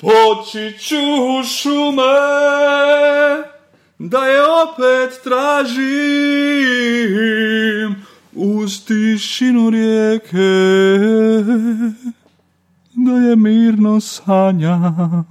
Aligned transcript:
Počiću 0.00 1.42
šume, 1.44 2.02
da 3.98 4.26
je 4.26 4.42
opet 4.42 5.20
tražim 5.24 5.80
uz 8.34 8.84
tišinu 8.84 9.70
rijeke, 9.70 10.38
da 12.92 13.12
je 13.12 13.36
mirno 13.36 14.00
sanjam. 14.00 15.28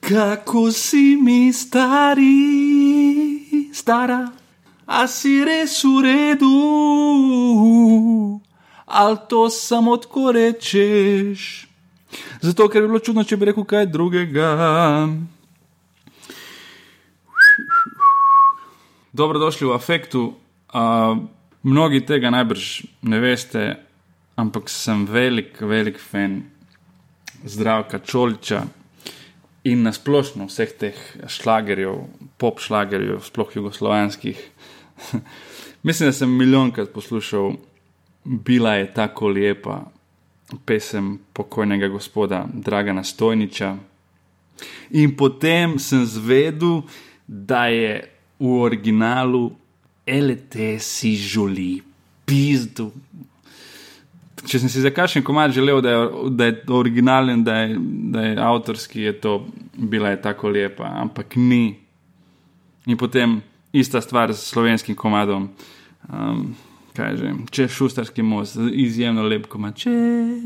Kako 0.00 0.72
si 0.72 1.18
mi 1.22 1.52
stari, 1.52 2.24
stara, 3.72 4.28
a 4.86 5.06
si 5.06 5.44
res 5.44 5.84
v 5.84 6.02
redu, 6.02 6.50
ali 8.86 9.16
to 9.28 9.50
samo 9.50 9.96
tako 9.96 10.32
rečeš. 10.32 11.73
Zato, 12.40 12.68
ker 12.68 12.82
bi 12.82 12.90
bilo 12.92 13.00
čudno, 13.00 13.24
če 13.24 13.38
bi 13.40 13.48
rekel 13.50 13.64
kaj 13.68 13.86
drugega. 13.92 14.48
Dobrodošli 19.14 19.68
v 19.68 19.74
afektu. 19.74 20.24
Uh, 20.74 21.22
mnogi 21.62 22.02
tega 22.06 22.32
najbrž 22.34 22.70
ne 23.08 23.20
veste, 23.22 23.62
ampak 24.36 24.68
sem 24.68 25.06
velik, 25.06 25.60
velik 25.62 26.00
fan 26.02 26.42
zdravka 27.44 28.00
Čoliča 28.04 28.64
in 29.64 29.84
nasplošno 29.86 30.48
vseh 30.50 30.72
teh 30.76 30.98
šlagerjev, 31.30 32.02
pop 32.36 32.60
šlagerjev, 32.60 33.22
sploh 33.24 33.56
jugoslovanskih. 33.56 34.40
Mislim, 35.86 36.08
da 36.08 36.12
sem 36.12 36.36
milijonkrat 36.36 36.92
poslušal, 36.92 37.54
bila 38.24 38.74
je 38.74 38.92
tako 38.94 39.28
lepa 39.28 39.80
pesem 40.64 41.18
pokojnega 41.32 41.88
gospoda 41.88 42.44
Dragana 42.52 43.04
Stojniča. 43.04 43.76
In 44.90 45.16
potem 45.16 45.78
sem 45.78 46.04
zvedel, 46.06 46.82
da 47.26 47.66
je 47.66 48.04
v 48.38 48.50
originalu 48.60 49.50
LT 50.06 50.76
si 50.78 51.16
žuli, 51.16 51.82
pizdu. 52.28 52.90
Če 54.44 54.60
sem 54.60 54.68
si 54.68 54.82
za 54.84 54.92
kakšen 54.92 55.24
komad 55.24 55.54
želel, 55.56 55.80
da 55.80 55.90
je, 55.90 56.08
da 56.36 56.48
je 56.50 56.56
originalen, 56.68 57.44
da 57.44 57.54
je, 57.62 57.78
da 58.12 58.26
je 58.26 58.36
avtorski, 58.36 59.06
je 59.08 59.14
to 59.20 59.38
bila 59.72 60.12
je 60.12 60.20
tako 60.22 60.52
lepa, 60.52 60.84
ampak 61.00 61.36
ni. 61.36 61.78
In 62.86 63.00
potem 63.00 63.40
ista 63.72 64.00
stvar 64.04 64.34
s 64.34 64.44
slovenskim 64.52 64.96
komadom. 64.96 65.48
Um, 66.12 66.52
kaže, 66.94 67.32
če 67.50 67.66
šustarski 67.68 68.22
most, 68.22 68.58
izjemno 68.70 69.24
lep 69.26 69.48
koma, 69.50 69.72
če 69.74 69.92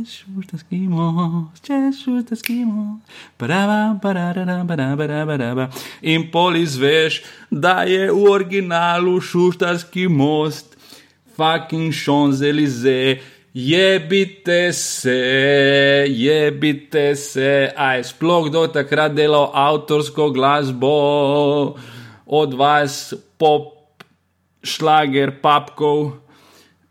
šustarski 0.09 0.81
most, 0.89 1.61
če 1.67 1.81
šustarski 1.99 2.63
most, 2.65 3.19
paraba, 3.41 3.99
paraba, 4.03 4.65
paraba, 4.69 5.27
paraba. 5.29 5.69
In 6.01 6.31
pol 6.33 6.57
izveš, 6.63 7.21
da 7.51 7.83
je 7.89 8.09
v 8.09 8.23
originalu 8.33 9.19
šustarski 9.21 10.09
most, 10.09 10.79
fucking 11.37 11.93
šonzelize. 11.93 13.19
Jebite 13.59 14.73
se, 14.73 15.19
jebite 16.09 17.17
se, 17.17 17.73
aj 17.77 18.05
sploh 18.13 18.51
do 18.53 18.67
takrat 18.71 19.17
delal 19.17 19.51
avtorsko 19.57 20.29
glasbo, 20.31 21.75
od 22.27 22.55
vas 22.55 23.15
pop, 23.41 24.05
šlager, 24.63 25.33
papkov. 25.43 26.28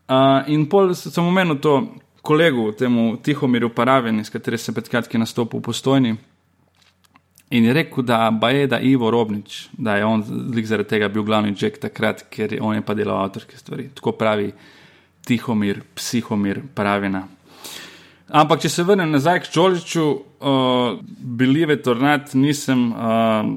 In 0.08 0.64
pol 0.68 0.94
sem 0.96 1.24
omenil 1.24 1.58
to 1.60 1.74
kolegu, 2.24 2.72
temu 2.72 3.16
Tihomirju 3.22 3.68
Paraveni, 3.74 4.24
s 4.24 4.32
katerim 4.32 4.60
sem 4.60 4.74
pred 4.74 4.88
kratkim 4.88 5.20
nastopil 5.20 5.60
v 5.60 5.68
postojni. 5.68 6.16
In 7.50 7.64
je 7.64 7.72
rekel, 7.72 8.04
da 8.04 8.28
je 8.52 8.66
da 8.68 8.80
Ivo 8.80 9.10
Robnič, 9.10 9.68
da 9.72 9.96
je 9.96 10.04
on 10.04 10.24
zaradi 10.64 10.88
tega 10.88 11.08
bil 11.08 11.24
glavni 11.24 11.54
Jack 11.56 11.80
takrat, 11.80 12.26
ker 12.30 12.58
on 12.60 12.74
je 12.76 12.84
pa 12.84 12.94
delal 12.94 13.22
avtorske 13.24 13.56
stvari. 13.56 13.88
Tako 13.94 14.12
pravi 14.12 14.52
Tihomir, 15.24 15.80
Psihomir 15.94 16.60
Paravena. 16.74 17.26
Ampak, 18.28 18.60
če 18.60 18.68
se 18.68 18.84
vrnem 18.84 19.08
nazaj 19.12 19.40
k 19.40 19.52
Čoliču, 19.52 20.04
uh, 20.04 21.00
bili 21.20 21.64
je 21.64 21.82
tornat, 21.82 22.34
nisem, 22.34 22.92
uh, 22.92 23.48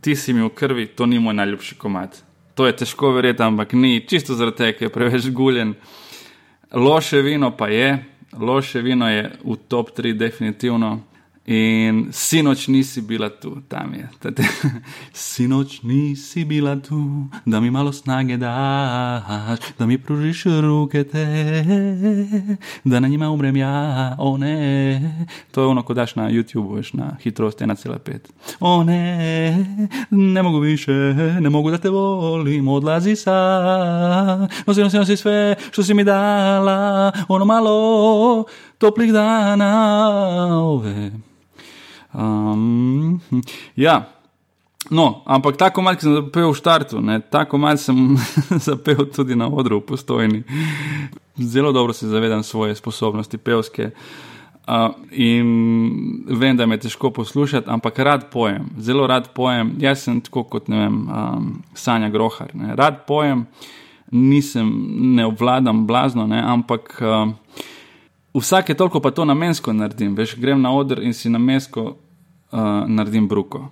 ti 0.00 0.14
si 0.14 0.32
mi 0.32 0.42
v 0.42 0.54
krvi, 0.54 0.86
to 0.94 1.06
ni 1.06 1.18
moj 1.18 1.34
najljubši 1.34 1.78
komat 1.78 2.22
to 2.58 2.66
je 2.66 2.74
težko 2.76 3.12
verjeti, 3.14 3.42
ampak 3.42 3.72
ni, 3.78 4.00
čisto 4.02 4.34
zaradi 4.34 4.56
tega, 4.58 4.72
ker 4.74 4.88
je 4.88 4.90
preveč 4.90 5.26
guljen. 5.30 5.76
Loše 6.74 7.20
vino 7.22 7.52
pa 7.54 7.68
je, 7.70 7.92
loše 8.34 8.82
vino 8.82 9.06
je 9.06 9.28
v 9.44 9.54
top 9.70 9.92
3, 9.94 10.16
definitivno. 10.18 10.96
In 11.48 12.08
sinoč 12.12 12.66
nisi 12.68 13.00
bila 13.00 13.30
tu, 13.30 13.56
tam 13.68 13.94
je. 13.94 14.08
Tate. 14.20 14.44
Sinoč 15.12 15.80
nisi 15.82 16.44
bila 16.44 16.76
tu, 16.76 17.24
da 17.46 17.60
mi 17.60 17.70
malo 17.70 17.92
snage 17.92 18.36
daš, 18.36 19.58
da 19.78 19.86
mi 19.86 19.98
pružiš 19.98 20.44
roke 20.44 21.04
te, 21.04 21.24
da 22.84 23.00
na 23.00 23.08
njima 23.08 23.30
umrem 23.30 23.56
ja, 23.56 24.14
o 24.18 24.36
ne. 24.36 25.00
To 25.50 25.60
je 25.60 25.66
ono, 25.66 25.82
ko 25.82 25.94
daš 25.94 26.14
na 26.14 26.30
YouTube, 26.30 26.76
veš 26.76 26.92
na 26.92 27.16
hitrost 27.22 27.60
1,5. 27.60 28.18
O 28.60 28.84
ne, 28.84 29.64
ne 30.10 30.42
mogu 30.42 30.58
više, 30.58 30.92
ne 31.40 31.50
mogu 31.50 31.70
da 31.70 31.78
te 31.78 31.88
volim, 31.88 32.68
odlazi 32.68 33.16
sa. 33.16 33.38
Nosim, 34.66 34.84
nosim, 34.84 35.00
nosim 35.00 35.16
sve, 35.16 35.56
što 35.70 35.82
si 35.82 35.94
mi 35.94 36.04
dala, 36.04 37.12
ono 37.28 37.44
malo 37.44 38.44
toplih 38.78 39.12
dana. 39.12 39.70
Ove. 40.62 41.28
Um, 42.14 43.20
ja, 43.76 44.08
no, 44.90 45.22
ampak 45.26 45.56
tako 45.56 45.82
malo 45.82 46.00
sem 46.00 46.14
zapel 46.14 46.48
v 46.48 46.56
štartu, 46.56 47.00
ne? 47.00 47.20
tako 47.20 47.58
malo 47.58 47.76
sem 47.76 48.16
zapel 48.68 49.04
tudi 49.12 49.36
na 49.36 49.48
odru 49.48 49.82
v 49.82 49.86
postojni. 49.92 50.42
Zelo 51.36 51.72
dobro 51.72 51.92
se 51.92 52.08
zavedam 52.08 52.42
svoje 52.42 52.74
sposobnosti 52.74 53.38
pevske. 53.38 53.90
Uh, 54.68 54.92
in 55.10 56.24
vem, 56.28 56.56
da 56.56 56.66
me 56.66 56.76
je 56.76 56.88
težko 56.88 57.10
poslušati, 57.10 57.70
ampak 57.70 57.98
rad 57.98 58.26
pojem, 58.30 58.66
zelo 58.78 59.06
rad 59.06 59.30
pojem. 59.34 59.72
Jaz 59.80 60.02
sem 60.04 60.20
tako 60.20 60.42
kot 60.44 60.68
ne 60.68 60.82
vem, 60.82 60.96
um, 61.08 61.46
Sanja 61.74 62.10
Grohar. 62.12 62.52
Ne? 62.54 62.76
Rad 62.76 63.06
pojem, 63.08 63.46
nisem, 64.10 64.68
ne 65.16 65.24
obvladam 65.26 65.86
blazno, 65.86 66.26
ne? 66.26 66.42
ampak 66.44 67.00
uh, 67.00 67.32
vsake 68.34 68.74
toliko 68.74 69.00
pa 69.00 69.10
to 69.10 69.24
namensko 69.24 69.72
naredim. 69.72 70.14
Veš, 70.16 70.36
grem 70.36 70.62
na 70.62 70.72
oder 70.74 71.02
in 71.02 71.14
si 71.14 71.30
namensko 71.30 71.84
uh, 71.84 72.60
naredim 72.86 73.28
bruko. 73.28 73.68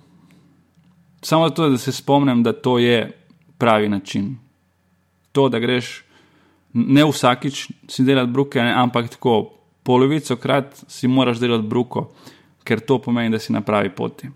Samo 1.21 1.49
zato, 1.49 1.69
da 1.69 1.77
se 1.77 1.91
spomnim, 1.91 2.43
da 2.43 2.53
to 2.53 2.77
je 2.79 3.11
pravi 3.57 3.89
način. 3.89 4.37
To, 5.31 5.49
da 5.49 5.59
greš 5.59 6.03
ne 6.73 7.05
vsakič 7.05 7.67
si 7.89 8.03
delati 8.03 8.31
bruke, 8.31 8.61
ne, 8.61 8.73
ampak 8.73 9.09
tako 9.09 9.53
polovico 9.83 10.35
krat 10.35 10.83
si 10.87 11.07
moraš 11.07 11.39
delati 11.39 11.67
bruko, 11.67 12.11
ker 12.63 12.79
to 12.79 12.99
pomeni, 13.01 13.31
da 13.31 13.39
si 13.39 13.53
na 13.53 13.61
pravi 13.61 13.89
poti. 13.89 14.29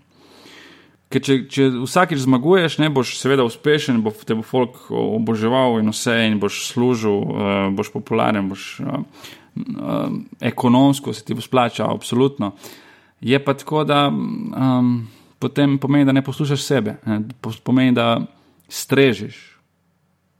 Ker 1.12 1.22
če, 1.22 1.36
če 1.52 1.68
vsakič 1.82 2.22
zmaguješ, 2.24 2.78
ne 2.80 2.88
boš 2.90 3.18
seveda 3.20 3.44
uspešen, 3.44 4.00
bo 4.02 4.14
te 4.16 4.34
bo 4.34 4.42
folk 4.42 4.86
oboževal 4.96 5.76
in 5.82 5.92
vse, 5.92 6.16
in 6.30 6.38
boš 6.40 6.64
služil, 6.70 7.18
uh, 7.20 7.68
boš 7.76 7.92
popularen, 7.92 8.48
boš. 8.48 8.68
Uh, 8.80 9.04
uh, 9.56 10.12
ekonomsko 10.40 11.12
se 11.12 11.24
ti 11.24 11.34
bo 11.34 11.40
splačalo, 11.40 11.94
absolutno. 11.94 12.52
Je 13.20 13.44
pa 13.44 13.54
tako, 13.54 13.84
da 13.84 14.08
um, 14.08 15.08
potem 15.38 15.78
pomeni, 15.78 16.04
da 16.04 16.12
ne 16.12 16.22
poslušaš 16.22 16.62
sebe, 16.62 16.96
ne? 17.06 17.20
pomeni, 17.64 17.92
da 17.92 18.26
strežiš, 18.68 19.58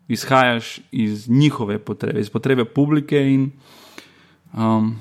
izhajaš 0.08 0.80
iz 0.92 1.28
njihove 1.30 1.78
potrebe, 1.78 2.20
iz 2.20 2.30
potrebe 2.30 2.64
publike. 2.64 3.18
In, 3.34 3.50
um, 4.54 4.98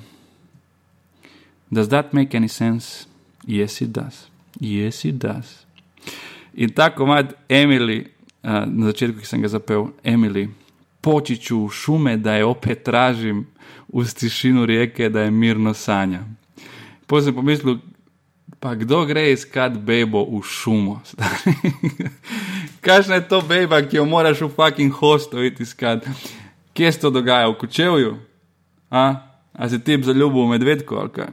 does 1.70 1.88
that 1.90 2.14
make 2.14 2.38
any 2.38 2.48
sense? 2.48 3.06
Yes, 3.48 3.84
it 3.84 3.90
does. 3.92 4.28
Yes, 4.60 5.08
it 5.08 5.16
does. 5.16 5.66
In 6.54 6.70
tako 6.70 7.04
ima 7.04 7.24
Emily, 7.50 8.06
uh, 8.44 8.66
na 8.68 8.86
začetku, 8.86 9.20
ki 9.20 9.26
sem 9.26 9.42
ga 9.42 9.48
zapel, 9.48 9.88
Emily, 10.04 10.50
počiču 11.02 11.70
šume, 11.70 12.18
da 12.18 12.36
je 12.36 12.46
opet 12.46 12.84
tražim 12.84 13.48
v 13.94 14.06
tišino 14.06 14.66
reke, 14.66 15.10
da 15.10 15.22
je 15.22 15.32
mirno 15.32 15.74
sanja. 15.74 16.24
Potem 17.08 17.26
sem 17.26 17.36
pomislil, 17.36 17.80
pa 18.60 18.76
kdo 18.76 19.06
gre 19.06 19.32
iskat 19.32 19.78
bebo 19.78 20.24
v 20.26 20.44
šumo? 20.44 21.02
Kakšna 22.86 23.20
je 23.20 23.28
to 23.28 23.42
beba, 23.42 23.82
ki 23.82 23.98
jo 23.98 24.06
moraš 24.06 24.42
v 24.42 24.54
fucking 24.56 24.94
hostu 24.94 25.44
iskat? 25.44 26.08
Kje 26.74 26.92
se 26.92 27.00
to 27.00 27.10
dogaja, 27.10 27.50
v 27.50 27.58
kučevju? 27.58 28.16
A, 28.92 29.32
A 29.54 29.70
si 29.70 29.80
ti 29.84 30.00
zaljubil 30.04 30.46
v 30.46 30.50
medvedko 30.56 30.96
ali 30.96 31.10
kaj? 31.10 31.28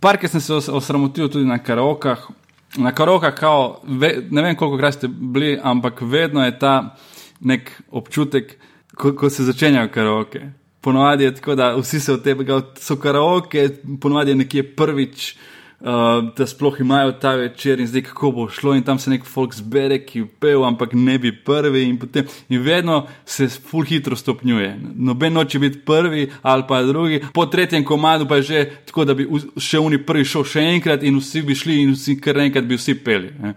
Parke 0.00 0.28
sem 0.28 0.40
se 0.40 0.54
osramotil 0.72 1.28
tudi 1.28 1.44
na 1.44 1.58
karokah. 1.58 2.28
Na 2.76 2.92
karokah, 2.92 3.34
kao, 3.34 3.80
ve, 3.84 4.22
ne 4.30 4.42
vem 4.42 4.56
koliko 4.56 4.78
krat 4.78 4.94
ste 4.94 5.08
bili, 5.08 5.58
ampak 5.62 6.00
vedno 6.00 6.44
je 6.44 6.58
ta 6.58 6.96
nek 7.44 7.70
občutek, 7.90 8.56
ko, 8.94 9.14
ko 9.16 9.30
se 9.30 9.44
začenjajo 9.44 9.90
karaoke. 9.92 10.50
ponovadi 10.82 11.24
je 11.24 11.34
tako, 11.34 11.54
da 11.54 11.76
vsi 11.76 12.00
se 12.00 12.12
od 12.12 12.22
tega, 12.22 12.60
so 12.78 12.96
karaoke, 12.96 13.68
ponovadi 14.00 14.30
je 14.30 14.36
nekje 14.36 14.76
prvič. 14.76 15.34
Uh, 15.82 15.88
da 16.36 16.46
sploh 16.46 16.76
imajo 16.80 17.12
ta 17.12 17.32
večer 17.34 17.80
in 17.80 17.86
zdaj 17.86 18.02
kako 18.02 18.30
bo 18.30 18.44
šlo, 18.48 18.74
in 18.74 18.84
tam 18.86 18.98
se 18.98 19.10
nek 19.10 19.24
folk 19.26 19.54
zbere, 19.54 19.96
ki 20.06 20.18
je 20.18 20.26
pel, 20.40 20.62
ampak 20.64 20.92
ne 20.94 21.16
bi 21.18 21.32
prvi, 21.44 21.82
in, 21.82 21.96
potem, 21.98 22.28
in 22.48 22.62
vedno 22.62 23.00
se 23.26 23.48
full 23.48 23.82
hitro 23.84 24.16
stopnjuje. 24.16 24.76
Noben 24.94 25.34
noče 25.34 25.58
biti 25.58 25.80
prvi 25.82 26.28
ali 26.42 26.62
pa 26.68 26.82
drugi, 26.82 27.20
po 27.34 27.46
tretjem 27.46 27.84
komadu 27.84 28.28
pa 28.28 28.36
je 28.36 28.42
že 28.42 28.64
tako, 28.86 29.04
da 29.04 29.14
bi 29.14 29.26
še 29.58 29.82
oni 29.82 29.98
prvi 30.06 30.24
šel 30.24 30.44
še 30.44 30.62
enkrat 30.76 31.02
in 31.02 31.18
vsi 31.18 31.42
bi 31.42 31.58
šli 31.58 31.80
in 31.82 31.96
vsi 31.98 32.14
kar 32.20 32.38
enkrat 32.38 32.64
bi 32.64 32.78
vsi 32.78 32.94
peli. 33.02 33.34
Ne. 33.42 33.56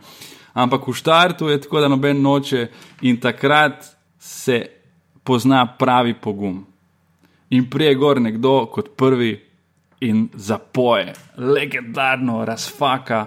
Ampak 0.56 0.88
v 0.88 0.94
štartu 0.96 1.50
je 1.52 1.60
tako, 1.62 1.82
da 1.84 1.88
noben 1.92 2.22
noče 2.24 2.68
in 3.04 3.20
takrat 3.20 3.84
se 4.20 4.62
pozna 5.24 5.66
pravi 5.78 6.14
pogum. 6.14 6.64
In 7.50 7.70
prije 7.70 7.96
gor 7.96 8.22
nekdo 8.22 8.66
kot 8.72 8.96
prvi 8.98 9.34
in 10.00 10.30
zapoje, 10.34 11.14
legendarno 11.38 12.46
razfaka, 12.46 13.26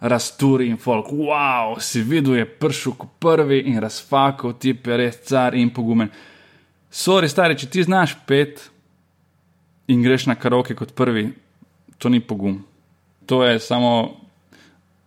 rasturi 0.00 0.68
in 0.68 0.76
folk. 0.76 1.06
Wow, 1.10 1.80
si 1.80 2.02
videl, 2.02 2.36
je 2.36 2.46
prišel 2.46 2.92
kot 2.92 3.16
prvi 3.18 3.62
in 3.72 3.80
razfakal, 3.80 4.52
ti 4.52 4.76
je 4.84 4.96
res 4.96 5.22
car 5.24 5.54
in 5.54 5.70
pogumen. 5.74 6.10
Sori, 6.90 7.28
stari, 7.28 7.56
če 7.58 7.70
ti 7.70 7.82
znaš 7.82 8.16
pet 8.26 8.70
in 9.88 10.02
greš 10.02 10.26
na 10.28 10.34
karoke 10.34 10.74
kot 10.74 10.92
prvi, 10.94 11.28
to 11.98 12.08
ni 12.08 12.20
pogum. 12.20 12.60
To 13.26 13.42
je 13.44 13.58
samo 13.60 14.17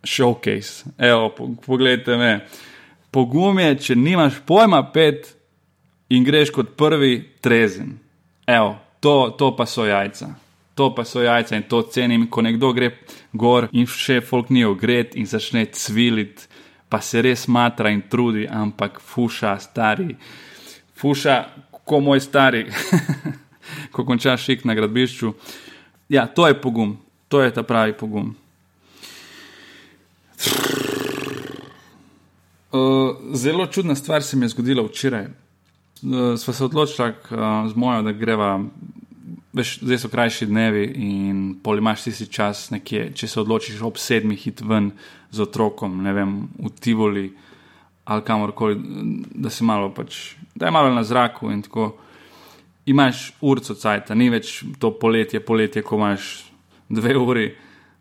showcase. 0.04 0.90
Evo, 0.98 1.30
poglejte 1.66 2.16
me. 2.16 2.34
Pogum 3.10 3.58
je, 3.58 3.74
če 3.78 3.96
nimaš 3.96 4.40
pojma 4.46 4.82
pet 4.92 5.34
in 6.10 6.24
greš 6.24 6.50
kot 6.50 6.76
prvi 6.76 7.18
trezen. 7.40 7.98
Evo, 8.46 8.76
to, 9.00 9.34
to 9.38 9.52
pa 9.56 9.66
so 9.66 9.86
jajca 9.86 10.32
to 10.74 10.94
pa 10.94 11.04
so 11.04 11.22
jajca 11.22 11.56
in 11.56 11.62
to 11.62 11.82
cenim, 11.82 12.26
ko 12.30 12.42
nekdo 12.42 12.72
gre 12.72 12.90
gor 13.32 13.68
in 13.72 13.86
še 13.86 14.20
folk 14.24 14.50
ni 14.50 14.64
ogret 14.64 15.16
in 15.16 15.28
začne 15.28 15.66
cviliti, 15.72 16.48
pa 16.88 17.00
se 17.00 17.22
res 17.22 17.46
matra 17.48 17.92
in 17.92 18.02
trudi, 18.08 18.46
ampak 18.48 19.00
fuša, 19.00 19.56
stari, 19.60 20.16
fuša, 20.96 21.36
ko 21.84 22.00
moj 22.00 22.20
stari, 22.20 22.66
ko 23.94 24.04
končaš 24.08 24.48
šik 24.48 24.66
na 24.68 24.76
gradbišču. 24.76 25.32
Ja, 26.12 26.26
to 26.26 26.46
je 26.48 26.56
pogum, 26.60 26.96
to 27.28 27.40
je 27.42 27.52
ta 27.52 27.64
pravi 27.64 27.96
pogum. 27.96 28.34
Uh, 32.72 33.16
zelo 33.34 33.66
čudna 33.66 33.94
stvar 33.94 34.22
se 34.22 34.36
mi 34.36 34.44
je 34.44 34.48
zgodila 34.48 34.82
včeraj. 34.82 35.26
Uh, 36.02 36.38
sva 36.38 36.54
se 36.54 36.64
odločila 36.64 37.08
uh, 37.08 37.70
z 37.70 37.76
mojo, 37.76 38.02
da 38.02 38.12
greva 38.12 38.60
veš, 39.52 39.78
zdaj 39.82 39.98
so 39.98 40.08
krajši 40.08 40.46
dnevi 40.46 40.84
in 40.96 41.40
pol 41.62 41.78
imaš 41.78 42.06
tisti 42.06 42.26
čas, 42.32 42.70
nekje, 42.72 43.10
če 43.14 43.28
se 43.28 43.40
odločiš 43.40 43.82
ob 43.84 44.00
sedmih 44.00 44.40
hit 44.40 44.62
ven 44.64 44.92
z 45.30 45.44
otrokom, 45.44 46.00
ne 46.02 46.12
vem, 46.16 46.36
v 46.58 46.72
Tivoli 46.80 47.26
ali 48.04 48.24
kamorkoli, 48.26 48.78
da 49.38 49.50
si 49.50 49.64
malo 49.64 49.92
pač, 49.94 50.34
da 50.54 50.66
je 50.66 50.74
malo 50.74 50.90
na 50.94 51.04
zraku 51.04 51.52
in 51.52 51.62
tako. 51.62 51.92
Imaš 52.86 53.28
urco 53.40 53.76
cajt, 53.78 54.08
ni 54.18 54.26
več 54.26 54.64
to 54.82 54.90
poletje, 54.98 55.38
poletje, 55.38 55.84
ko 55.86 56.00
imaš 56.00 56.32
dve 56.90 57.14
uri, 57.14 57.44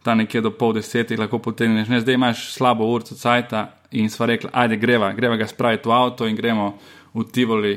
ta 0.03 0.15
nekje 0.15 0.41
do 0.41 0.51
pol 0.51 0.73
desetih, 0.73 1.19
lahko 1.19 1.39
potegneš, 1.39 1.89
ne, 1.89 2.01
zdaj 2.01 2.17
imaš 2.17 2.45
slabo 2.55 2.87
urco 2.89 3.15
cajt 3.15 3.53
in 3.91 4.09
sva 4.09 4.25
rekla, 4.31 4.49
ajde 4.53 4.77
greva, 4.81 5.11
greva 5.13 5.37
ga 5.37 5.47
spraviti 5.47 5.89
v 5.89 5.93
avto 5.93 6.27
in 6.27 6.35
gremo 6.35 6.73
v 7.13 7.25
Tivoli 7.31 7.75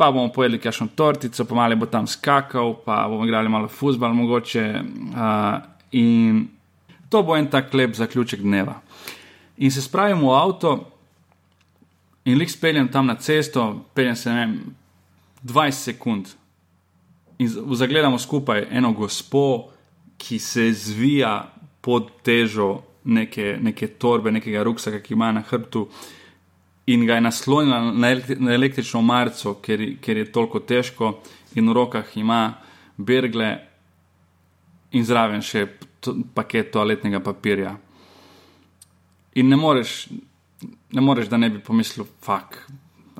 pa 0.00 0.08
bomo 0.08 0.32
pojedli 0.32 0.58
kakšno 0.58 0.86
tortico, 0.96 1.44
pa 1.44 1.54
malo 1.54 1.76
bo 1.76 1.86
tam 1.86 2.06
skakal, 2.08 2.72
pa 2.84 3.04
bomo 3.08 3.26
igrali 3.28 3.52
malo 3.52 3.68
fusbal 3.68 4.14
mogoče. 4.16 4.64
Uh, 4.80 5.60
in 5.92 6.46
to 7.12 7.20
bo 7.22 7.36
en 7.36 7.50
tak 7.52 7.74
lep 7.74 7.92
zaključek 7.94 8.40
dneva. 8.40 8.78
In 9.60 9.70
se 9.70 9.82
spravim 9.84 10.24
v 10.24 10.32
avto 10.32 10.72
in 12.24 12.38
lik 12.38 12.48
speljem 12.50 12.88
tam 12.88 13.06
na 13.06 13.18
cesto, 13.20 13.84
peljem 13.94 14.16
se 14.16 14.32
ne 14.32 14.40
vem, 14.40 14.54
20 15.44 15.70
sekund. 15.70 16.32
In 17.38 17.52
zagledamo 17.76 18.18
skupaj 18.18 18.66
eno 18.70 18.94
gospo, 18.96 19.68
ki 20.20 20.38
se 20.38 20.70
zvija 20.76 21.34
pod 21.80 22.10
težo 22.22 22.82
neke, 23.04 23.56
neke 23.60 23.88
torbe, 23.98 24.32
nekega 24.32 24.62
ruksaka, 24.66 25.00
ki 25.00 25.14
ima 25.16 25.32
na 25.32 25.40
hrbtu 25.40 25.86
in 26.90 27.06
ga 27.06 27.16
je 27.16 27.20
naslonila 27.20 27.80
na 27.92 28.54
električno 28.54 29.02
marco, 29.02 29.54
ker, 29.62 29.82
ker 30.02 30.16
je 30.16 30.32
toliko 30.32 30.60
težko, 30.60 31.12
in 31.54 31.68
v 31.68 31.74
rokah 31.76 32.16
ima 32.18 32.40
bergle 32.96 33.50
in 34.92 35.06
zraven 35.06 35.42
še 35.42 35.66
paket 36.34 36.72
toaletnega 36.74 37.20
papirja. 37.22 37.76
In 39.38 39.48
ne 39.48 39.56
moreš, 39.56 40.08
ne 40.90 41.04
moreš 41.04 41.30
da 41.30 41.38
ne 41.38 41.50
bi 41.50 41.62
pomislil, 41.62 42.08
fuk, 42.24 42.58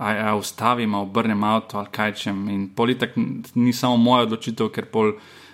a 0.00 0.12
ja, 0.16 0.34
ustavim, 0.34 0.94
obrnem 0.98 1.44
avto 1.44 1.78
ali 1.78 1.92
kaj 1.92 2.14
čem. 2.24 2.48
In 2.48 2.68
politik 2.74 3.14
ni 3.54 3.72
samo 3.72 4.00
moja 4.00 4.26
odločitev, 4.26 4.72
ker 4.74 4.88
pol 4.90 5.12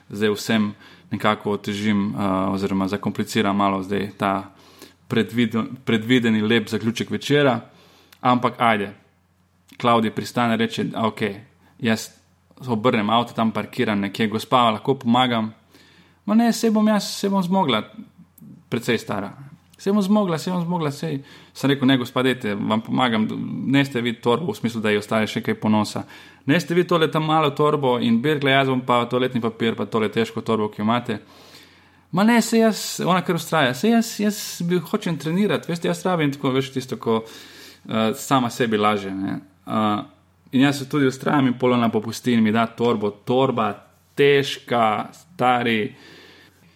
zdaj 0.08 0.32
vsem 0.36 0.70
nekako 1.10 1.52
otežim, 1.52 2.14
uh, 2.14 2.54
oziroma 2.54 2.88
zakompliciram 2.88 3.56
malo 3.56 3.82
zdaj 3.82 4.10
ta 4.18 4.50
predviden, 5.08 5.76
predvideni 5.84 6.42
lep 6.42 6.68
zaključek 6.68 7.10
večera. 7.10 7.60
Ampak 8.20 8.54
ajde, 8.58 8.94
Klaudij 9.76 10.10
pristane 10.10 10.54
in 10.54 10.60
reče: 10.60 10.84
Ok, 10.96 11.20
jaz 11.78 12.08
obrnem 12.68 13.10
avto 13.10 13.32
tam 13.32 13.52
parkiran 13.52 14.00
nekje, 14.00 14.28
gospa, 14.28 14.70
lahko 14.70 14.94
pomagam. 14.94 15.52
Ma 16.26 16.34
ne, 16.34 16.52
se 16.52 16.70
bom 16.70 16.88
jaz, 16.88 17.04
se 17.04 17.28
bom 17.28 17.42
zmogla, 17.42 17.82
precej 18.68 18.98
stara. 18.98 19.32
Se 19.78 19.92
bom 19.92 20.02
zmogla, 20.02 20.38
se 20.38 20.50
bom 20.50 20.62
zmogla, 20.64 20.90
sej. 20.90 21.18
Sem 21.54 21.70
rekel, 21.70 21.88
ne, 21.88 21.98
gospodete, 22.00 22.54
vam 22.56 22.80
pomagam, 22.80 23.26
ne 23.68 23.84
ste 23.84 24.00
vi 24.00 24.14
torbo, 24.20 24.52
v 24.52 24.56
smislu, 24.56 24.80
da 24.80 24.90
ji 24.90 25.02
ostane 25.02 25.28
še 25.28 25.42
kaj 25.44 25.58
ponosa. 25.60 26.06
Ne 26.48 26.60
ste 26.60 26.74
vi 26.74 26.86
tole 26.88 27.10
tam 27.12 27.28
malo 27.28 27.50
torbo 27.52 27.98
in 28.00 28.16
birgle, 28.24 28.54
jaz 28.54 28.70
bom 28.72 28.80
pa 28.86 29.02
toaletni 29.10 29.42
papir, 29.44 29.76
pa 29.76 29.84
tole 29.84 30.08
težko 30.12 30.40
torbo, 30.40 30.70
ki 30.72 30.80
jo 30.80 30.88
imate. 30.88 31.18
Ma 32.16 32.24
ne, 32.24 32.38
se 32.42 32.62
jaz, 32.62 32.82
ona 33.04 33.20
kar 33.26 33.36
ustraja, 33.36 33.74
se 33.76 33.92
jaz, 33.92 34.14
jaz 34.22 34.40
bi 34.64 34.80
hočem 34.80 35.18
trenirati, 35.20 35.68
veste, 35.68 35.90
jaz 35.90 36.00
rabim 36.06 36.32
tako, 36.32 36.54
veš, 36.56 36.72
tisto, 36.72 36.96
ko 36.96 37.20
uh, 37.20 38.14
sama 38.16 38.48
sebi 38.50 38.80
laže. 38.80 39.12
Uh, 39.12 40.06
in 40.56 40.64
jaz 40.64 40.80
se 40.80 40.88
tudi 40.88 41.10
ustrajam 41.10 41.50
in 41.50 41.58
polona 41.60 41.90
popustim, 41.92 42.40
mi 42.40 42.54
da 42.54 42.64
torbo, 42.66 43.10
torba, 43.28 43.74
težka, 44.16 45.10
stari. 45.12 45.80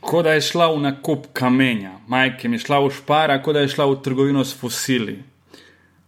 Kot 0.00 0.24
da 0.24 0.32
je 0.32 0.40
šla 0.40 0.70
v 0.72 0.80
nakup 0.80 1.26
kamenja, 1.32 1.98
majke 2.08 2.48
mi 2.48 2.56
je 2.56 2.64
šla 2.64 2.78
v 2.80 2.90
špara, 2.94 3.42
kot 3.42 3.54
da 3.54 3.60
je 3.60 3.68
šla 3.68 3.86
v 3.90 3.98
trgovino 4.02 4.44
s 4.44 4.56
fosili. 4.56 5.18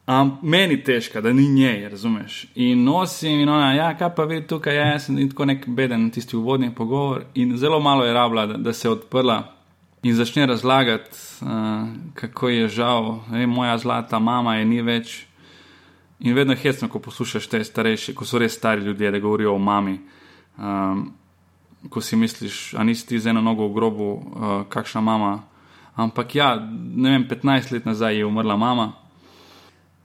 Um, 0.07 0.33
meni 0.43 0.81
težka, 0.83 1.21
da 1.21 1.33
ni 1.33 1.45
njej, 1.49 1.89
razumeš. 1.89 2.47
In 2.55 2.85
nosim, 2.85 3.41
in 3.41 3.49
ona, 3.49 3.73
ja, 3.75 3.93
kaj 3.99 4.15
pa 4.17 4.25
vidi 4.25 4.47
tukaj, 4.47 4.77
ja, 4.77 4.99
sem 4.99 5.21
tako 5.31 5.45
nek 5.47 5.69
beden, 5.69 6.09
tisti 6.11 6.37
uvodni 6.37 6.73
pogovor. 6.75 7.23
In 7.35 7.57
zelo 7.57 7.81
malo 7.81 8.05
je 8.05 8.13
rabila, 8.13 8.47
da, 8.47 8.57
da 8.57 8.73
se 8.73 8.89
je 8.89 8.93
odprla 8.93 9.43
in 10.03 10.15
začne 10.15 10.47
razlagati, 10.47 11.19
uh, 11.41 11.49
kako 12.15 12.49
je 12.49 12.69
žal, 12.69 13.21
da 13.31 13.47
moja 13.47 13.79
zlata 13.79 14.19
mama 14.19 14.57
je 14.57 14.65
ni 14.65 14.83
več. 14.83 15.27
In 16.21 16.35
vedno 16.35 16.53
je 16.53 16.63
hecno, 16.65 16.89
ko 16.89 16.99
poslušaš 16.99 17.47
te 17.47 17.65
starejše, 17.65 18.15
ko 18.15 18.25
so 18.25 18.39
res 18.39 18.57
stari 18.59 18.83
ljudje, 18.83 19.11
da 19.11 19.19
govorijo 19.19 19.55
o 19.55 19.59
mami. 19.59 20.01
Um, 20.59 21.13
ko 21.89 22.01
si 22.01 22.17
misliš, 22.17 22.75
a 22.75 22.85
nisi 22.85 23.07
ti 23.07 23.21
z 23.21 23.27
eno 23.27 23.41
nogo 23.41 23.69
v 23.69 23.75
grobu, 23.75 24.11
uh, 24.13 24.23
kakšna 24.69 25.01
mama. 25.01 25.43
Ampak 25.95 26.35
ja, 26.35 26.57
ne 26.95 27.11
vem, 27.11 27.25
15 27.29 27.73
let 27.73 27.85
nazaj 27.85 28.17
je 28.17 28.27
umrla 28.27 28.57
mama. 28.57 28.93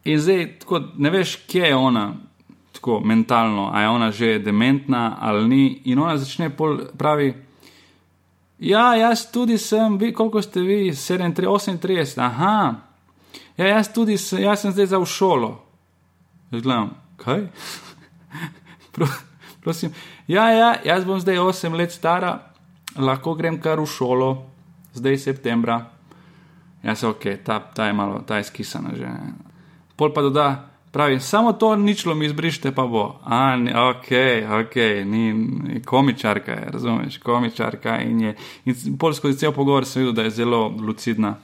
In 0.04 0.20
zdaj 0.20 0.60
tako, 0.60 0.82
ne 0.98 1.10
veš, 1.10 1.36
kje 1.48 1.68
je 1.68 1.76
ona, 1.76 2.14
tako 2.74 3.00
mentalno, 3.00 3.70
a 3.74 3.82
je 3.82 3.90
ona 3.90 4.12
že 4.12 4.40
dementna 4.40 5.18
ali 5.20 5.50
ni. 5.50 5.82
In 5.86 6.00
ona 6.00 6.18
začne 6.18 6.50
pol 6.50 6.80
pravi. 6.98 7.34
Ja, 8.60 8.96
jaz 8.96 9.32
tudi 9.32 9.58
sem, 9.58 9.98
vi, 9.98 10.14
koliko 10.14 10.42
ste 10.42 10.62
vi, 10.62 10.92
37, 10.92 12.22
aha. 12.22 12.76
Ja, 13.58 13.68
jaz 13.68 13.94
tudi 13.94 14.18
sem, 14.18 14.42
jaz 14.42 14.62
sem 14.62 14.72
zdaj 14.72 14.86
za 14.86 14.98
v 14.98 15.06
šolo. 15.06 15.52
Gledam, 16.52 16.90
kaj? 17.18 17.48
Prosim. 19.68 19.92
Ja, 20.28 20.46
ja, 20.52 20.76
jaz 20.86 21.04
bom 21.04 21.20
zdaj 21.20 21.42
8 21.44 21.74
let 21.76 21.92
stara, 21.92 22.38
lahko 22.96 23.34
grem 23.36 23.58
kar 23.60 23.82
v 23.84 23.86
šolo, 23.92 24.30
zdaj 24.96 25.18
septembra. 25.20 25.82
Ja, 26.84 26.96
se 26.96 27.08
ok, 27.08 27.26
ta, 27.44 27.60
ta 27.60 27.90
je 27.90 27.94
malo, 27.94 28.22
ta 28.24 28.38
je 28.40 28.46
skisana 28.48 28.94
že. 28.96 29.10
Pol 30.00 30.14
pa 30.16 30.22
doda, 30.24 30.46
Pravi, 30.92 31.20
samo 31.20 31.52
to 31.54 31.76
ničlo 31.76 32.16
mi 32.16 32.26
izbrište, 32.26 32.72
pa 32.72 32.86
bo. 32.88 33.20
A, 33.26 33.58
ne, 33.60 33.74
ok, 33.76 34.08
ok, 34.62 34.76
ni, 35.06 35.34
ni 35.34 35.82
komičarka, 35.84 36.52
je, 36.52 36.70
razumeš, 36.72 37.18
komičarka. 37.18 37.98
In, 38.08 38.22
je, 38.22 38.36
in 38.66 38.96
pol 38.98 39.14
skozi 39.14 39.38
cel 39.38 39.52
pogovor 39.52 39.86
sem 39.86 40.06
videl, 40.06 40.16
da 40.16 40.30
je 40.30 40.38
zelo 40.38 40.70
lucidna. 40.80 41.36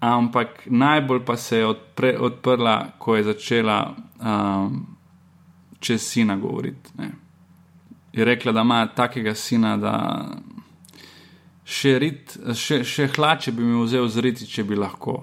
Ampak 0.00 0.66
najbolj 0.66 1.22
pa 1.24 1.36
se 1.36 1.62
je 1.62 1.66
odpre, 1.66 2.16
odprla, 2.18 2.98
ko 2.98 3.16
je 3.16 3.28
začela 3.30 3.78
um, 4.18 4.82
čez 5.82 6.02
sina 6.06 6.36
govoriti. 6.36 6.94
Ne. 6.98 7.10
Je 8.12 8.24
rekla, 8.24 8.52
da 8.52 8.60
ima 8.60 8.86
takega 8.86 9.34
sina, 9.34 9.76
da 9.80 9.94
še, 11.64 11.96
rit, 11.98 12.36
še, 12.54 12.82
še 12.84 13.08
hlače 13.16 13.54
bi 13.56 13.66
mi 13.66 13.82
vzel 13.82 14.08
zriti, 14.12 14.48
če 14.48 14.64
bi 14.68 14.78
lahko. 14.78 15.22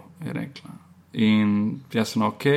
In 1.13 1.56
jaz 1.94 2.13
sem 2.13 2.25
ok, 2.25 2.48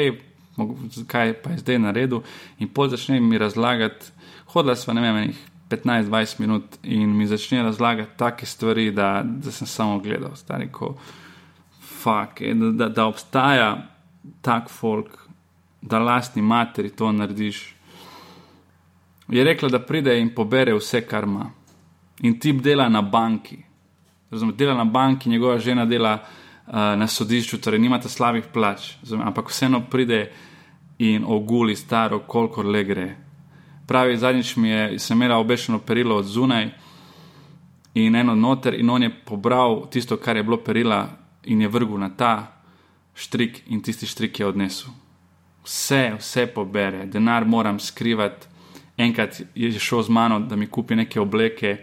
kaj 1.09 1.35
pa 1.43 1.55
je 1.55 1.63
zdaj 1.63 1.81
na 1.83 1.93
redu. 1.95 2.23
In 2.61 2.71
pol 2.73 2.91
začne 2.93 3.21
mi 3.21 3.41
razlagati, 3.41 4.13
hodila 4.53 4.77
sva 4.77 4.97
ne 4.97 5.05
vem, 5.05 5.35
15-20 5.73 6.41
minut 6.41 6.79
in 6.85 7.15
mi 7.17 7.27
začne 7.27 7.63
razlagati 7.65 8.19
take 8.21 8.47
stvari, 8.47 8.91
da, 8.93 9.23
da 9.25 9.53
sem 9.53 9.67
samo 9.67 9.99
gledal, 10.05 10.37
stari 10.37 10.69
ko. 10.73 10.95
Fuck, 12.03 12.43
da, 12.43 12.71
da, 12.77 12.89
da 12.89 13.07
obstaja 13.07 13.71
tak 14.43 14.69
folk, 14.71 15.17
da 15.83 15.99
lastni 15.99 16.43
materi 16.43 16.91
to 16.91 17.13
narediš. 17.13 17.63
Je 19.33 19.45
rekla, 19.45 19.69
da 19.69 19.81
pride 19.81 20.19
in 20.21 20.35
pobere 20.35 20.75
vse, 20.77 21.01
kar 21.09 21.25
ima. 21.25 21.51
In 22.21 22.39
tip 22.41 22.61
dela 22.61 22.89
na 22.89 23.03
banki. 23.03 23.57
Razumem, 24.31 24.57
dela 24.57 24.75
na 24.75 24.85
banki, 24.85 25.29
njegova 25.29 25.59
žena 25.59 25.87
dela 25.87 26.19
uh, 26.19 26.75
na 26.75 27.07
sodišču, 27.07 27.59
torej 27.59 27.81
nimate 27.81 28.09
slabih 28.09 28.45
plač. 28.53 28.93
Razumem, 29.01 29.27
ampak 29.27 29.49
vseeno 29.49 29.81
pride 29.91 30.27
in 30.99 31.25
oguli 31.25 31.77
staro, 31.77 32.19
koliko 32.19 32.63
le 32.63 32.85
gre. 32.85 33.09
Pravi, 33.87 34.17
zadnjič 34.17 34.57
mi 34.57 34.69
je, 34.69 34.99
sem 34.99 35.17
imela 35.17 35.39
obešeno 35.39 35.79
perilo 35.79 36.17
od 36.17 36.25
zunaj 36.25 36.69
in 37.95 38.17
eno 38.17 38.35
noter, 38.35 38.75
in 38.75 38.91
on 38.91 39.03
je 39.03 39.11
pobral 39.25 39.89
tisto, 39.91 40.17
kar 40.17 40.37
je 40.37 40.43
bilo 40.43 40.57
perila, 40.57 41.09
in 41.45 41.61
je 41.61 41.69
vrgel 41.69 41.99
na 41.99 42.11
ta 42.17 42.63
štrik, 43.15 43.63
in 43.67 43.83
tisti 43.83 44.07
štrik 44.07 44.41
je 44.41 44.47
odnesel. 44.47 44.93
Vse, 45.65 46.15
vse 46.19 46.47
pobere, 46.47 47.07
denar 47.07 47.45
moram 47.45 47.81
skrivati. 47.81 48.52
Enkrat 49.03 49.41
je 49.55 49.73
šel 49.79 50.03
z 50.07 50.15
mano, 50.15 50.41
da 50.41 50.57
mi 50.57 50.71
kupi 50.71 50.97
neke 50.97 51.21
obleke, 51.21 51.77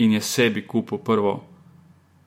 in 0.00 0.12
je 0.16 0.20
sebi 0.20 0.66
kupil 0.66 0.98
prvo 0.98 1.38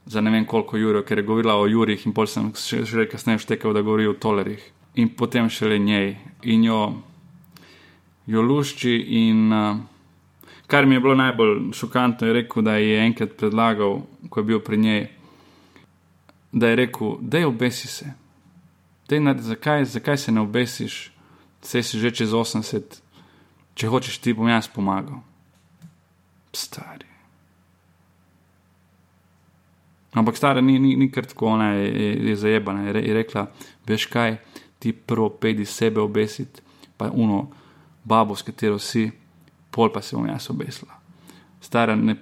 za 0.06 0.22
ne 0.22 0.32
vem 0.32 0.46
koliko 0.46 0.78
jurov, 0.78 1.04
ker 1.04 1.18
je 1.18 1.24
govorila 1.24 1.56
o 1.56 1.68
jurih, 1.68 2.06
in 2.06 2.14
pol 2.14 2.28
sem 2.28 2.52
še, 2.58 2.84
še 2.86 3.08
kasneje 3.12 3.44
štekel, 3.46 3.74
da 3.74 3.82
govori 3.82 4.08
o 4.08 4.18
tolerih. 4.20 4.62
In 5.00 5.14
potem 5.18 5.50
šele 5.50 5.80
njej 5.80 6.16
in 6.44 6.66
jo, 6.68 6.80
jo 8.28 8.42
lušči. 8.44 8.94
In 9.24 9.54
uh, 9.54 9.80
kar 10.68 10.86
mi 10.86 10.96
je 10.96 11.04
bilo 11.06 11.16
najbolj 11.16 11.72
šokantno, 11.74 12.28
je 12.28 12.40
rekel, 12.42 12.66
da 12.66 12.76
je 12.78 13.00
enkrat 13.06 13.38
predlagal, 13.40 14.02
ko 14.30 14.40
je 14.40 14.50
bil 14.52 14.60
pri 14.60 14.78
njej, 14.78 15.08
da 16.52 16.70
je 16.70 16.82
rekel, 16.84 17.18
da 17.22 17.42
je 17.42 17.48
obesi 17.48 17.88
se. 17.88 18.12
Dej, 19.10 19.24
zakaj, 19.40 19.86
zakaj 19.86 20.18
se 20.18 20.32
ne 20.32 20.42
obesiš, 20.42 21.00
vse 21.64 21.84
si 21.84 22.00
že 22.00 22.12
čez 22.12 22.32
80, 22.32 23.02
če 23.76 23.90
hočeš 23.90 24.20
ti 24.22 24.34
bom 24.34 24.50
jaz 24.50 24.68
pomagal. 24.72 25.22
Stari. 26.54 27.14
Ampak 30.14 30.38
stara 30.38 30.62
ni, 30.62 30.78
ni, 30.80 30.96
ni 30.96 31.10
kar 31.12 31.26
tako, 31.26 31.48
ona 31.56 31.72
je, 31.74 31.88
je, 32.04 32.30
je 32.30 32.36
zajebana. 32.36 32.86
Je, 32.86 33.02
je 33.08 33.14
rekla, 33.14 33.48
veš 33.88 34.06
kaj, 34.14 34.38
ti 34.80 34.94
prvo 34.94 35.30
pedi 35.30 35.66
sebe 35.66 36.02
obesiti, 36.02 36.62
pa 36.98 37.10
uno 37.14 37.48
babo, 38.04 38.36
s 38.36 38.46
katero 38.46 38.78
si, 38.80 39.08
pol 39.72 39.90
pa 39.94 40.02
se 40.02 40.16
bom 40.16 40.28
jaz 40.30 40.50
obesila. 40.54 41.00
Stara 41.64 41.96
ne, 41.96 42.16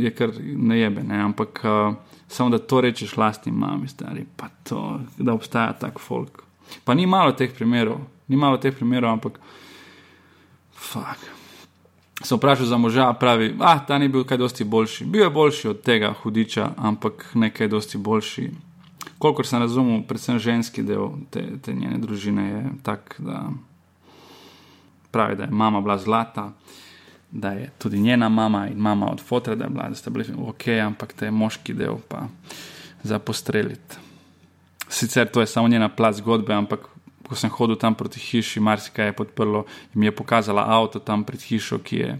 je 0.00 0.10
kar 0.10 0.32
ne 0.40 0.78
jebe, 0.80 1.02
ne? 1.04 1.20
ampak 1.22 1.60
uh, 1.64 1.94
samo 2.28 2.50
da 2.50 2.58
to 2.58 2.80
rečeš 2.80 3.16
lastni 3.16 3.52
mami, 3.52 3.88
stari, 3.88 4.24
pa 4.36 4.48
to, 4.64 5.00
da 5.18 5.34
obstaja 5.36 5.72
tak 5.72 6.00
folk. 6.00 6.42
Pa 6.84 6.94
ni 6.94 7.06
malo 7.06 7.32
teh 7.32 7.52
primerov, 7.54 8.00
ni 8.26 8.36
malo 8.36 8.58
teh 8.58 8.74
primerov, 8.74 9.12
ampak 9.12 9.38
fuk 10.86 11.36
sem 12.24 12.38
vprašal 12.38 12.66
za 12.66 12.76
moža, 12.76 13.12
pravi, 13.12 13.52
da 13.52 13.64
ah, 13.64 13.86
ta 13.86 13.98
ni 13.98 14.08
bil 14.08 14.24
kaj 14.24 14.38
dosti 14.38 14.64
boljši. 14.64 15.04
Bil 15.04 15.22
je 15.22 15.30
boljši 15.30 15.68
od 15.68 15.82
tega 15.82 16.14
hudiča, 16.22 16.70
ampak 16.76 17.30
nekaj 17.34 17.68
dosti 17.68 17.98
boljši. 17.98 18.50
Kolikor 19.18 19.46
sem 19.46 19.60
razumel, 19.60 20.02
predvsem 20.08 20.38
ženski 20.38 20.82
del 20.82 21.08
te, 21.30 21.44
te 21.62 21.74
njene 21.74 21.98
družine 21.98 22.48
je 22.48 22.64
tak, 22.82 23.14
da 23.18 23.50
pravi, 25.10 25.36
da 25.36 25.44
je 25.44 25.50
mama 25.50 25.80
bila 25.80 25.98
zlata, 25.98 26.52
da 27.30 27.50
je 27.52 27.70
tudi 27.78 28.00
njena 28.00 28.28
mama 28.28 28.66
in 28.68 28.78
mama 28.78 29.10
od 29.12 29.20
fotra, 29.20 29.54
da, 29.54 29.68
bila, 29.68 29.88
da 29.88 29.94
sta 29.94 30.10
bili 30.10 30.26
ok, 30.48 30.68
ampak 30.86 31.12
te 31.12 31.30
moški 31.30 31.74
del 31.74 31.96
pa 32.08 32.26
za 33.02 33.18
postreliti. 33.18 33.96
Sicer 34.88 35.28
to 35.30 35.40
je 35.40 35.46
samo 35.46 35.68
njena 35.68 35.88
plat 35.88 36.14
zgodbe, 36.14 36.54
ampak 36.54 36.88
ko 37.28 37.34
sem 37.34 37.50
hodil 37.50 37.76
tam 37.76 37.94
proti 37.94 38.20
hiši, 38.20 38.60
marsikaj 38.60 39.10
je 39.10 39.16
podprlo 39.16 39.64
in 39.94 40.00
mi 40.00 40.06
je 40.06 40.14
pokazala 40.14 40.66
avto 40.66 40.98
tam 40.98 41.24
pred 41.24 41.42
hišo, 41.42 41.78
ki 41.78 41.96
je, 41.96 42.18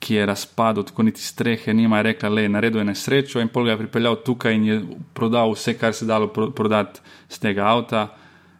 ki 0.00 0.14
je 0.14 0.26
razpadel, 0.26 0.84
tako 0.88 1.02
niti 1.02 1.22
strehe 1.22 1.74
nima, 1.74 2.00
je 2.00 2.08
rekla, 2.10 2.28
le, 2.28 2.48
naredil 2.48 2.80
je 2.80 2.88
nesrečo 2.90 3.40
in 3.40 3.48
pol 3.48 3.68
ga 3.68 3.76
je 3.76 3.82
pripeljal 3.84 4.18
tukaj 4.26 4.54
in 4.54 4.64
je 4.64 4.80
prodal 5.14 5.54
vse, 5.54 5.76
kar 5.78 5.94
se 5.94 6.08
dalo 6.08 6.30
prodati 6.32 7.00
z 7.28 7.38
tega 7.38 7.68
avta 7.70 8.08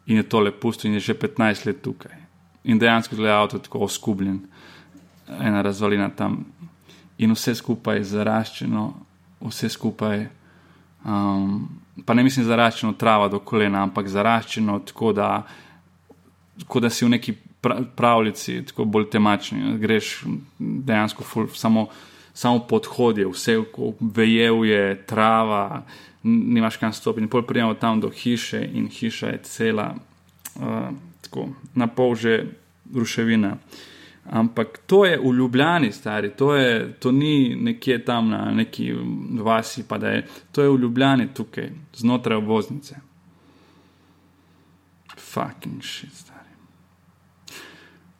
in 0.07 0.21
je 0.21 0.29
tole 0.29 0.51
pustil 0.51 0.91
in 0.91 0.99
je 0.99 1.11
že 1.11 1.19
15 1.19 1.65
let 1.65 1.81
tukaj. 1.81 2.17
In 2.63 2.79
dejansko 2.79 3.15
je 3.15 3.31
avto 3.31 3.59
tako 3.59 3.85
oskubljen, 3.89 4.39
ena 5.39 5.61
razvalina 5.61 6.09
tam 6.09 6.45
in 7.17 7.33
vse 7.33 7.55
skupaj 7.55 7.97
je 7.97 8.09
zaraščeno, 8.15 8.85
vse 9.41 9.69
skupaj. 9.69 10.27
Um, 11.05 11.80
pa 12.05 12.13
ne 12.13 12.23
mislim 12.23 12.45
zaraščeno 12.45 12.93
trava 12.93 13.27
do 13.27 13.39
kolena, 13.39 13.83
ampak 13.83 14.07
zaraščeno 14.07 14.79
tako, 14.87 15.13
da, 15.13 15.29
tako 16.59 16.79
da 16.79 16.89
si 16.89 17.05
v 17.05 17.09
neki 17.09 17.35
pravljici, 17.95 18.61
tako 18.65 18.85
bolj 18.85 19.09
temačni. 19.09 19.77
Greš 19.79 20.23
dejansko 20.59 21.23
ful, 21.23 21.47
samo, 21.53 21.87
samo 22.33 22.63
podhodje, 22.69 23.27
vse 23.27 23.59
vejev 23.99 24.65
je, 24.65 24.83
trava, 25.05 25.83
nimaš 26.23 26.77
kam 26.77 26.93
stopiti. 26.93 27.29
Pol 27.29 27.43
prijemo 27.43 27.73
tam 27.73 28.01
do 28.01 28.09
hiše 28.09 28.63
in 28.73 28.87
hiša 28.89 29.27
je 29.27 29.39
cela, 29.43 29.93
uh, 30.55 30.89
tako 31.21 31.49
na 31.75 31.87
pol 31.87 32.15
že 32.15 32.45
ruševina. 32.93 33.57
Ampak 34.29 34.77
to 34.85 35.05
je 35.05 35.17
v 35.17 35.33
Ljubljani, 35.33 35.91
stari, 35.91 36.29
to, 36.29 36.55
je, 36.55 36.93
to 36.99 37.11
ni 37.11 37.55
nekje 37.55 38.05
tam 38.05 38.29
na 38.29 38.51
neki 38.51 38.93
vasi, 39.41 39.83
pa 39.87 39.97
da 39.97 40.07
je 40.07 40.27
to 40.51 40.61
je 40.61 40.69
v 40.69 40.79
Ljubljani 40.79 41.27
tukaj, 41.33 41.71
znotraj 41.93 42.37
obvoznice. 42.37 42.95
Fucking 45.17 45.83
shit, 45.83 46.13
stari. 46.13 46.49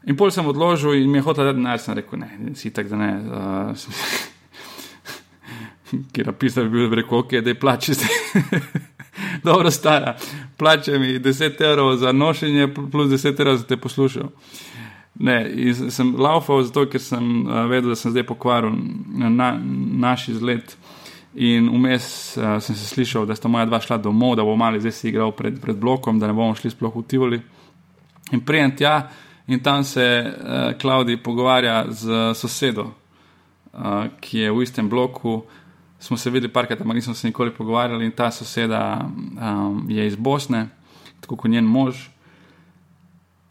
In 0.08 0.18
pol 0.18 0.32
sem 0.32 0.46
odložil 0.48 0.94
in 0.94 1.12
mi 1.12 1.18
je 1.18 1.22
hotel, 1.22 1.46
da 1.46 1.54
denar 1.54 1.80
sem 1.80 1.94
rekel, 1.96 2.20
ne, 2.20 2.56
si 2.56 2.74
tak, 2.74 2.90
da 2.90 2.98
ne. 2.98 3.12
Uh, 3.22 3.76
Ker 6.14 6.28
je 6.28 6.34
pisal, 6.34 6.70
bi 6.70 6.82
bil 6.82 6.96
rekel, 6.98 7.20
ok, 7.20 7.32
da 7.46 7.54
je 7.54 7.60
plače 7.60 7.94
zdaj. 7.94 8.10
Dobro, 9.48 9.72
stara, 9.72 10.16
plače 10.58 11.00
mi 11.00 11.20
10 11.20 11.62
evrov 11.62 11.96
za 11.98 12.12
nošenje, 12.12 12.74
plus 12.92 13.12
10 13.12 13.40
evrov 13.40 13.58
za 13.58 13.68
te 13.68 13.78
poslušal. 13.78 14.30
Ne, 15.22 15.36
sem 15.94 16.16
laufal 16.18 16.64
zato, 16.66 16.88
ker 16.90 17.02
sem 17.02 17.26
uh, 17.46 17.66
vedel, 17.70 17.92
da 17.94 17.98
sem 18.00 18.14
zdaj 18.14 18.26
pokvaril 18.26 18.74
na, 19.30 19.52
naš 20.02 20.32
izlet. 20.34 20.74
In 21.38 21.68
vmes 21.70 22.06
uh, 22.40 22.58
sem 22.64 22.76
se 22.76 22.88
slišal, 22.90 23.28
da 23.30 23.38
sta 23.38 23.52
moja 23.52 23.68
dva 23.70 23.80
šla 23.84 24.00
domov, 24.02 24.34
da 24.40 24.46
bo 24.48 24.56
mali 24.58 24.82
zdaj 24.82 24.96
si 24.98 25.10
igral 25.12 25.32
pred, 25.38 25.60
pred 25.62 25.78
blokom, 25.78 26.20
da 26.20 26.28
ne 26.28 26.34
bomo 26.34 26.56
šli 26.58 26.74
sploh 26.74 26.96
v 26.96 27.04
Tivoli. 27.08 27.42
In 28.34 28.42
prijem 28.48 28.74
tja 28.76 28.96
in 29.48 29.62
tam 29.62 29.84
se 29.86 30.06
uh, 30.26 30.74
Klaudi 30.82 31.20
pogovarja 31.22 31.86
z 31.90 32.34
sosedo, 32.36 32.88
uh, 32.90 34.08
ki 34.20 34.46
je 34.46 34.52
v 34.52 34.64
istem 34.66 34.90
bloku. 34.90 35.44
Smo 36.02 36.18
se 36.18 36.34
videli 36.34 36.50
parkrat, 36.54 36.82
ampak 36.82 36.98
nismo 36.98 37.14
se 37.14 37.28
nikoli 37.28 37.54
pogovarjali. 37.54 38.06
In 38.06 38.12
ta 38.12 38.32
soseda 38.32 39.06
um, 39.06 39.86
je 39.90 40.08
iz 40.08 40.16
Bosne, 40.16 40.66
tako 41.22 41.38
kot 41.38 41.52
njen 41.52 41.68
mož. 41.70 42.11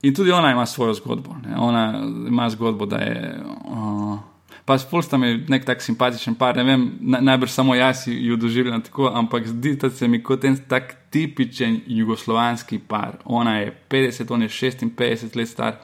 In 0.03 0.15
tudi 0.15 0.33
ona 0.33 0.51
ima 0.51 0.67
svojo 0.67 0.95
zgodbo. 0.95 1.35
Ne? 1.45 1.57
Ona 1.59 2.03
ima 2.29 2.51
zgodbo, 2.51 2.87
da 2.87 2.97
je. 2.97 3.43
Uh, 3.65 4.19
pa 4.65 4.79
spolsta 4.79 5.17
mi 5.17 5.45
nek 5.49 5.65
tak 5.65 5.83
simpatičen 5.83 6.35
par, 6.35 6.57
ne 6.57 6.65
vem, 6.65 6.85
na, 7.01 7.21
najbrž 7.21 7.51
samo 7.51 7.75
jaz 7.75 8.05
jo 8.07 8.37
doživljam 8.37 8.83
tako, 8.83 9.11
ampak 9.15 9.47
zdi 9.49 9.79
se 9.95 10.09
mi 10.09 10.23
kot 10.23 10.45
en 10.45 10.57
tak 10.69 10.95
tipičen 11.11 11.81
jugoslovanski 11.87 12.79
par. 12.79 13.17
Ona 13.25 13.59
je 13.59 13.77
50, 13.91 14.33
on 14.33 14.43
je 14.43 14.49
56 14.49 15.37
let 15.37 15.49
star. 15.49 15.77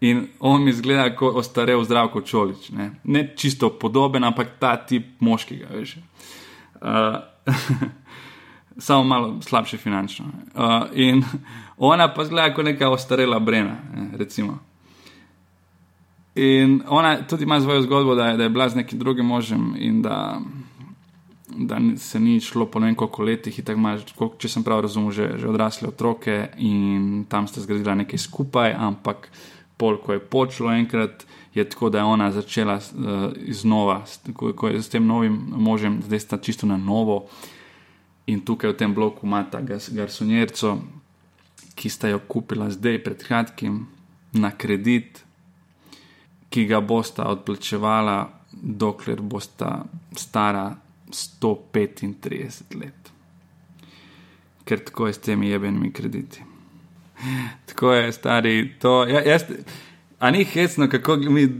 In 0.00 0.26
on 0.40 0.64
mi 0.64 0.72
zgleda 0.72 1.16
kot 1.16 1.36
ostarel 1.36 1.84
zdravko 1.84 2.20
čolič. 2.20 2.70
Ne? 2.70 2.90
ne 3.04 3.32
čisto 3.36 3.70
podoben, 3.70 4.24
ampak 4.24 4.48
ta 4.58 4.76
tip 4.76 5.20
moškega, 5.20 5.66
veš. 5.70 5.96
Uh, 6.82 7.22
samo 8.78 9.04
malo 9.04 9.42
slabše 9.42 9.76
finančno. 9.76 10.24
Uh, 10.54 10.62
in 10.92 11.22
ona 11.76 12.14
pa 12.14 12.24
zgleda 12.24 12.54
kot 12.54 12.64
neka 12.64 12.90
ostarela 12.90 13.38
brena. 13.38 13.76
Recimo. 14.16 14.58
In 16.34 16.82
ona 16.88 17.22
tudi 17.26 17.44
ima 17.44 17.60
svojo 17.60 17.82
zgodbo, 17.82 18.14
da 18.14 18.26
je, 18.26 18.36
da 18.36 18.42
je 18.42 18.50
bila 18.50 18.68
z 18.68 18.76
nekim 18.76 18.98
drugim 18.98 19.26
možem 19.26 19.74
in 19.78 20.02
da, 20.02 20.40
da 21.48 21.78
se 21.96 22.20
ni 22.20 22.40
šlo 22.40 22.66
po 22.66 22.80
ne 22.80 22.86
vem 22.86 22.94
koliko 22.94 23.22
letih. 23.22 23.60
Ima, 23.68 23.98
če 24.38 24.48
sem 24.48 24.64
prav 24.64 24.80
razumel, 24.80 25.10
že, 25.10 25.28
že 25.38 25.48
odrasle 25.48 25.88
otroke 25.88 26.48
in 26.56 27.24
tam 27.28 27.48
ste 27.48 27.60
zgradili 27.60 27.96
nekaj 27.96 28.18
skupaj, 28.18 28.72
ampak 28.78 29.28
pol, 29.76 29.98
ko 30.00 30.12
je 30.12 30.20
počelo 30.20 30.72
enkrat, 30.72 31.26
je 31.54 31.64
tako, 31.68 31.90
da 31.90 31.98
je 31.98 32.04
ona 32.04 32.30
začela 32.32 32.78
uh, 32.78 33.32
iznova, 33.36 34.02
ko, 34.32 34.52
ko 34.56 34.68
je 34.68 34.82
s 34.82 34.88
tem 34.88 35.06
novim 35.06 35.36
možem, 35.52 36.00
zdaj 36.06 36.20
sta 36.20 36.38
čisto 36.38 36.66
na 36.66 36.76
novo. 36.76 37.26
In 38.26 38.40
tukaj 38.40 38.70
v 38.70 38.76
tem 38.78 38.94
bloku 38.94 39.26
ima 39.26 39.42
ta 39.50 39.60
garsonjerco, 39.62 40.76
ki 41.74 41.88
sta 41.90 42.08
jo 42.08 42.20
kupila 42.28 42.70
zdaj 42.70 43.00
pred 43.04 43.24
kratkim 43.26 43.86
na 44.32 44.50
kredit, 44.50 45.24
ki 46.52 46.66
ga 46.68 46.80
bosta 46.80 47.26
odplačevala, 47.32 48.18
dokler 48.52 49.20
bosta 49.20 49.84
stara 50.16 50.76
135 51.10 52.76
let. 52.80 53.12
Ker 54.64 54.84
tako 54.84 55.06
je 55.06 55.12
s 55.12 55.18
temi 55.18 55.48
jebenimi 55.48 55.92
krediti. 55.92 56.44
Tako 57.66 57.92
je, 57.92 58.12
stari. 58.12 58.74
To, 58.78 59.04
ja, 59.06 59.22
jaz, 59.22 59.42
a 60.18 60.30
ni 60.30 60.44
hecno, 60.44 60.88
kako 60.88 61.16
mi 61.16 61.44
uh, 61.44 61.50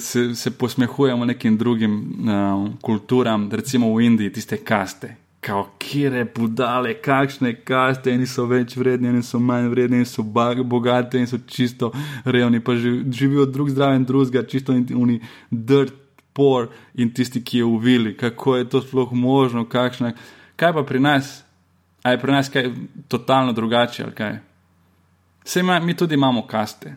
se, 0.00 0.34
se 0.34 0.50
posmehujemo 0.50 1.24
nekim 1.24 1.56
drugim 1.58 1.94
uh, 1.94 2.68
kulturam, 2.80 3.50
recimo 3.52 3.94
v 3.94 4.00
Indiji, 4.00 4.32
tiste 4.32 4.56
kaste. 4.56 5.16
Kao, 5.42 5.64
kire 5.78 6.22
budale, 6.36 6.94
kakšne 7.02 7.56
kaste, 7.66 8.12
eni 8.14 8.28
so 8.30 8.44
več 8.46 8.76
vredni, 8.78 9.08
eni 9.10 9.24
so 9.26 9.40
manj 9.42 9.72
vredni, 9.72 9.98
eni 9.98 10.06
so 10.06 10.22
bogati, 10.22 11.18
eni 11.18 11.26
so 11.26 11.40
čisto 11.46 11.90
revni, 12.24 12.60
pa 12.62 12.76
živijo 12.76 13.48
drug 13.50 13.72
zdraven 13.74 14.04
drugega, 14.06 14.44
čisto 14.46 14.72
oni 14.72 15.18
dirt, 15.50 15.98
poor 16.32 16.68
in 16.94 17.10
tisti, 17.14 17.42
ki 17.44 17.58
je 17.58 17.64
uvili. 17.64 18.16
Kako 18.16 18.56
je 18.56 18.68
to 18.68 18.80
sploh 18.82 19.12
možno, 19.12 19.64
kakšna. 19.68 20.12
Kaj 20.56 20.72
pa 20.72 20.82
pri 20.82 21.00
nas? 21.00 21.42
A 22.02 22.10
je 22.10 22.20
pri 22.20 22.32
nas 22.32 22.48
kaj 22.48 22.70
totalno 23.08 23.52
drugače 23.52 24.02
ali 24.02 24.14
kaj? 24.14 24.38
Vse 25.44 25.60
ima, 25.60 25.80
mi 25.80 25.94
tudi 25.94 26.14
imamo 26.14 26.46
kaste. 26.46 26.94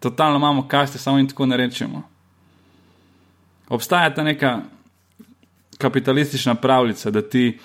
Totalno 0.00 0.36
imamo 0.36 0.68
kaste, 0.68 0.98
samo 0.98 1.18
in 1.18 1.28
tako 1.28 1.46
ne 1.46 1.56
rečemo. 1.56 2.02
Obstaja 3.68 4.14
ta 4.14 4.22
neka 4.22 4.60
kapitalistična 5.80 6.54
pravljica, 6.54 7.10
da 7.10 7.22
ti, 7.22 7.58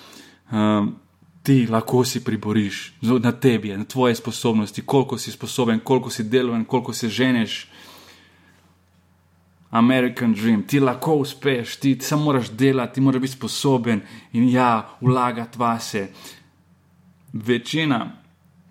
um, 0.52 0.94
ti 1.42 1.66
lahko 1.70 2.04
si 2.04 2.24
priboriš 2.24 2.94
na 3.02 3.32
tebi, 3.32 3.76
na 3.76 3.84
tvoje 3.84 4.14
sposobnosti, 4.14 4.82
koliko 4.82 5.18
si 5.18 5.32
sposoben, 5.32 5.80
koliko 5.80 6.10
si 6.10 6.24
deloven, 6.24 6.64
koliko 6.64 6.92
se 6.92 7.08
ženeš. 7.08 7.68
American 9.70 10.32
dream, 10.34 10.62
ti 10.62 10.80
lahko 10.80 11.14
uspeš, 11.14 11.76
ti, 11.76 11.98
ti 11.98 12.04
samo 12.04 12.24
moraš 12.24 12.50
delati, 12.50 12.94
ti 12.94 13.00
moraš 13.00 13.20
biti 13.20 13.32
sposoben 13.32 14.00
in 14.32 14.48
ja, 14.48 14.88
vlagati 15.00 15.58
vase. 15.58 16.08
Večina 17.32 18.12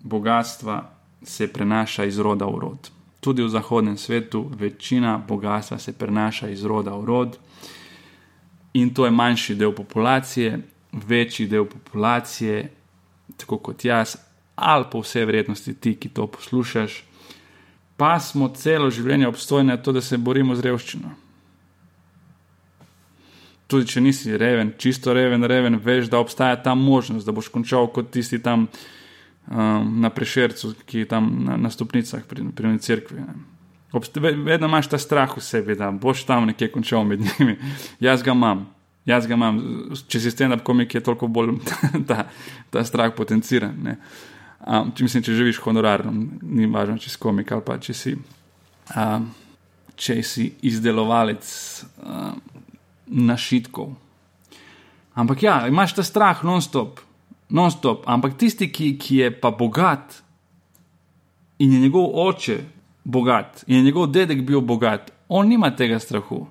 bogatstva 0.02 0.92
se 1.22 1.52
prenaša 1.52 2.04
iz 2.04 2.18
roda 2.18 2.46
v 2.46 2.58
rod. 2.58 2.90
Tudi 3.20 3.42
v 3.42 3.48
zahodnem 3.48 3.96
svetu 3.96 4.50
večina 4.58 5.18
bogatstva 5.28 5.78
se 5.78 5.92
prenaša 5.92 6.48
iz 6.48 6.64
roda 6.64 6.94
v 6.94 7.04
rod, 7.04 7.38
in 8.76 8.94
to 8.94 9.04
je 9.04 9.10
manjši 9.10 9.54
del 9.54 9.72
populacije, 9.72 10.58
večji 10.92 11.46
del 11.48 11.64
populacije, 11.64 12.70
tako 13.36 13.58
kot 13.58 13.84
jaz, 13.84 14.16
ali 14.54 14.84
po 14.92 15.00
vsej 15.00 15.24
vrednosti 15.24 15.74
ti, 15.74 15.94
ki 15.96 16.08
to 16.08 16.26
poslušaš, 16.26 17.04
pa 17.96 18.18
smo 18.20 18.48
celo 18.48 18.90
življenje 18.90 19.28
obstojni 19.28 19.72
na 19.72 19.76
to, 19.76 19.92
da 19.96 20.00
se 20.00 20.18
borimo 20.18 20.56
z 20.56 20.68
revščino. 20.68 21.14
Tudi 23.66 23.88
če 23.90 24.00
nisi 24.00 24.36
reven, 24.36 24.74
čisto 24.78 25.14
reven, 25.16 25.44
reven, 25.44 25.80
veš, 25.82 26.10
da 26.12 26.20
obstaja 26.20 26.60
ta 26.62 26.74
možnost, 26.74 27.26
da 27.26 27.32
boš 27.32 27.48
končal 27.50 27.88
kot 27.90 28.12
tisti 28.14 28.38
tam 28.38 28.68
um, 28.68 29.88
na 30.04 30.12
prešercu, 30.12 30.74
ki 30.86 31.04
je 31.04 31.08
tam 31.10 31.32
na, 31.48 31.56
na 31.56 31.72
stopnicah 31.72 32.22
pri, 32.28 32.44
pri 32.54 32.76
cerkvi. 32.78 33.24
Vedno 33.92 34.66
imaš 34.66 34.88
ta 34.88 34.98
strah 34.98 35.36
v 35.36 35.40
sebi, 35.40 35.76
da 35.78 35.90
boš 35.90 36.24
tam 36.26 36.46
nekje 36.46 36.68
končal 36.72 37.04
med 37.04 37.20
njimi. 37.20 37.56
Jaz 38.06 38.22
ga 38.22 38.34
imam. 38.34 38.66
Jaz 39.06 39.26
ga 39.26 39.34
imam, 39.38 39.60
če 40.08 40.20
si 40.20 40.32
stand-up 40.34 40.64
komik, 40.66 40.94
je 40.94 41.00
toliko 41.00 41.28
bolj 41.30 41.54
ta, 42.08 42.26
ta 42.70 42.84
strah 42.84 43.14
potenciran. 43.14 43.96
Um, 44.66 44.90
če, 44.90 45.06
mislim, 45.06 45.22
če 45.22 45.36
živiš 45.38 45.62
honorarno, 45.62 46.12
ni 46.42 46.66
važno, 46.66 46.98
če 46.98 47.12
si 47.12 47.20
komik 47.22 47.52
ali 47.54 47.62
pa 47.62 47.78
če 47.78 47.94
si, 47.94 48.16
um, 48.96 49.30
če 49.94 50.18
si 50.26 50.48
izdelovalec 50.66 51.46
um, 52.02 52.42
našitkov. 53.06 53.94
Ampak 55.16 55.46
ja, 55.46 55.60
imaš 55.70 55.94
ta 55.96 56.04
strah 56.04 56.42
non-stop 56.44 57.06
non-stop. 57.48 58.04
Ampak 58.06 58.36
tisti, 58.38 58.70
ki, 58.72 58.96
ki 58.98 59.20
je 59.22 59.30
pa 59.30 59.50
bogat 59.50 60.22
in 61.58 61.72
je 61.72 61.80
njegov 61.80 62.10
oče 62.26 62.58
bogat 63.06 63.64
in 63.66 63.76
je 63.76 63.82
njegov 63.82 64.10
dedek 64.10 64.42
bil 64.42 64.60
bogat, 64.60 65.12
on 65.28 65.48
nima 65.48 65.70
tega 65.76 65.98
strahu. 65.98 66.46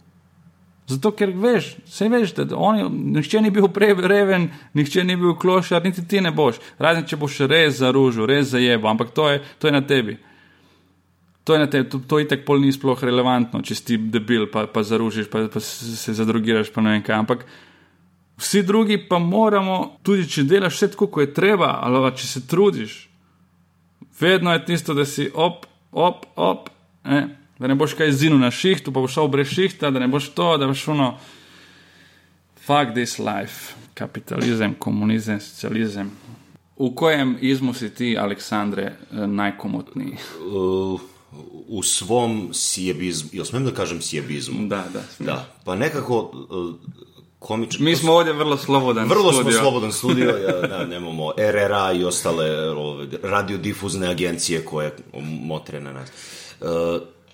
Zato, 0.87 1.11
ker 1.17 1.31
veš, 1.33 1.71
vse 1.89 2.07
veš, 2.09 2.33
da 2.37 2.45
on, 2.57 2.77
nihče 3.15 3.41
ni 3.41 3.49
bil 3.51 3.67
prej 3.73 3.95
reven, 4.05 4.51
nihče 4.77 5.03
ni 5.03 5.15
bil 5.17 5.33
klošar, 5.41 5.83
niti 5.83 6.05
ti 6.07 6.21
ne 6.21 6.31
boš. 6.31 6.59
Razen 6.79 7.07
če 7.09 7.17
boš 7.17 7.39
res 7.49 7.79
zaružil, 7.79 8.27
res 8.29 8.51
zajebo, 8.53 8.91
ampak 8.91 9.09
to 9.15 9.29
je, 9.31 9.41
to 9.59 9.67
je 9.67 9.73
na 9.73 9.81
tebi. 9.81 10.19
To 11.43 11.53
je 11.53 11.59
na 11.59 11.67
tebi, 11.69 11.89
to, 11.89 11.99
to 12.05 12.19
itek 12.21 12.45
pol 12.45 12.61
ni 12.61 12.71
sploh 12.73 13.01
relevantno, 13.01 13.63
če 13.65 13.75
si 13.77 13.97
debil, 13.97 14.45
pa, 14.53 14.67
pa 14.69 14.85
zaružiš, 14.85 15.29
pa, 15.33 15.47
pa 15.49 15.61
se 15.61 16.13
zadrugiraš, 16.13 16.69
pa 16.73 16.85
ne 16.85 16.95
vem 16.95 17.05
kaj. 17.05 17.17
Ampak 17.17 17.47
Vsi 18.37 18.63
drugi 18.63 18.97
pa 19.09 19.19
moramo, 19.19 19.97
tudi 20.03 20.27
če 20.27 20.43
delaš 20.43 20.75
vse 20.75 20.89
tako, 20.91 21.07
kot 21.07 21.23
je 21.23 21.33
treba, 21.33 21.77
ali 21.83 22.11
če 22.17 22.27
se 22.27 22.41
trudiš, 22.47 22.95
vedno 24.19 24.51
je 24.53 24.65
tisto, 24.65 24.93
da 24.93 25.05
si 25.05 25.29
op, 25.33 25.65
op, 25.95 26.25
op, 26.35 26.69
ne? 27.03 27.37
da 27.59 27.67
ne 27.67 27.75
boš 27.75 27.93
kaj 27.95 28.11
zinu 28.11 28.37
na 28.37 28.51
šihtu, 28.51 28.91
pa 28.91 28.99
boš 28.99 29.15
šel 29.15 29.29
brez 29.31 29.47
šihta, 29.47 29.91
da 29.91 29.99
ne 30.03 30.07
boš 30.11 30.29
to, 30.35 30.57
da 30.59 30.67
boš 30.67 30.83
šlo. 30.83 31.09
Fuck 32.65 32.93
this 32.93 33.19
life, 33.19 33.75
kapitalizem, 33.93 34.75
komunizem, 34.79 35.39
socializem. 35.39 36.11
V 36.75 36.89
kojem 36.95 37.37
izmu 37.41 37.73
si 37.73 37.89
ti, 37.95 38.17
Aleksandre, 38.19 38.95
najkomotniji? 39.11 40.17
Uh, 40.51 41.01
v 41.69 41.83
svom 41.87 42.49
siebizmu, 42.53 43.29
jaz 43.33 43.53
smem 43.53 43.63
da 43.63 43.71
kažem 43.71 44.01
siebizmu. 44.01 44.67
Da, 44.67 44.83
da. 44.93 45.03
da. 45.19 45.37
Pa 45.63 45.75
nekako. 45.75 46.19
Uh, 46.49 47.05
komičan. 47.45 47.83
Mi 47.83 47.95
smo 47.95 48.13
ovdje 48.13 48.33
vrlo 48.33 48.57
slobodan 48.57 49.09
vrlo 49.09 49.33
studio. 49.33 49.51
smo 49.51 49.61
slobodan 49.61 49.91
studio, 49.91 50.29
ja, 50.47 50.67
da, 50.67 50.85
nemamo 50.85 51.31
RRA 51.37 51.91
i 51.91 52.03
ostale 52.03 52.69
ove, 52.69 53.07
radiodifuzne 53.23 54.07
agencije 54.07 54.65
koje 54.65 54.95
motre 55.41 55.79
na 55.79 55.93
nas. 55.93 56.09
Uh, 56.61 56.67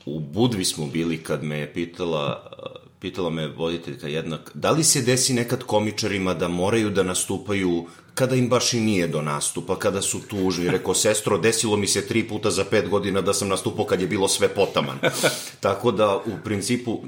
u 0.05 0.19
Budvi 0.19 0.65
smo 0.65 0.87
bili 0.87 1.23
kad 1.23 1.43
me 1.43 1.57
je 1.57 1.73
pitala, 1.73 2.51
pitala 2.99 3.29
me 3.29 3.47
voditeljka 3.47 4.07
jednak, 4.07 4.51
da 4.53 4.71
li 4.71 4.83
se 4.83 5.01
desi 5.01 5.33
nekad 5.33 5.63
komičarima 5.63 6.33
da 6.33 6.47
moraju 6.47 6.89
da 6.89 7.03
nastupaju 7.03 7.85
kada 8.15 8.35
im 8.35 8.49
baš 8.49 8.73
i 8.73 8.79
nije 8.79 9.07
do 9.07 9.21
nastupa, 9.21 9.79
kada 9.79 10.01
su 10.01 10.19
tužni. 10.27 10.69
Rekao, 10.69 10.93
sestro, 10.93 11.37
desilo 11.37 11.77
mi 11.77 11.87
se 11.87 12.07
tri 12.07 12.27
puta 12.27 12.51
za 12.51 12.65
pet 12.65 12.89
godina 12.89 13.21
da 13.21 13.33
sam 13.33 13.47
nastupao 13.47 13.85
kad 13.85 14.01
je 14.01 14.07
bilo 14.07 14.27
sve 14.27 14.47
potaman. 14.47 14.99
Tako 15.59 15.91
da, 15.91 16.17
u 16.17 16.31
principu, 16.43 16.99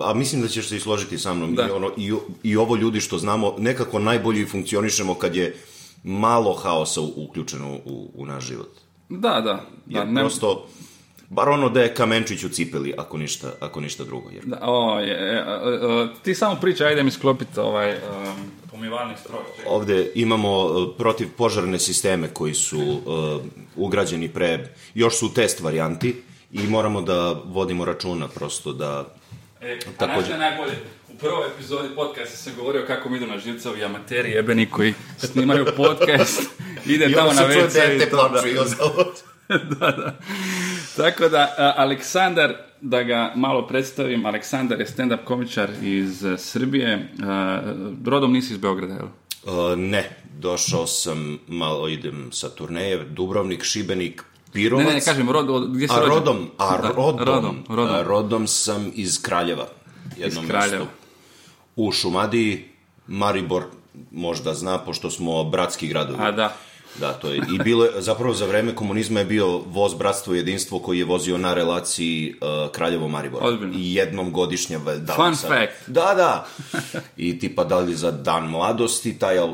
a 0.00 0.14
mislim 0.14 0.42
da 0.42 0.48
ćeš 0.48 0.68
se 0.68 0.76
i 0.76 0.80
složiti 0.80 1.18
sa 1.18 1.34
mnom, 1.34 1.54
da. 1.54 1.66
I, 1.66 1.70
ono, 1.70 1.90
i, 1.96 2.12
i 2.42 2.56
ovo 2.56 2.76
ljudi 2.76 3.00
što 3.00 3.18
znamo, 3.18 3.54
nekako 3.58 3.98
najbolje 3.98 4.46
funkcionišemo 4.46 5.14
kad 5.14 5.36
je 5.36 5.56
malo 6.02 6.52
haosa 6.54 7.00
uključeno 7.00 7.74
u, 7.84 8.10
u 8.14 8.26
naš 8.26 8.44
život. 8.44 8.70
Da, 9.08 9.28
da. 9.28 9.40
da 9.86 9.98
Jer 9.98 10.08
ne... 10.08 10.20
prosto, 10.20 10.66
bar 11.28 11.48
ono 11.48 11.68
da 11.68 11.82
je 11.82 11.94
kamenčić 11.94 12.44
u 12.44 12.48
cipeli, 12.48 12.94
ako 12.98 13.16
ništa, 13.18 13.52
ako 13.60 13.80
ništa 13.80 14.04
drugo. 14.04 14.30
Jer... 14.30 14.44
Da, 14.44 14.58
o, 14.62 15.00
je, 15.00 15.08
je, 15.08 15.44
ti 16.22 16.34
samo 16.34 16.56
pričaj, 16.60 16.88
ajde 16.88 17.02
mi 17.02 17.10
sklopiti 17.10 17.60
ovaj... 17.60 17.92
Um 17.92 18.57
pomivalni 18.78 19.14
stroj. 19.16 19.40
Ovde 19.66 20.10
imamo 20.14 20.64
uh, 20.64 20.88
protiv 20.98 21.28
požarne 21.36 21.78
sisteme 21.78 22.28
koji 22.28 22.54
su 22.54 22.78
uh, 22.80 23.42
ugrađeni 23.76 24.28
pre, 24.28 24.68
još 24.94 25.18
su 25.18 25.34
test 25.34 25.60
varijanti 25.60 26.22
i 26.52 26.58
moramo 26.58 27.02
da 27.02 27.32
vodimo 27.44 27.84
računa 27.84 28.28
prosto 28.28 28.72
da... 28.72 29.04
E, 29.60 29.78
a 29.88 29.98
takođe... 29.98 30.32
je 30.32 30.38
najbolje? 30.38 30.72
U 31.08 31.18
prvoj 31.18 31.46
epizodi 31.54 31.88
podcasta 31.94 32.36
sam 32.36 32.52
govorio 32.56 32.84
kako 32.86 33.08
mi 33.08 33.16
idu 33.16 33.26
na 33.26 33.38
živce 33.38 33.68
ovi 33.68 33.84
amateri 33.84 34.30
jebeni 34.30 34.66
koji 34.66 34.94
snimaju 35.18 35.66
podcast, 35.76 36.42
ide 36.94 37.12
tamo 37.12 37.32
na 37.32 37.42
WC. 37.42 37.94
I 37.94 37.98
dete 37.98 38.10
plaču 38.10 38.48
i 38.48 38.54
da, 39.48 39.90
da. 39.90 40.18
Tako 40.98 41.28
da, 41.28 41.54
Aleksandar, 41.76 42.54
da 42.80 43.02
ga 43.02 43.32
malo 43.36 43.66
predstavim, 43.66 44.26
Aleksandar 44.26 44.80
je 44.80 44.86
stand-up 44.86 45.24
komičar 45.24 45.70
iz 45.82 46.24
uh, 46.24 46.38
Srbije. 46.38 47.08
Uh, 47.18 47.26
rodom 48.06 48.32
nisi 48.32 48.52
iz 48.52 48.58
Beograda, 48.58 48.94
jel? 48.94 49.06
Uh, 49.06 49.78
ne, 49.78 50.10
došao 50.38 50.86
sam, 50.86 51.38
malo 51.48 51.88
idem 51.88 52.28
sa 52.32 52.48
turneje, 52.48 53.04
Dubrovnik, 53.04 53.64
Šibenik, 53.64 54.24
Pirovac. 54.52 54.86
Ne, 54.86 54.94
ne, 54.94 55.00
kažem, 55.00 55.30
rod, 55.30 55.70
gdje 55.70 55.88
si 55.88 55.94
a, 55.94 55.98
rođen? 55.98 56.14
rodom, 56.14 56.50
a 56.58 56.78
Da, 56.82 56.88
rodom, 56.88 57.18
rodom, 57.26 57.64
rodom. 57.68 57.94
A, 57.94 58.02
rodom 58.02 58.46
sam 58.46 58.92
iz 58.94 59.22
Kraljeva. 59.22 59.68
Jedno 60.16 60.42
Iz 60.42 60.48
Kraljeva. 60.48 60.78
mesto 60.78 60.92
U 61.76 61.92
Šumadiji, 61.92 62.64
Maribor 63.06 63.64
možda 64.10 64.54
zna, 64.54 64.78
pošto 64.78 65.10
smo 65.10 65.44
bratski 65.44 65.88
gradovi. 65.88 66.18
A 66.22 66.32
da. 66.32 66.56
Da, 67.00 67.12
to 67.12 67.28
je. 67.28 67.36
I 67.54 67.58
bilo 67.58 67.84
je, 67.84 67.90
zapravo 67.98 68.34
za 68.34 68.46
vreme 68.46 68.74
komunizma 68.74 69.20
je 69.20 69.26
bio 69.26 69.46
voz 69.58 69.94
Bratstvo 69.94 70.34
i 70.34 70.38
jedinstvo 70.38 70.78
koji 70.78 70.98
je 70.98 71.04
vozio 71.04 71.38
na 71.38 71.54
relaciji 71.54 72.34
uh, 72.34 72.48
Kraljevo-Maribor. 72.72 73.38
Ozbiljno. 73.40 73.74
I 73.78 73.94
jednom 73.94 74.32
godišnje. 74.32 74.78
Da, 74.78 75.14
Fun 75.14 75.36
sad- 75.36 75.50
fact. 75.50 75.72
Da, 75.88 76.14
da. 76.14 76.46
I 77.16 77.38
tipa 77.38 77.64
da 77.64 77.78
li 77.78 77.94
za 77.94 78.10
dan 78.10 78.44
mladosti 78.44 79.18
taj 79.18 79.38
uh, 79.38 79.48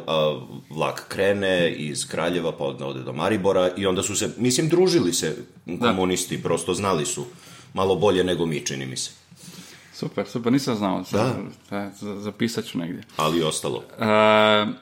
vlak 0.71 1.05
krene 1.09 1.73
iz 1.73 2.09
Kraljeva 2.09 2.53
pa 2.53 2.65
ode 2.65 3.03
do 3.03 3.13
Maribora 3.13 3.71
i 3.77 3.87
onda 3.87 4.03
su 4.03 4.17
se, 4.17 4.31
mislim, 4.37 4.69
družili 4.69 5.13
se 5.13 5.37
komunisti, 5.81 6.43
prosto 6.43 6.75
znali 6.75 7.07
su 7.07 7.25
malo 7.75 7.97
bolje 7.97 8.25
nego 8.25 8.47
mi, 8.47 8.61
čini 8.61 8.87
mi 8.87 8.97
se. 8.97 9.11
Super, 9.95 10.27
super, 10.27 10.53
nisam 10.53 10.77
znao. 10.77 11.05
Da. 11.13 11.35
Da, 11.71 11.91
za- 12.01 12.21
zapisat 12.21 12.65
ću 12.65 12.79
negdje. 12.79 13.03
Ali 13.17 13.43
ostalo. 13.43 13.77
Uh, 13.77 14.75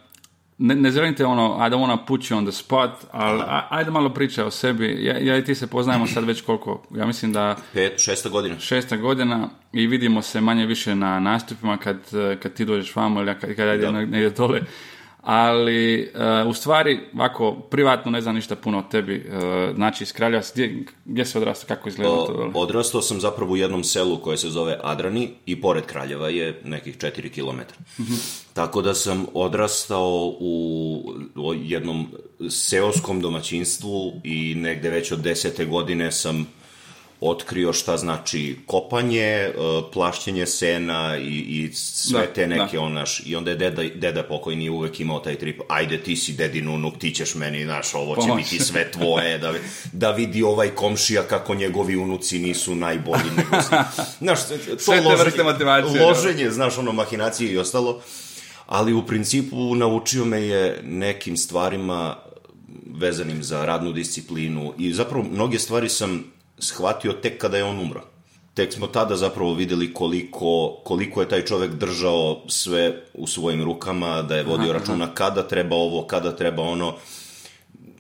ne, 0.59 0.75
ne 0.75 0.91
želim 0.91 1.15
te 1.15 1.27
ono, 1.27 1.57
I 1.59 1.71
don't 1.71 1.81
wanna 1.81 2.07
put 2.07 2.21
you 2.23 2.37
on 2.37 2.45
the 2.45 2.53
spot, 2.53 2.91
ali 3.11 3.41
a- 3.41 3.67
ajde 3.71 3.91
malo 3.91 4.11
pričaj 4.11 4.45
o 4.45 4.51
sebi. 4.51 4.99
Ja, 5.01 5.19
ja 5.19 5.37
i 5.37 5.45
ti 5.45 5.55
se 5.55 5.67
poznajemo 5.67 6.07
sad 6.07 6.25
već 6.25 6.41
koliko, 6.41 6.83
ja 6.91 7.07
mislim 7.07 7.33
da 7.33 7.57
Pet, 7.73 7.93
šesta 7.99 8.29
godina. 8.29 8.59
šesta 8.59 8.97
godina 8.97 9.49
i 9.73 9.87
vidimo 9.87 10.23
se 10.23 10.41
manje 10.41 10.67
više 10.67 10.95
na 10.95 11.21
nastupima 11.21 11.77
kad, 11.77 11.97
kad 12.43 12.53
ti 12.53 12.65
dođeš 12.65 12.97
vamo 12.97 13.21
ili 13.21 13.35
kad, 13.41 13.55
kad 13.57 13.67
ja 13.69 13.75
idem 13.75 13.95
negdje 13.95 14.31
dole. 14.31 14.61
Ali, 15.23 16.01
eh, 16.15 16.45
u 16.45 16.55
stvari, 16.55 17.01
ovako, 17.15 17.53
privatno 17.53 18.11
ne 18.11 18.21
znam 18.21 18.35
ništa 18.35 18.57
puno 18.57 18.79
o 18.79 18.83
tebi. 18.83 19.15
eh, 19.29 19.73
znači, 19.75 20.05
iz 20.05 20.13
Kraljeva, 20.13 20.43
si- 20.43 20.53
gdje, 20.55 20.75
gdje 21.05 21.25
si 21.25 21.39
odrastao, 21.39 21.69
kako 21.69 21.89
izgleda 21.89 22.11
to? 22.11 22.51
O, 22.55 22.61
odrastao 22.61 23.03
sam 23.03 23.21
zapravo 23.21 23.53
u 23.53 23.57
jednom 23.57 23.85
selu 23.85 24.17
koje 24.17 24.37
se 24.37 24.51
zove 24.51 24.79
Adrani 24.83 25.31
i 25.47 25.61
pored 25.61 25.85
Kraljeva 25.85 26.29
je 26.29 26.61
nekih 26.65 26.97
4 26.97 27.31
km. 27.31 27.61
Tako 28.53 28.83
da 28.83 28.95
sam 28.95 29.27
odrastao 29.35 30.09
u, 30.41 31.03
u 31.37 31.55
jednom 31.55 32.07
seoskom 32.51 33.21
domaćinstvu 33.21 34.13
i 34.25 34.55
negde 34.55 34.91
već 34.91 35.13
od 35.13 35.21
desete 35.21 35.65
godine 35.65 36.13
sam 36.13 36.47
otkrio 37.23 37.73
šta 37.73 37.97
znači 37.97 38.57
kopanje, 38.67 39.21
e, 39.21 39.53
plašćenje 39.93 40.47
sena 40.47 41.17
i, 41.19 41.29
i 41.29 41.71
sve 41.75 42.21
Da, 42.21 42.27
te 42.27 42.47
neke 42.47 42.77
da. 42.77 42.83
onaš. 42.83 43.23
I 43.27 43.37
onda 43.37 43.51
je 43.51 43.57
deda, 43.57 43.83
deda 43.95 44.23
pokojni 44.23 44.69
uvek 44.69 45.01
imao 45.01 45.19
taj 45.19 45.35
trip, 45.35 45.61
ajde 45.69 45.99
ti 45.99 46.17
si 46.17 46.33
dedin 46.33 46.69
unuk, 46.69 46.99
ti 46.99 47.11
ćeš 47.11 47.35
meni, 47.35 47.65
znaš, 47.65 47.95
ovo 47.95 48.15
će 48.17 48.21
Pomoć. 48.21 48.45
biti 48.45 48.59
sve 48.61 48.91
tvoje, 48.91 49.39
da, 49.39 49.53
da 49.93 50.11
vidi 50.11 50.43
ovaj 50.43 50.69
komšija 50.71 51.23
kako 51.23 51.55
njegovi 51.55 51.97
unuci 51.97 52.39
nisu 52.39 52.75
najbolji 52.75 53.31
nego 53.37 53.63
si. 53.63 53.69
Znaš, 54.19 54.39
to 54.41 54.55
Sve 54.79 54.97
loženje- 54.99 55.21
da. 55.93 56.07
Loženje, 56.07 56.51
znaš, 56.51 56.79
ono, 56.79 56.93
mahinacije 56.93 57.53
i 57.53 57.59
ostalo. 57.59 58.01
Ali 58.67 58.93
u 58.93 59.03
principu 59.03 59.75
naučio 59.75 60.25
me 60.25 60.41
je 60.41 60.81
nekim 60.85 61.37
stvarima 61.37 62.17
vezanim 62.89 63.43
za 63.43 63.65
radnu 63.65 63.93
disciplinu 63.93 64.75
i 64.79 64.93
zapravo 64.93 65.25
mnoge 65.25 65.59
stvari 65.59 65.89
sam 65.89 66.25
shvatio 66.62 67.12
tek 67.12 67.38
kada 67.40 67.57
je 67.57 67.64
on 67.64 67.79
umro. 67.79 68.01
Tek 68.55 68.72
smo 68.72 68.87
tada 68.87 69.16
zapravo 69.16 69.55
videli 69.55 69.94
koliko, 69.94 70.77
koliko 70.85 71.20
je 71.20 71.29
taj 71.29 71.44
čovek 71.44 71.70
držao 71.70 72.42
sve 72.48 73.03
u 73.14 73.27
svojim 73.27 73.64
rukama, 73.64 74.22
da 74.22 74.37
je 74.37 74.44
vodio 74.44 74.72
računa 74.72 75.14
kada 75.14 75.48
treba 75.48 75.77
ovo, 75.77 76.07
kada 76.07 76.37
treba 76.37 76.62
ono. 76.62 76.94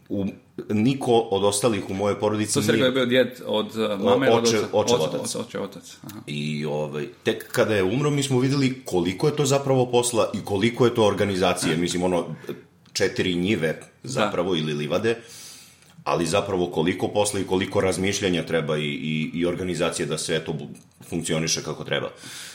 U, 0.08 0.26
niko 0.68 1.12
od 1.18 1.44
ostalih 1.44 1.90
u 1.90 1.94
mojoj 1.94 2.20
porodici 2.20 2.54
To 2.54 2.62
se 2.62 2.72
nije... 2.72 2.84
je 2.84 2.90
bio 2.90 3.06
djed 3.06 3.40
od 3.46 3.78
eh, 3.78 3.96
mame 3.96 4.30
oče- 4.30 4.64
oca? 4.72 4.94
oče, 4.94 4.94
otac. 4.94 5.36
Oče, 5.36 5.60
otac. 5.60 5.96
Aha. 6.02 6.20
I 6.26 6.64
ovaj, 6.64 7.06
tek 7.22 7.48
kada 7.52 7.74
je 7.74 7.82
umro 7.82 8.10
mi 8.10 8.22
smo 8.22 8.38
videli 8.38 8.82
koliko 8.84 9.26
je 9.26 9.36
to 9.36 9.46
zapravo 9.46 9.86
posla 9.86 10.30
i 10.34 10.44
koliko 10.44 10.84
je 10.84 10.94
to 10.94 11.06
organizacije. 11.06 11.76
Mislim, 11.76 12.02
ono, 12.02 12.26
četiri 12.92 13.34
njive 13.34 13.80
zapravo 14.02 14.56
ili 14.56 14.72
livade, 14.72 15.16
ali 16.04 16.26
zapravo 16.26 16.66
koliko 16.66 17.08
posla 17.08 17.40
i 17.40 17.44
koliko 17.44 17.80
razmišljanja 17.80 18.46
treba 18.46 18.78
i, 18.78 18.84
i, 18.84 19.30
i 19.34 19.46
organizacije 19.46 20.06
da 20.06 20.18
sve 20.18 20.44
to 20.44 20.56
funkcioniše 21.08 21.62
kako 21.62 21.84
treba. 21.84 22.10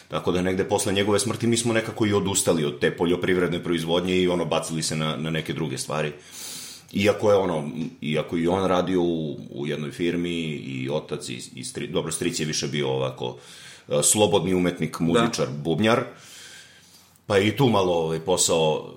Tako 0.07 0.31
da 0.31 0.41
negde 0.41 0.63
posle 0.63 0.93
njegove 0.93 1.19
smrti 1.19 1.47
mi 1.47 1.57
smo 1.57 1.73
nekako 1.73 2.05
i 2.05 2.13
odustali 2.13 2.65
od 2.65 2.79
te 2.79 2.91
poljoprivredne 2.97 3.63
proizvodnje 3.63 4.17
i 4.17 4.27
ono 4.27 4.45
bacili 4.45 4.83
se 4.83 4.95
na, 4.95 5.15
na 5.15 5.29
neke 5.29 5.53
druge 5.53 5.77
stvari. 5.77 6.12
Iako 6.93 7.31
je 7.31 7.38
ono, 7.38 7.69
iako 8.01 8.38
i 8.38 8.47
on 8.47 8.65
radio 8.65 9.01
u, 9.01 9.38
u 9.49 9.67
jednoj 9.67 9.91
firmi 9.91 10.39
i 10.45 10.89
otac 10.89 11.29
i, 11.29 11.41
i 11.55 11.63
stri, 11.63 11.88
dobro, 11.88 12.12
stric 12.12 12.39
je 12.39 12.45
više 12.45 12.67
bio 12.67 12.89
ovako 12.89 13.38
e, 13.89 14.03
slobodni 14.03 14.53
umetnik, 14.53 14.99
muzičar, 14.99 15.47
bubnjar, 15.63 16.03
pa 17.25 17.39
i 17.39 17.55
tu 17.55 17.69
malo 17.69 17.93
ovaj 17.93 18.19
posao 18.19 18.95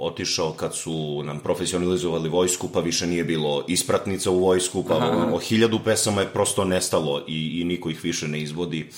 otišao 0.00 0.52
kad 0.52 0.74
su 0.76 1.22
nam 1.24 1.40
profesionalizovali 1.40 2.28
vojsku, 2.28 2.68
pa 2.68 2.80
više 2.80 3.06
nije 3.06 3.24
bilo 3.24 3.64
ispratnica 3.68 4.30
u 4.30 4.38
vojsku, 4.38 4.84
pa 4.88 4.96
ono, 4.96 5.38
hiljadu 5.38 5.80
pesama 5.84 6.20
je 6.20 6.28
prosto 6.28 6.64
nestalo 6.64 7.24
i, 7.28 7.60
i 7.60 7.64
niko 7.64 7.90
ih 7.90 8.04
više 8.04 8.28
ne 8.28 8.40
izvodi. 8.40 8.88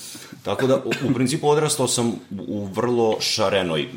Tako 0.43 0.67
da, 0.67 0.83
u, 1.09 1.13
principu 1.13 1.49
odrastao 1.49 1.87
sam 1.87 2.13
u- 2.47 2.65
vrlo 2.65 3.17
šarenoj, 3.19 3.87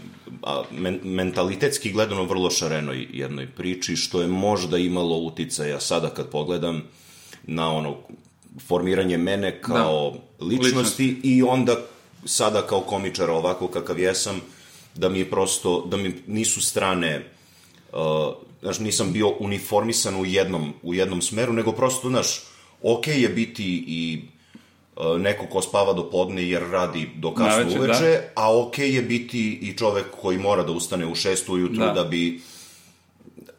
a, 0.43 0.63
men, 0.71 1.01
mentalitetski 1.05 1.93
gledano 1.93 2.25
vrlo 2.25 2.51
šarenoj 2.51 3.07
jednoj 3.13 3.47
priči, 3.47 3.97
što 3.97 4.21
je 4.21 4.27
možda 4.27 4.79
imalo 4.79 5.17
uticaja 5.19 5.81
sada 5.81 6.11
kad 6.11 6.29
pogledam 6.31 6.83
na 7.43 7.73
ono 7.73 7.97
formiranje 8.69 9.19
mene 9.19 9.61
kao 9.63 10.15
ličnosti 10.41 11.21
i 11.23 11.43
onda 11.43 11.77
sada 12.25 12.63
kao 12.63 12.81
komičara 12.81 13.33
ovako 13.33 13.69
kakav 13.69 13.99
jesam, 13.99 14.41
da 14.97 15.09
mi 15.09 15.19
je 15.19 15.31
prosto, 15.31 15.87
da 15.87 15.97
mi 15.97 16.15
nisu 16.27 16.61
strane, 16.61 17.25
uh, 17.93 17.99
znaš, 18.63 18.79
nisam 18.79 19.13
bio 19.13 19.29
uniformisan 19.39 20.17
u 20.17 20.25
jednom, 20.25 20.73
u 20.83 20.95
jednom 20.95 21.23
smeru, 21.23 21.53
nego 21.53 21.73
prosto, 21.73 22.09
znaš, 22.09 22.43
okej 22.83 23.23
je 23.23 23.29
biti 23.29 23.85
i 23.87 24.23
uh, 24.97 25.21
neko 25.21 25.47
ko 25.47 25.63
spava 25.63 25.93
do 25.93 26.11
podne 26.11 26.49
jer 26.49 26.63
radi 26.71 27.11
do 27.17 27.35
kasno 27.35 27.79
uveče, 27.79 28.21
a 28.35 28.59
okej 28.59 28.95
je 28.95 29.03
biti 29.03 29.59
i 29.63 29.77
čovek 29.79 30.07
koji 30.21 30.39
mora 30.39 30.63
da 30.63 30.73
ustane 30.73 31.07
u 31.07 31.15
šest 31.15 31.49
ujutru 31.49 31.85
Da. 31.85 31.93
da, 31.93 32.05
bi 32.05 32.41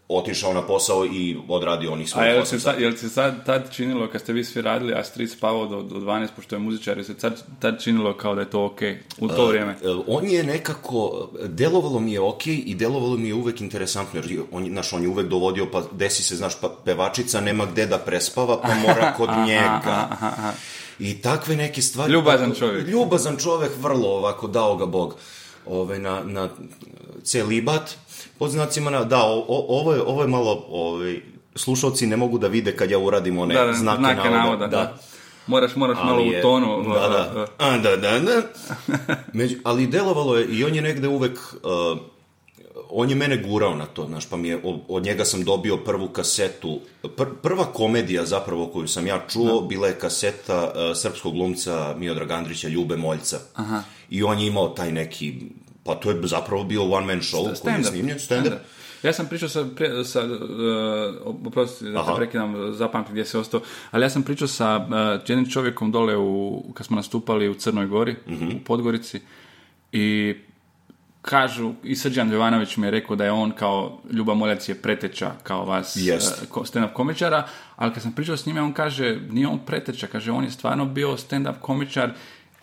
otišao 0.10 0.54
na 0.54 0.62
posao 0.62 1.06
i 1.06 1.38
odradio 1.48 1.92
onih 1.92 2.08
A 2.08 2.10
svojih 2.10 2.32
jel 2.32 2.42
osam 2.42 2.60
se, 2.60 2.64
sad, 2.64 2.80
jel 2.80 2.96
se 2.98 3.10
sad 3.10 3.46
tad 3.46 3.72
činilo, 3.72 4.08
kad 4.08 4.22
ste 4.22 4.34
vi 4.34 4.44
svi 4.44 4.62
radili, 4.62 4.94
a 4.94 5.04
stric 5.04 5.34
spavao 5.34 5.68
do, 5.68 5.82
do 5.82 5.96
12, 5.96 6.28
pošto 6.36 6.56
je 6.56 6.60
muzičar, 6.60 6.98
jel 6.98 7.06
se 7.06 7.14
sad, 7.18 7.44
tad 7.60 7.84
činilo 7.84 8.18
kao 8.18 8.36
da 8.36 8.42
je 8.42 8.50
to 8.50 8.66
okej 8.66 9.00
u 9.20 9.28
to 9.28 9.46
vrijeme? 9.46 9.72
E, 9.72 9.76
On 10.08 10.26
je 10.26 10.44
nekako, 10.44 11.30
delovalo 11.44 12.00
mi 12.00 12.14
je 12.14 12.22
okej 12.22 12.64
i 12.66 12.76
delovalo 12.76 13.18
mi 13.18 13.28
je 13.28 13.34
uvek 13.34 13.62
interesantno, 13.62 14.20
jer 14.20 14.42
on, 14.52 14.66
znaš, 14.66 14.94
on 14.94 15.02
je 15.02 15.10
uvek 15.10 15.28
dovodio, 15.28 15.68
pa 15.72 15.84
desi 15.92 16.24
se, 16.24 16.36
znaš, 16.36 16.60
pa 16.62 16.70
pevačica 16.86 17.42
nema 17.42 17.66
gde 17.66 17.86
da 17.86 17.98
prespava, 17.98 18.62
pa 18.62 18.76
mora 18.76 19.14
kod 19.18 19.30
njega. 19.48 20.10
I 21.00 21.22
takve 21.22 21.56
neke 21.56 21.82
stvari. 21.82 22.14
Ljubazan 22.14 22.54
čovjek. 22.60 22.88
Ljubazan 22.88 23.38
čovek, 23.38 23.72
vrlo 23.82 24.08
ovako, 24.08 24.48
dao 24.48 24.76
ga 24.76 24.86
Bog 24.86 25.16
ovaj, 25.70 26.00
na, 26.00 26.24
na 26.24 26.50
celibat, 27.24 27.98
pod 28.40 28.52
znacima 28.52 28.90
na, 28.92 29.04
da, 29.04 29.18
o, 29.20 29.40
o- 29.40 29.66
ovo, 29.72 29.94
je, 29.94 30.02
ovo 30.02 30.22
je 30.22 30.28
malo, 30.28 30.66
ovaj, 30.70 31.22
slušalci 31.56 32.08
ne 32.08 32.18
mogu 32.18 32.38
da 32.38 32.48
vide 32.48 32.76
kad 32.76 32.92
ja 32.92 33.00
uradim 33.00 33.38
one 33.38 33.56
Da, 33.56 33.66
da, 33.66 33.74
znake, 33.74 33.98
znake 34.00 34.16
navoda. 34.22 34.38
navoda, 34.40 34.68
da. 34.68 34.98
Moraš, 35.48 35.76
moraš 35.76 35.98
malo 35.98 36.14
Ali 36.14 36.30
u 36.30 36.32
je- 36.32 36.42
tonu. 36.42 36.84
Da, 36.84 37.00
da. 37.00 37.48
A, 37.60 37.78
da, 37.78 37.96
da, 37.96 38.20
da. 38.20 38.42
Među, 39.34 39.56
ali 39.64 39.88
delovalo 39.88 40.38
je 40.38 40.46
i 40.48 40.64
on 40.64 40.76
je 40.76 40.82
negde 40.82 41.08
uvek... 41.08 41.40
Uh, 41.64 41.98
on 42.90 43.10
je 43.10 43.16
mene 43.16 43.38
gurao 43.40 43.76
na 43.76 43.86
to, 43.86 44.06
znaš, 44.06 44.26
pa 44.26 44.38
mi 44.38 44.48
je, 44.48 44.60
od, 44.88 45.04
njega 45.04 45.26
sam 45.26 45.44
dobio 45.44 45.78
prvu 45.78 46.08
kasetu, 46.08 46.80
pr, 47.08 47.26
prva 47.42 47.66
komedija 47.66 48.26
zapravo 48.26 48.68
koju 48.68 48.88
sam 48.88 49.08
ja 49.08 49.22
čuo, 49.28 49.62
bila 49.62 49.88
je 49.88 49.94
kaseta 49.96 50.64
uh, 50.66 50.98
srpskog 50.98 51.34
glumca 51.34 51.96
Miodraga 51.98 52.34
Andrića, 52.34 52.68
Ljube 52.68 52.98
Moljca. 52.98 53.40
Aha. 53.56 53.82
I 54.10 54.24
on 54.24 54.40
je 54.40 54.48
imao 54.48 54.70
taj 54.70 54.92
neki, 54.92 55.34
pa 55.88 55.96
to 55.96 56.12
je 56.12 56.18
zapravo 56.24 56.64
bio 56.66 56.84
one 56.84 57.06
man 57.06 57.18
show 57.18 57.62
koji 57.62 57.74
je 57.74 57.84
snimljen, 57.84 58.18
stand-up. 58.20 58.58
Ja 59.04 59.14
sam 59.14 59.28
pričao 59.28 59.50
sa, 59.50 59.66
prije- 59.68 60.06
sa 60.06 60.24
uh, 60.24 60.30
oprosti 61.38 61.86
da 61.86 62.06
te 62.06 62.12
prekidam, 62.16 62.74
zapamtim 62.74 63.14
gdje 63.14 63.26
se 63.26 63.40
ostao, 63.40 63.62
ali 63.92 64.06
ja 64.06 64.10
sam 64.10 64.24
pričao 64.24 64.48
sa 64.48 64.78
uh, 64.80 64.94
jednim 65.28 65.50
čovjekom 65.50 65.92
dole 65.92 66.18
u, 66.18 66.64
kad 66.74 66.86
smo 66.86 66.96
nastupali 66.96 67.50
u 67.50 67.56
Crnoj 67.56 67.88
Gori, 67.88 68.16
Mhm. 68.28 68.48
u 68.48 68.60
Podgorici, 68.62 69.22
i 69.92 70.36
kažu, 71.22 71.74
i 71.84 71.96
Srđan 71.96 72.32
Jovanović 72.32 72.78
mi 72.78 72.88
je 72.88 72.92
rekao 72.92 73.16
da 73.16 73.26
je 73.26 73.32
on 73.32 73.52
kao 73.52 74.00
Ljuba 74.12 74.34
Moljac 74.34 74.70
je 74.70 74.76
preteča 74.76 75.32
kao 75.44 75.66
vas 75.66 75.96
Jest. 75.98 76.42
uh, 76.42 76.50
ko- 76.50 76.62
stand-up 76.62 76.94
komičara, 76.94 77.48
ali 77.76 77.94
kad 77.94 78.04
sam 78.04 78.12
pričao 78.12 78.38
s 78.38 78.46
njime, 78.46 78.62
on 78.62 78.74
kaže, 78.74 79.20
nije 79.30 79.48
on 79.48 79.60
preteča, 79.60 80.08
kaže, 80.08 80.32
on 80.32 80.44
je 80.44 80.52
stvarno 80.52 80.86
bio 80.86 81.08
stand-up 81.10 81.60
komičar, 81.62 82.12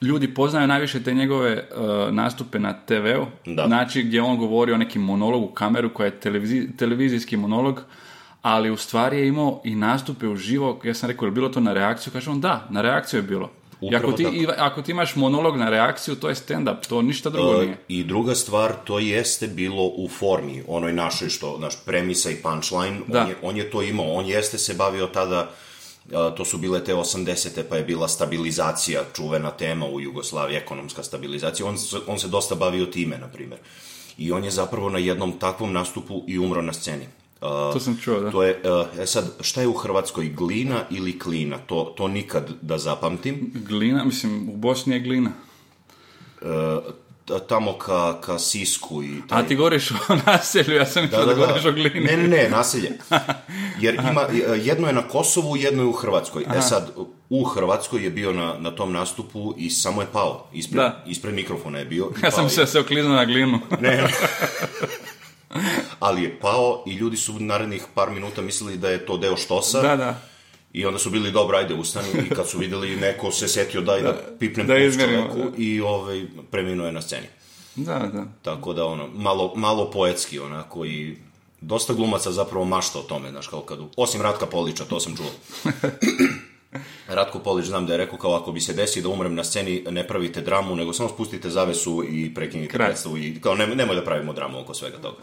ljudi 0.05 0.35
poznaju 0.35 0.67
najviše 0.67 1.03
te 1.03 1.14
njegove 1.14 1.53
uh, 1.71 2.14
nastupe 2.14 2.59
na 2.59 2.73
TV-u, 2.79 3.27
Da. 3.47 3.67
znači 3.67 4.03
gdje 4.03 4.23
on 4.23 4.37
govori 4.37 4.73
o 4.73 4.79
nekim 4.79 5.03
monologu 5.03 5.47
kameru 5.49 5.95
koja 5.95 6.05
je 6.05 6.21
televizi- 6.21 6.77
televizijski 6.77 7.37
monolog, 7.37 7.81
ali 8.43 8.71
u 8.71 8.77
stvari 8.77 9.19
je 9.19 9.29
imao 9.29 9.61
i 9.64 9.75
nastupe 9.75 10.29
uživo, 10.29 10.81
ja 10.85 10.95
sam 10.95 11.11
rekao, 11.11 11.27
je 11.27 11.33
bilo 11.33 11.49
to 11.49 11.61
na 11.61 11.73
reakciju? 11.73 12.12
Kaže 12.12 12.31
on, 12.31 12.40
da, 12.40 12.67
na 12.71 12.83
reakciju 12.83 13.19
je 13.19 13.23
bilo. 13.23 13.51
I 13.83 13.97
ako 13.97 14.12
ti, 14.12 14.23
i 14.25 14.47
ako 14.59 14.83
ti 14.83 14.90
imaš 14.93 15.17
monolog 15.17 15.57
na 15.57 15.71
reakciju, 15.71 16.14
to 16.14 16.29
je 16.29 16.35
stand-up, 16.35 16.87
to 16.88 17.03
ništa 17.03 17.31
drugo 17.31 17.53
E, 17.53 17.64
nije. 17.64 17.77
I 17.88 18.05
druga 18.05 18.35
stvar, 18.35 18.73
to 18.85 18.99
jeste 18.99 19.47
bilo 19.47 19.85
u 19.87 20.09
formi, 20.11 20.62
onoj 20.69 20.93
našoj 20.93 21.29
što, 21.29 21.59
naš 21.59 21.85
premisa 21.85 22.31
i 22.31 22.37
punchline, 22.37 23.01
Da. 23.07 23.21
on 23.23 23.29
je, 23.29 23.35
on 23.43 23.57
je 23.57 23.71
to 23.71 23.83
imao, 23.83 24.07
on 24.07 24.27
jeste 24.27 24.59
se 24.59 24.75
bavio 24.75 25.07
tada, 25.07 25.51
to 26.11 26.45
su 26.45 26.59
bile 26.59 26.85
te 26.85 26.95
80. 26.95 27.62
pa 27.69 27.77
je 27.77 27.85
bila 27.85 28.09
stabilizacija, 28.09 29.05
čuvena 29.17 29.51
tema 29.51 29.87
u 29.87 30.01
Jugoslaviji, 30.01 30.57
ekonomska 30.57 31.03
stabilizacija, 31.03 31.67
on, 31.67 31.79
se- 31.79 31.97
on 32.07 32.19
se 32.19 32.29
dosta 32.29 32.55
bavio 32.55 32.87
time, 32.87 33.19
na 33.19 33.29
primjer. 33.29 33.61
I 34.19 34.33
on 34.33 34.45
je 34.45 34.51
zapravo 34.51 34.90
na 34.90 34.99
jednom 34.99 35.38
takvom 35.38 35.73
nastupu 35.73 36.25
i 36.27 36.38
umro 36.38 36.62
na 36.62 36.73
sceni. 36.73 37.07
To 37.40 37.81
sam 37.81 37.97
čuo, 37.97 38.21
da. 38.21 38.31
To 38.31 38.43
je, 38.43 38.61
e 38.99 39.07
sad, 39.07 39.33
šta 39.40 39.61
je 39.61 39.69
u 39.69 39.73
Hrvatskoj, 39.73 40.29
glina 40.29 40.85
ili 40.90 41.19
klina? 41.19 41.59
To, 41.59 41.95
to 41.97 42.09
nikad 42.09 42.51
da 42.62 42.79
zapamtim. 42.79 43.53
Glina, 43.69 44.05
mislim, 44.05 44.49
u 44.49 44.57
Bosni 44.57 44.95
je 44.95 45.01
glina. 45.01 45.31
E, 46.43 46.47
tamo 47.49 47.79
ka, 47.79 48.21
ka 48.21 48.39
Sisku 48.39 49.03
i 49.03 49.23
taj... 49.29 49.41
A 49.43 49.47
ti 49.47 49.57
govoriš 49.57 49.91
o 49.91 49.95
naselju, 50.27 50.77
ja 50.77 50.87
sam 50.87 51.03
mislio 51.03 51.27
da, 51.27 51.35
govoriš 51.35 51.65
o 51.65 51.73
glini. 51.73 52.01
Ne, 52.01 52.17
ne, 52.17 52.29
ne, 52.29 52.49
naselje. 52.51 52.99
Jer 53.81 53.95
ima, 53.95 54.23
jedno 54.63 54.87
je 54.87 54.93
na 54.93 55.09
Kosovu, 55.09 55.57
jedno 55.57 55.83
je 55.83 55.87
u 55.87 55.93
Hrvatskoj. 55.93 56.45
E 56.57 56.61
sad, 56.63 56.91
u 57.31 57.45
Hrvatskoj 57.45 58.05
je 58.05 58.11
bio 58.11 58.33
na, 58.33 58.55
na 58.59 58.71
tom 58.71 58.93
nastupu 58.93 59.55
i 59.59 59.71
samo 59.71 60.01
je 60.01 60.07
pao. 60.13 60.49
Ispred, 60.53 60.77
Da. 60.83 61.03
ispred 61.07 61.35
mikrofona 61.35 61.79
je 61.79 61.85
bio. 61.85 62.11
Ja 62.23 62.31
sam 62.31 62.45
je. 62.45 62.51
se 62.51 62.67
se 62.67 62.81
okliznuo 62.81 63.17
na 63.17 63.25
glinu. 63.25 63.59
Ne. 63.81 64.05
Ali 66.01 66.23
je 66.23 66.39
pao 66.41 66.85
i 66.87 66.93
ljudi 66.93 67.17
su 67.17 67.33
narednih 67.41 67.83
par 67.95 68.11
minuta 68.11 68.43
mislili 68.43 68.77
da 68.77 68.89
je 68.91 69.07
to 69.07 69.17
deo 69.17 69.37
štosa. 69.37 69.83
da, 69.83 69.97
da. 69.97 70.21
I 70.75 70.87
onda 70.87 70.99
su 70.99 71.11
bili 71.11 71.31
dobro, 71.31 71.57
ajde 71.57 71.75
ustani 71.75 72.09
i 72.27 72.35
kad 72.35 72.49
su 72.49 72.59
vidjeli 72.59 72.97
neko 72.97 73.31
se 73.31 73.49
setio 73.49 73.81
daj 73.81 74.03
da, 74.03 74.15
pipnem 74.39 74.67
da 74.67 74.75
puls 74.75 74.85
izmjerimo, 74.85 75.29
čoveku 75.33 75.61
i 75.61 75.81
ovaj, 75.81 76.27
preminuo 76.51 76.87
je 76.87 76.93
na 76.93 77.03
sceni. 77.03 77.27
Da, 77.75 77.99
da. 78.13 78.25
Tako 78.43 78.73
da 78.73 78.87
ono, 78.87 79.09
malo, 79.09 79.53
malo 79.57 79.91
poetski 79.91 80.39
onako 80.39 80.85
i 80.87 81.17
dosta 81.61 81.95
glumaca 81.95 82.33
zapravo 82.33 82.65
mašta 82.65 82.99
o 82.99 83.03
tome, 83.03 83.31
znaš, 83.31 83.47
kao 83.47 83.61
kad, 83.61 83.79
osim 83.97 84.23
Ratka 84.23 84.47
Polića, 84.47 84.85
to 84.85 85.01
sam 85.01 85.17
čuo. 85.17 85.31
Ratko 87.09 87.39
Polić 87.39 87.67
znam 87.67 87.87
da 87.87 87.93
je 87.93 87.99
rekao 87.99 88.19
kao 88.19 88.35
ako 88.35 88.53
bi 88.53 88.61
se 88.61 88.73
desi 88.73 89.03
da 89.03 89.09
umrem 89.09 89.35
na 89.35 89.45
sceni, 89.45 89.85
ne 89.91 90.09
pravite 90.09 90.41
dramu, 90.41 90.77
nego 90.77 90.93
samo 90.93 91.09
spustite 91.09 91.51
zavesu 91.51 92.05
i 92.11 92.35
prekinite 92.35 92.73
predstavu 92.73 93.19
i 93.19 93.41
kao 93.41 93.55
ne, 93.55 93.67
nemoj 93.67 93.97
da 93.97 94.05
pravimo 94.05 94.33
dramu 94.33 94.61
oko 94.61 94.75
svega 94.75 94.97
toga. 94.97 95.17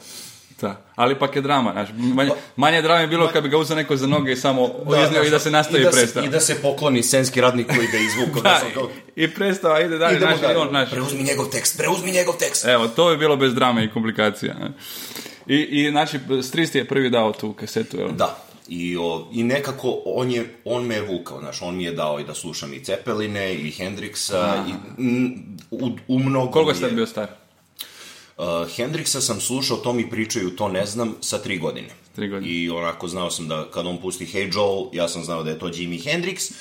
Da. 0.62 0.82
Ali 0.95 1.19
pak 1.19 1.36
je 1.36 1.41
drama, 1.41 1.71
znaš, 1.71 1.89
manje, 1.95 2.32
manje 2.56 2.82
drame 2.82 3.02
je 3.02 3.08
bilo 3.08 3.28
kad 3.28 3.43
bi 3.43 3.50
ga 3.50 3.58
uzeo 3.58 3.76
neko 3.76 3.95
za 3.95 4.08
noge 4.08 4.32
i 4.32 4.36
samo 4.36 4.69
iznio 5.06 5.24
i 5.24 5.30
da 5.30 5.39
se 5.39 5.52
nastavi 5.52 5.82
i 5.82 5.86
da 5.86 5.91
predstava. 5.91 6.26
I 6.26 6.30
da 6.30 6.39
se 6.39 6.62
pokloni 6.62 7.04
scenski 7.04 7.41
radnik 7.41 7.67
koji 7.67 7.88
ga 7.88 7.97
izvuko. 7.97 8.41
Da, 8.52 8.62
kao, 8.74 8.89
i 9.15 9.34
predstava 9.34 9.80
ide 9.82 9.97
dalje, 9.97 10.17
idemo 10.17 10.38
znaš, 10.38 10.54
i 10.54 10.56
on, 10.56 10.69
znaš, 10.69 10.89
Preuzmi 10.91 11.24
njegov 11.24 11.45
tekst, 11.45 11.78
preuzmi 11.78 12.12
njegov 12.12 12.36
tekst. 12.39 12.65
Evo, 12.65 12.88
to 12.88 13.10
bi 13.10 13.17
bilo 13.17 13.36
bez 13.38 13.54
drame 13.54 13.86
i 13.86 13.89
komplikacija. 13.89 14.56
I, 15.47 15.56
i 15.56 15.89
znači, 15.91 16.19
Strist 16.43 16.76
je 16.76 16.88
prvi 16.88 17.10
dao 17.10 17.32
tu 17.34 17.54
kasetu, 17.54 17.97
jel? 17.97 18.10
Da. 18.12 18.38
I, 18.67 18.97
o, 18.97 19.28
I 19.34 19.43
nekako 19.43 20.02
on, 20.06 20.32
je, 20.32 20.56
on 20.65 20.86
me 20.86 20.95
je 20.95 21.02
vukao, 21.02 21.39
znaš, 21.39 21.62
on 21.62 21.76
mi 21.76 21.84
je 21.84 21.91
dao 21.91 22.19
i 22.19 22.24
da 22.24 22.34
slušam 22.34 22.74
i 22.74 22.84
Cepeline 22.84 23.54
i 23.54 23.71
Hendrixa 23.71 24.56
i 24.69 25.02
mm, 25.02 25.58
u, 25.71 25.89
u 26.08 26.19
mnogo 26.19 26.52
Koliko 26.52 26.86
je- 26.86 26.91
bio 26.91 27.06
star? 27.06 27.28
Uh, 28.41 28.47
Hendrixa 28.47 29.21
sam 29.21 29.41
slušao, 29.41 29.77
to 29.77 29.93
mi 29.93 30.10
pričaju, 30.10 30.56
to 30.56 30.67
ne 30.67 30.86
znam, 30.86 31.15
sa 31.21 31.38
tri 31.38 31.58
godine. 31.58 31.88
Tri 32.15 32.30
godine. 32.30 32.54
I 32.54 32.69
onako 32.69 33.08
znao 33.08 33.32
sam 33.32 33.47
da 33.47 33.67
kad 33.71 33.86
on 33.88 33.97
pusti 33.97 34.25
Hey 34.25 34.56
Joel, 34.56 34.86
ja 34.93 35.08
sam 35.08 35.23
znao 35.23 35.43
da 35.43 35.49
je 35.49 35.60
to 35.60 35.71
Jimi 35.73 35.99
Hendrix. 35.99 36.51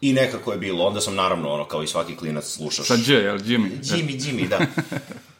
I 0.00 0.12
nekako 0.12 0.52
je 0.52 0.58
bilo, 0.58 0.84
onda 0.84 1.00
sam 1.00 1.14
naravno, 1.14 1.52
ono, 1.52 1.64
kao 1.64 1.82
i 1.82 1.86
svaki 1.86 2.16
klinac 2.16 2.44
slušaš. 2.44 2.86
Sa 2.86 2.96
Dž, 2.96 3.10
jel, 3.10 3.38
Jimmy? 3.38 3.70
Jimmy, 3.82 4.20
Jimmy, 4.20 4.48
da. 4.48 4.58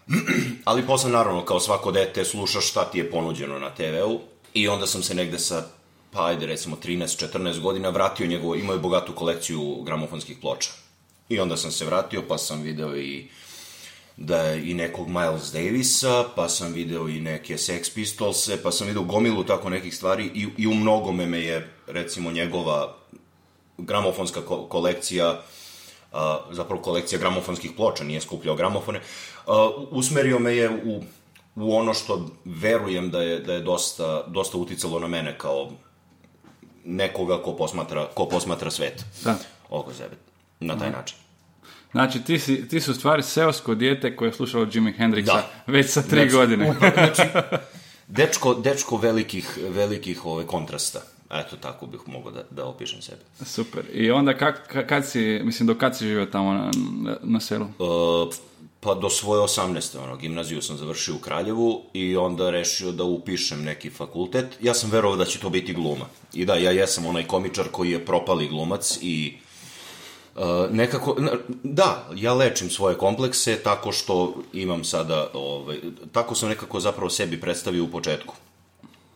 Ali 0.64 0.86
posle, 0.86 1.10
naravno, 1.10 1.44
kao 1.44 1.60
svako 1.60 1.92
dete, 1.92 2.24
slušaš 2.24 2.70
šta 2.70 2.84
ti 2.84 2.98
je 2.98 3.10
ponuđeno 3.10 3.58
na 3.58 3.70
TV-u. 3.70 4.20
I 4.54 4.68
onda 4.68 4.86
sam 4.86 5.02
se 5.02 5.14
negde 5.14 5.38
sa, 5.38 5.64
pa 6.10 6.26
ajde 6.26 6.46
recimo 6.46 6.76
13-14 6.84 7.60
godina 7.60 7.88
vratio 7.88 8.26
njegovo, 8.26 8.54
imao 8.54 8.74
je 8.74 8.80
bogatu 8.80 9.12
kolekciju 9.12 9.82
gramofonskih 9.82 10.36
ploča. 10.40 10.70
I 11.28 11.40
onda 11.40 11.56
sam 11.56 11.72
se 11.72 11.84
vratio, 11.84 12.22
pa 12.28 12.38
sam 12.38 12.62
video 12.62 12.96
i 12.96 13.28
da 14.24 14.54
i 14.54 14.74
nekog 14.74 15.08
Miles 15.08 15.52
Davisa, 15.52 16.24
pa 16.36 16.48
sam 16.48 16.72
video 16.72 17.08
i 17.08 17.20
neke 17.20 17.54
Sex 17.54 17.94
Pistolse, 17.94 18.62
pa 18.62 18.72
sam 18.72 18.86
video 18.86 19.02
gomilu 19.02 19.44
tako 19.44 19.70
nekih 19.70 19.96
stvari 19.96 20.30
i, 20.34 20.48
i 20.58 20.66
u 20.66 20.74
mnogome 20.74 21.26
me 21.26 21.40
je, 21.40 21.70
recimo, 21.86 22.30
njegova 22.30 22.94
gramofonska 23.78 24.40
ko- 24.40 24.66
kolekcija, 24.68 25.40
a, 26.12 26.38
zapravo 26.50 26.82
kolekcija 26.82 27.18
gramofonskih 27.18 27.70
ploča, 27.76 28.04
nije 28.04 28.20
skupljao 28.20 28.56
gramofone, 28.56 29.00
a, 29.46 29.70
usmerio 29.90 30.38
me 30.38 30.56
je 30.56 30.70
u, 30.84 31.02
u 31.56 31.76
ono 31.76 31.94
što 31.94 32.26
verujem 32.44 33.10
da 33.10 33.22
je, 33.22 33.38
da 33.38 33.52
je 33.52 33.60
dosta, 33.60 34.22
dosta 34.26 34.58
uticalo 34.58 34.98
na 34.98 35.08
mene 35.08 35.38
kao 35.38 35.70
nekoga 36.84 37.42
ko 37.42 37.52
posmatra, 37.56 38.06
ko 38.14 38.26
posmatra 38.26 38.70
svet 38.70 39.04
Da. 39.24 39.34
oko 39.70 39.92
sebe, 39.94 40.16
na 40.60 40.78
taj 40.78 40.90
način. 40.90 41.16
Znači, 41.92 42.20
ti 42.22 42.38
si, 42.38 42.68
ti 42.68 42.80
si 42.80 42.90
u 42.90 42.94
stvari 42.94 43.22
seosko 43.22 43.74
dijete 43.74 44.16
koje 44.16 44.28
je 44.28 44.32
slušalo 44.32 44.66
Jimi 44.72 44.92
Hendrixa 44.98 45.24
Da. 45.24 45.50
već 45.66 45.90
sa 45.90 46.02
tri 46.02 46.20
Znači, 46.20 46.32
godine. 46.32 46.74
znači, 46.94 47.22
dečko, 48.08 48.54
dečko 48.54 48.96
velikih, 48.96 49.58
velikih 49.68 50.26
ove, 50.26 50.46
kontrasta. 50.46 51.00
Eto, 51.30 51.56
tako 51.56 51.86
bih 51.86 52.00
mogao 52.06 52.32
da, 52.32 52.42
da 52.50 52.64
opišem 52.64 53.02
sebe. 53.02 53.20
Super. 53.44 53.82
I 53.92 54.10
onda 54.10 54.36
kak, 54.38 54.72
ka- 54.74 54.86
kad 54.86 55.06
si, 55.08 55.40
mislim, 55.44 55.66
do 55.66 55.74
kad 55.74 55.98
si 55.98 56.04
živio 56.06 56.26
tamo 56.26 56.52
na, 56.52 56.70
na, 57.22 57.40
selu? 57.40 57.64
Uh, 57.64 58.34
pa 58.80 58.94
do 58.94 59.10
svoje 59.10 59.40
18. 59.42 59.98
Ono, 60.04 60.16
gimnaziju 60.16 60.62
sam 60.62 60.76
završio 60.76 61.14
u 61.14 61.18
Kraljevu 61.18 61.82
i 61.92 62.16
onda 62.16 62.50
rešio 62.50 62.92
da 62.92 63.04
upišem 63.04 63.62
neki 63.64 63.90
fakultet. 63.90 64.46
Ja 64.60 64.74
sam 64.74 64.90
verovao 64.90 65.16
da 65.16 65.24
će 65.24 65.38
to 65.38 65.50
biti 65.50 65.72
gluma. 65.72 66.04
I 66.34 66.44
da, 66.44 66.54
ja 66.54 66.70
jesam 66.70 67.06
onaj 67.06 67.26
komičar 67.26 67.64
koji 67.72 67.90
je 67.90 68.04
propali 68.06 68.48
glumac 68.48 68.98
i 69.02 69.36
nekako, 70.70 71.14
na- 71.18 71.32
da, 71.62 72.08
ja 72.14 72.34
lečim 72.34 72.70
svoje 72.70 72.98
komplekse 72.98 73.56
tako 73.56 73.92
što 73.92 74.34
imam 74.52 74.84
sada, 74.84 75.30
ovaj, 75.34 75.78
tako 76.12 76.34
sam 76.34 76.48
nekako 76.48 76.80
zapravo 76.80 77.10
sebi 77.10 77.40
predstavio 77.40 77.84
u 77.84 77.88
početku. 77.88 78.34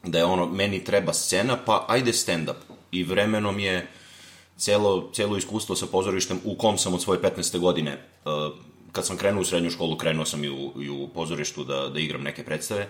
Da 0.02 0.18
je 0.18 0.24
ono, 0.24 0.46
meni 0.46 0.84
treba 0.84 1.12
scena, 1.12 1.56
pa 1.56 1.84
ajde 1.88 2.12
stand-up. 2.12 2.54
I 2.90 3.04
vremenom 3.04 3.58
je 3.58 3.86
celo, 4.56 5.10
celo 5.12 5.36
iskustvo 5.36 5.76
sa 5.76 5.86
pozorištem 5.86 6.40
u 6.44 6.56
kom 6.56 6.78
sam 6.78 6.94
od 6.94 7.02
svoje 7.02 7.20
15. 7.20 7.58
godine. 7.58 7.98
Uh, 8.24 8.32
kad 8.92 9.06
sam 9.06 9.16
krenuo 9.16 9.40
u 9.40 9.44
srednju 9.44 9.70
školu, 9.70 9.96
krenuo 9.96 10.24
sam 10.24 10.44
i 10.44 10.48
u, 10.50 10.72
i 10.82 10.90
u 10.90 11.08
pozorištu 11.08 11.64
da, 11.64 11.88
da 11.88 12.00
igram 12.00 12.22
neke 12.22 12.44
predstave. 12.44 12.88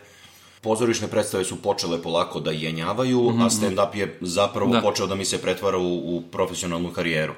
Pozorišne 0.61 1.09
predstave 1.09 1.45
su 1.45 1.57
počele 1.57 2.03
polako 2.03 2.41
da 2.41 2.51
jenjavaju, 2.51 3.29
a 3.41 3.51
stand-up 3.51 3.95
je 3.95 4.19
zapravo 4.21 4.73
Da. 4.73 4.81
počeo 4.81 5.07
da 5.07 5.15
mi 5.15 5.25
se 5.25 5.43
pretvara 5.43 5.79
u, 5.79 6.17
u 6.17 6.23
profesionalnu 6.23 6.93
karijeru. 6.93 7.33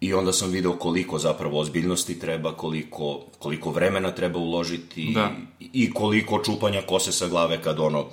I 0.00 0.14
onda 0.14 0.32
sam 0.32 0.50
video 0.50 0.72
koliko 0.72 1.18
zapravo 1.18 1.60
ozbiljnosti 1.60 2.18
treba, 2.18 2.52
koliko, 2.52 3.20
koliko 3.38 3.70
vremena 3.70 4.10
treba 4.10 4.38
uložiti 4.38 5.12
Da. 5.14 5.30
i, 5.60 5.70
i 5.72 5.92
koliko 5.94 6.42
čupanja 6.44 6.82
kose 6.82 7.12
sa 7.12 7.28
glave 7.28 7.62
kad 7.62 7.80
ono... 7.80 8.04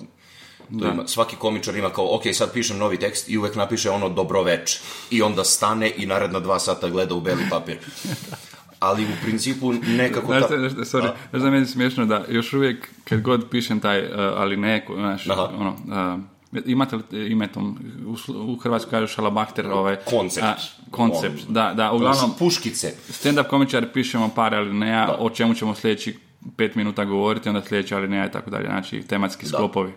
To 0.79 0.87
ima, 0.87 1.07
svaki 1.07 1.35
komičar 1.35 1.75
ima 1.75 1.89
kao, 1.89 2.15
ok, 2.15 2.21
sad 2.33 2.53
pišem 2.53 2.77
novi 2.77 2.97
tekst 2.97 3.29
i 3.29 3.37
uvek 3.37 3.55
napiše 3.55 3.89
ono 3.89 4.09
dobro 4.09 4.43
veče. 4.43 4.79
I 5.11 5.21
onda 5.21 5.43
stane 5.43 5.91
i 5.97 6.05
naredna 6.05 6.39
dva 6.39 6.59
sata 6.59 6.89
gleda 6.89 7.15
u 7.15 7.21
beli 7.21 7.43
papir. 7.49 7.77
Ali 8.79 9.03
u 9.03 9.15
principu 9.23 9.73
nekako... 9.73 10.27
Znaš, 10.27 10.41
ta- 10.41 10.69
znaš, 10.69 10.71
sorry, 10.73 11.11
znaš 11.29 11.41
da 11.41 11.47
je 11.47 11.51
meni 11.51 11.65
smiješno 11.65 12.05
da 12.05 12.25
još 12.29 12.53
uvijek 12.53 12.89
kad 13.03 13.21
god 13.21 13.49
pišem 13.49 13.79
taj 13.79 13.99
uh, 14.01 14.09
ali 14.15 14.57
neko, 14.57 14.95
znaš, 14.95 15.29
Aha. 15.29 15.49
ono, 15.59 15.69
uh, 15.69 16.23
imate 16.65 16.95
li 16.95 17.31
ime 17.31 17.47
tom, 17.47 17.79
u, 18.27 18.55
Hrvatskoj 18.55 18.91
kažu 18.91 19.07
šalabahter, 19.07 19.67
ovaj, 19.67 19.95
Koncept. 19.95 20.45
a, 20.45 20.55
koncept, 20.91 21.39
On- 21.47 21.53
da, 21.53 21.73
da, 21.73 21.91
uglavnom, 21.91 22.31
Puš- 22.31 22.39
puškice. 22.39 22.93
stand-up 23.09 23.43
komičar 23.43 23.91
pišemo 23.93 24.29
par 24.29 24.55
alineja, 24.55 25.15
o 25.19 25.29
čemu 25.29 25.53
ćemo 25.53 25.75
sljedeći 25.75 26.17
pet 26.57 26.75
minuta 26.75 27.05
govoriti, 27.05 27.49
onda 27.49 27.61
sljedeća 27.61 27.97
alineja 27.97 28.25
i 28.25 28.31
tako 28.31 28.49
dalje, 28.49 28.65
znači 28.65 29.01
tematski 29.01 29.45
sklopovi. 29.47 29.91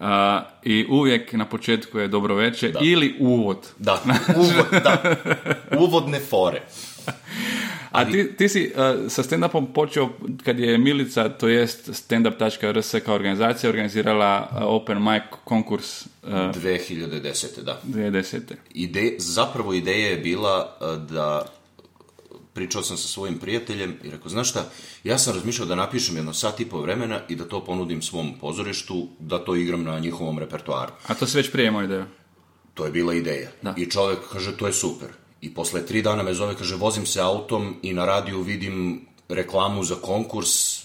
Uh, 0.00 0.06
I 0.62 0.86
uvijek 0.90 1.32
na 1.32 1.44
početku 1.44 1.98
je 1.98 2.08
dobro 2.08 2.34
večer 2.34 2.76
ili 2.80 3.16
uvod. 3.20 3.58
Da, 3.78 3.98
uvod, 4.36 4.82
da. 4.82 5.14
Uvodne 5.78 6.20
fore. 6.20 6.62
A 7.90 8.04
ti, 8.04 8.36
ti 8.36 8.48
si 8.48 8.72
uh, 8.74 9.10
sa 9.10 9.22
stand-upom 9.22 9.72
počeo 9.72 10.08
kad 10.44 10.58
je 10.58 10.78
Milica, 10.78 11.28
to 11.28 11.48
jest 11.48 11.94
standup.rs 11.94 12.94
kao 13.04 13.14
organizacija 13.14 13.70
organizirala 13.70 14.48
uh, 14.50 14.62
open 14.62 15.02
mic 15.02 15.22
konkurs 15.44 16.06
uh, 16.06 16.30
2010. 16.32 17.62
da. 17.62 17.80
2010. 17.84 18.40
Ide, 18.70 19.14
zapravo 19.18 19.74
ideja 19.74 20.08
je 20.08 20.16
bila 20.16 20.76
a, 20.80 20.96
da 20.96 21.46
pričao 22.58 22.82
sam 22.82 22.96
sa 22.96 23.08
svojim 23.08 23.38
prijateljem 23.38 23.96
i 24.04 24.10
rekao, 24.10 24.28
znaš 24.28 24.50
šta, 24.50 24.70
ja 25.04 25.18
sam 25.18 25.34
razmišljao 25.34 25.68
da 25.68 25.74
napišem 25.74 26.16
jedno 26.16 26.34
sat 26.34 26.60
i 26.60 26.64
po 26.64 26.80
vremena 26.80 27.20
i 27.28 27.36
da 27.36 27.44
to 27.44 27.64
ponudim 27.64 28.02
svom 28.02 28.38
pozorištu, 28.40 29.08
da 29.18 29.38
to 29.38 29.56
igram 29.56 29.82
na 29.82 29.98
njihovom 29.98 30.38
repertoaru. 30.38 30.92
A 31.06 31.14
to 31.14 31.26
si 31.26 31.36
već 31.36 31.52
prije 31.52 31.68
imao 31.68 31.82
ideju. 31.82 32.04
To 32.74 32.84
je 32.84 32.90
bila 32.90 33.14
ideja. 33.14 33.50
Da. 33.62 33.74
I 33.76 33.86
čovek 33.90 34.18
kaže, 34.32 34.56
to 34.56 34.66
je 34.66 34.72
super. 34.72 35.08
I 35.40 35.54
posle 35.54 35.86
tri 35.86 36.02
dana 36.02 36.22
me 36.22 36.34
zove, 36.34 36.54
kaže, 36.54 36.76
vozim 36.76 37.06
se 37.06 37.20
autom 37.20 37.76
i 37.82 37.92
na 37.92 38.04
radiju 38.04 38.42
vidim 38.42 39.06
reklamu 39.28 39.84
za 39.84 39.94
konkurs, 39.94 40.84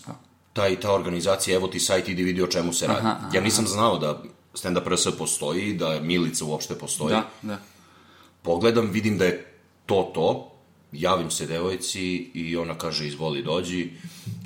ta 0.54 0.68
i 0.68 0.76
ta 0.80 0.94
organizacija, 0.94 1.56
evo 1.56 1.68
ti 1.68 1.80
sajt, 1.80 2.10
idi 2.10 2.24
vidi 2.24 2.42
o 2.42 2.48
čemu 2.48 2.74
se 2.74 2.88
radi. 2.88 3.00
Aha, 3.00 3.18
aha, 3.20 3.30
ja 3.34 3.42
nisam 3.42 3.68
znao 3.68 3.98
da 3.98 4.22
Stand 4.54 4.78
Up 4.78 4.88
RS 4.88 5.08
postoji, 5.18 5.74
da 5.74 6.00
Milica 6.00 6.46
uopšte 6.46 6.76
postoji. 6.76 7.16
Da, 7.16 7.30
da. 7.42 7.58
Pogledam, 8.42 8.90
vidim 8.92 9.18
da 9.18 9.26
je 9.26 9.54
to 9.86 10.12
to, 10.14 10.54
javim 10.92 11.32
se 11.32 11.46
devojci 11.46 12.02
i 12.34 12.58
ona 12.58 12.78
kaže 12.78 13.08
izvoli 13.08 13.44
dođi. 13.44 13.92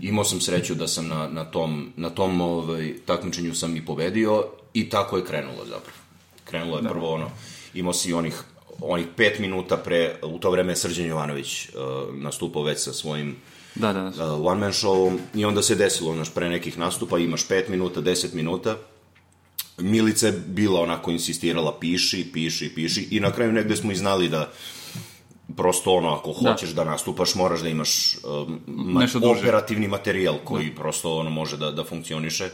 Imao 0.02 0.24
sam 0.24 0.42
sreću 0.42 0.76
da 0.76 0.88
sam 0.88 1.08
na, 1.08 1.28
na 1.28 1.46
tom, 1.46 1.94
na 1.96 2.10
tom 2.10 2.42
ovaj, 2.42 2.94
takmičenju 3.06 3.56
sam 3.56 3.78
i 3.78 3.86
pobedio 3.86 4.46
i 4.74 4.90
tako 4.90 5.18
je 5.18 5.26
krenulo 5.26 5.66
zapravo. 5.66 5.98
Krenulo 6.44 6.78
je 6.78 6.84
da. 6.84 6.90
prvo 6.90 7.14
ono, 7.14 7.30
imao 7.74 7.94
si 7.94 8.14
onih, 8.14 8.44
onih 8.82 9.06
pet 9.16 9.40
minuta 9.40 9.78
pre, 9.78 10.16
u 10.24 10.40
to 10.40 10.52
vreme 10.52 10.72
je 10.72 10.76
Srđan 10.76 11.06
Jovanović 11.06 11.70
uh, 11.70 12.16
nastupao 12.16 12.64
već 12.64 12.80
sa 12.80 12.94
svojim 12.94 13.36
Da, 13.76 13.94
da, 13.94 14.02
da. 14.18 14.34
uh, 14.34 14.46
one 14.46 14.60
man 14.60 14.72
showom 14.72 15.18
i 15.36 15.46
onda 15.46 15.62
se 15.62 15.76
desilo, 15.76 16.14
znaš, 16.14 16.34
pre 16.34 16.50
nekih 16.50 16.78
nastupa 16.78 17.20
imaš 17.20 17.48
5 17.48 17.70
minuta, 17.70 18.02
10 18.02 18.34
minuta. 18.34 18.78
Milica 19.78 20.28
je 20.28 20.32
bila 20.48 20.82
onako 20.82 21.12
insistirala, 21.12 21.78
piši, 21.80 22.30
piši, 22.34 22.76
piši 22.76 23.08
i 23.12 23.20
na 23.20 23.32
kraju 23.32 23.52
negde 23.52 23.76
smo 23.76 23.92
i 23.92 23.96
znali 23.96 24.30
da 24.30 24.52
prosto 25.56 25.94
ono, 25.94 26.10
ako 26.10 26.34
hoćeš 26.34 26.70
da, 26.70 26.84
da 26.84 26.90
nastupaš, 26.92 27.36
moraš 27.36 27.62
da 27.62 27.70
imaš 27.70 28.18
um, 28.48 28.60
ma, 28.68 29.08
operativni 29.40 29.88
materijal 29.88 30.38
koji 30.44 30.70
da. 30.70 30.76
prosto 30.76 31.18
ono 31.18 31.30
može 31.30 31.58
da, 31.58 31.72
da 31.72 31.84
funkcioniše. 31.84 32.50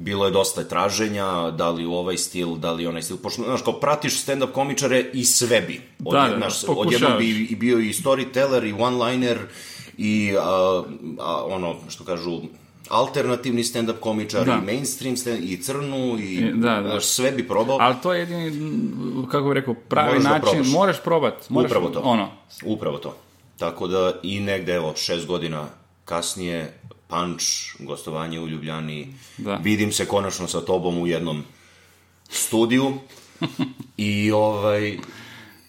Bilo 0.00 0.24
je 0.24 0.30
dosta 0.30 0.64
traženja, 0.64 1.24
da 1.50 1.70
li 1.70 1.86
u 1.86 1.92
ovaj 1.92 2.16
stil, 2.18 2.56
da 2.56 2.72
li 2.72 2.86
onaj 2.86 3.02
stil, 3.02 3.16
pošto, 3.16 3.42
znaš, 3.42 3.62
kao 3.62 3.72
pratiš 3.74 4.14
stand-up 4.16 4.46
komičare 4.48 5.04
i 5.12 5.24
sve 5.24 5.60
bi. 5.60 5.80
Od, 6.00 6.12
Da, 6.12 6.20
da, 6.20 6.28
da, 6.28 6.36
znaš, 6.38 6.60
pokušavaš. 6.62 6.86
odjednom 6.86 7.18
bi 7.18 7.28
i 7.42 7.56
bio 7.56 7.78
i 7.78 7.92
storyteller 7.94 8.64
i 8.64 8.72
one-liner 8.74 9.36
i 9.98 10.34
a, 10.38 10.82
a, 11.18 11.44
ono, 11.46 11.76
što 11.88 12.04
kažu, 12.04 12.40
alternativni 12.90 13.62
stand-up 13.62 13.92
komičar 13.94 14.46
Da. 14.46 14.52
i 14.54 14.66
mainstream 14.66 15.16
stand 15.16 15.44
i 15.44 15.56
crnu 15.58 16.18
i, 16.18 16.34
I- 16.34 16.52
da, 16.52 16.80
da. 16.82 17.00
sve 17.00 17.32
bi 17.32 17.48
probao. 17.48 17.76
Ali 17.80 17.94
to 18.02 18.12
je 18.12 18.20
jedini, 18.20 18.52
kako 19.30 19.44
bih 19.44 19.54
rekao, 19.54 19.74
pravi 19.74 20.08
Moraš 20.08 20.22
da 20.24 20.30
način, 20.30 20.42
probaš. 20.50 20.68
moraš 20.68 20.96
probat. 21.00 21.50
Moraš, 21.50 21.70
Upravo 21.70 21.88
to. 21.90 22.00
Ono, 22.00 22.28
Upravo 22.64 22.98
to. 22.98 23.16
Tako 23.58 23.86
da 23.86 24.12
i 24.22 24.40
negde, 24.40 24.74
evo, 24.74 24.92
šest 24.96 25.26
godina 25.26 25.66
kasnije, 26.04 26.79
Punch, 27.10 27.44
gostovanje 27.78 28.40
u 28.40 28.48
Ljubljani, 28.48 29.14
Da. 29.38 29.54
vidim 29.56 29.92
se 29.92 30.06
konačno 30.06 30.48
sa 30.48 30.60
tobom 30.60 30.98
u 30.98 31.06
jednom 31.06 31.44
studiju 32.28 32.92
i 33.96 34.32
ovaj, 34.32 34.98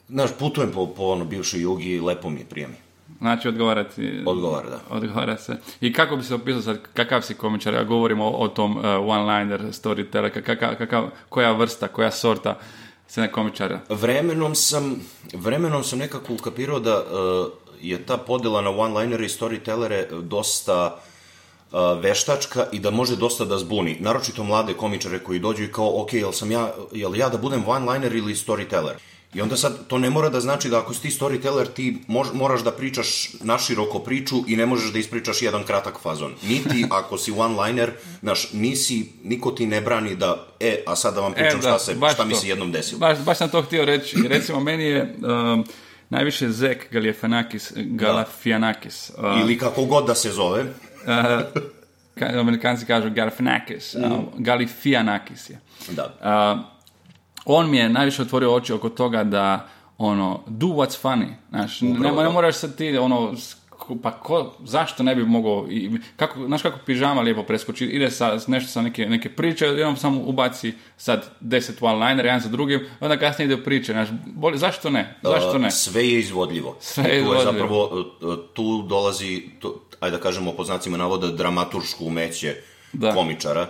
znaš, 0.09 0.29
putujem 0.39 0.71
po, 0.71 0.87
po 0.87 1.03
ono, 1.03 1.25
bivšoj 1.25 1.61
jugi, 1.61 1.99
lepo 1.99 2.29
mi 2.29 2.39
je, 2.39 2.45
prijemi. 2.45 2.73
znači 3.19 3.47
odgovarati. 3.47 4.23
Odgovara, 4.25 4.69
da. 4.69 4.79
Odgovara 4.89 5.37
se. 5.37 5.57
I 5.81 5.93
kako 5.93 6.15
bi 6.15 6.23
se 6.23 6.35
opisao 6.35 6.61
sad, 6.61 6.79
kakav 6.93 7.21
si 7.21 7.33
komičar? 7.33 7.73
Ja 7.73 7.83
govorim 7.83 8.21
o, 8.21 8.29
o 8.29 8.47
tom 8.47 8.77
uh, 8.77 8.83
one-liner, 8.83 9.59
storyteller, 9.71 10.43
kakav, 10.43 10.75
kakav, 10.77 11.09
koja 11.29 11.51
vrsta, 11.51 11.87
koja 11.87 12.11
sorta 12.11 12.59
se 13.07 13.31
komičara? 13.31 13.79
Vremenom 13.89 14.55
sam, 14.55 14.95
vremenom 15.33 15.83
sam 15.83 15.99
nekako 15.99 16.33
ukapirao 16.33 16.79
da 16.79 16.97
uh, 16.97 17.51
je 17.81 18.05
ta 18.05 18.17
podela 18.17 18.61
na 18.61 18.69
one-linere 18.69 19.25
i 19.25 19.29
storytellere 19.29 20.21
dosta 20.21 21.01
veštačka 22.01 22.65
i 22.71 22.79
da 22.79 22.91
može 22.91 23.15
dosta 23.15 23.45
da 23.45 23.57
zbuni. 23.57 23.97
Naročito 23.99 24.43
mlade 24.43 24.73
komičare 24.73 25.19
koji 25.19 25.39
dođu 25.39 25.63
i 25.63 25.71
kao, 25.71 26.01
ok, 26.01 26.13
jel, 26.13 26.31
sam 26.31 26.51
ja, 26.51 26.73
jel 26.91 27.15
ja 27.15 27.29
da 27.29 27.37
budem 27.37 27.65
one-liner 27.65 28.17
ili 28.17 28.35
storyteller? 28.35 28.93
I 29.33 29.41
onda 29.41 29.57
sad, 29.57 29.87
to 29.87 29.97
ne 29.97 30.09
mora 30.09 30.29
da 30.29 30.41
znači 30.41 30.69
da 30.69 30.79
ako 30.79 30.93
si 30.93 31.01
ti 31.01 31.09
storyteller, 31.09 31.65
ti 31.73 31.97
mož, 32.07 32.27
moraš 32.33 32.63
da 32.63 32.71
pričaš 32.71 33.29
naširoko 33.43 33.99
priču 33.99 34.35
i 34.47 34.55
ne 34.55 34.65
možeš 34.65 34.91
da 34.93 34.99
ispričaš 34.99 35.41
jedan 35.41 35.63
kratak 35.63 35.99
fazon. 36.01 36.33
Niti 36.43 36.85
ako 36.89 37.17
si 37.17 37.31
one-liner, 37.31 37.89
znaš, 38.21 38.53
nisi, 38.53 39.05
niko 39.23 39.51
ti 39.51 39.67
ne 39.67 39.81
brani 39.81 40.15
da, 40.15 40.47
e, 40.59 40.83
a 40.87 40.95
sad 40.95 41.15
da 41.15 41.21
vam 41.21 41.33
pričam 41.33 41.61
šta, 41.61 41.79
se, 41.79 41.95
šta 42.13 42.25
mi 42.25 42.33
to. 42.33 42.39
se 42.39 42.47
jednom 42.47 42.71
desilo. 42.71 42.99
Baš, 42.99 43.19
baš 43.19 43.37
sam 43.37 43.49
to 43.49 43.61
htio 43.61 43.85
reći. 43.85 44.17
Recimo, 44.27 44.59
meni 44.59 44.83
je 44.83 45.15
um, 45.21 45.65
najviše 46.09 46.49
Zek 46.49 46.87
Galifianakis, 46.91 47.71
Galifianakis. 47.75 49.11
Uh, 49.17 49.41
Ili 49.41 49.57
kako 49.57 49.85
god 49.85 50.05
da 50.07 50.15
se 50.15 50.31
zove, 50.31 50.65
ka- 52.15 52.39
Amerikanci 52.39 52.85
kažu 52.85 53.09
Galifianakis, 53.09 53.93
Mhm. 53.95 54.05
uh, 54.05 54.19
Galifianakis 54.35 55.49
je. 55.49 55.59
da. 55.89 56.05
Uh, 56.55 56.59
on 57.45 57.69
mi 57.69 57.77
je 57.77 57.89
najviše 57.89 58.21
otvorio 58.21 58.53
oči 58.53 58.73
oko 58.73 58.89
toga 58.89 59.23
da 59.23 59.67
ono, 59.97 60.43
do 60.47 60.67
what's 60.67 61.01
funny, 61.03 61.27
znaš, 61.49 61.81
ne, 61.81 61.89
ne 61.89 62.09
to. 62.15 62.31
moraš 62.31 62.55
sad 62.55 62.75
ti 62.75 62.97
ono, 62.97 63.33
pa 64.03 64.11
ko, 64.13 64.53
zašto 64.61 65.03
ne 65.03 65.15
bi 65.15 65.23
mogao, 65.23 65.67
i, 65.69 65.91
kako, 66.15 66.45
znaš 66.45 66.61
kako 66.61 66.79
pižama 66.79 67.21
lijepo 67.21 67.43
preskoči, 67.43 67.85
ide 67.85 68.11
sa, 68.11 68.37
nešto 68.47 68.69
sa 68.69 68.81
neke, 68.81 69.05
neke 69.05 69.29
priče, 69.29 69.65
jednom 69.67 69.97
samo 69.97 70.21
ubaci 70.21 70.73
sad 70.97 71.25
deset 71.39 71.81
one-liner, 71.81 72.25
jedan 72.25 72.39
za 72.39 72.49
drugim, 72.49 72.79
onda 72.99 73.17
kasnije 73.17 73.45
ide 73.45 73.55
u 73.55 73.63
priče, 73.63 73.91
znaš, 73.93 74.07
boli, 74.25 74.57
zašto 74.57 74.89
ne, 74.89 75.15
zašto 75.23 75.57
ne? 75.57 75.67
Uh, 75.67 75.73
Sve 75.73 76.03
je 76.03 76.19
izvodljivo. 76.19 76.77
Sve 76.79 77.03
je 77.05 77.09
I 77.11 77.19
tu 77.19 77.23
izvodljivo. 77.23 77.51
zapravo, 77.51 77.85
uh, 78.21 78.29
uh, 78.29 78.45
tu 78.53 78.81
dolazi, 78.81 79.43
tu, 79.59 79.79
ajde 80.01 80.17
da 80.17 80.23
kažemo 80.23 80.51
po 80.51 80.63
znacima 80.63 80.97
navoda, 80.97 81.31
dramaturško 81.31 82.03
umeće 82.03 82.55
Da. 82.93 83.13
komičara, 83.13 83.67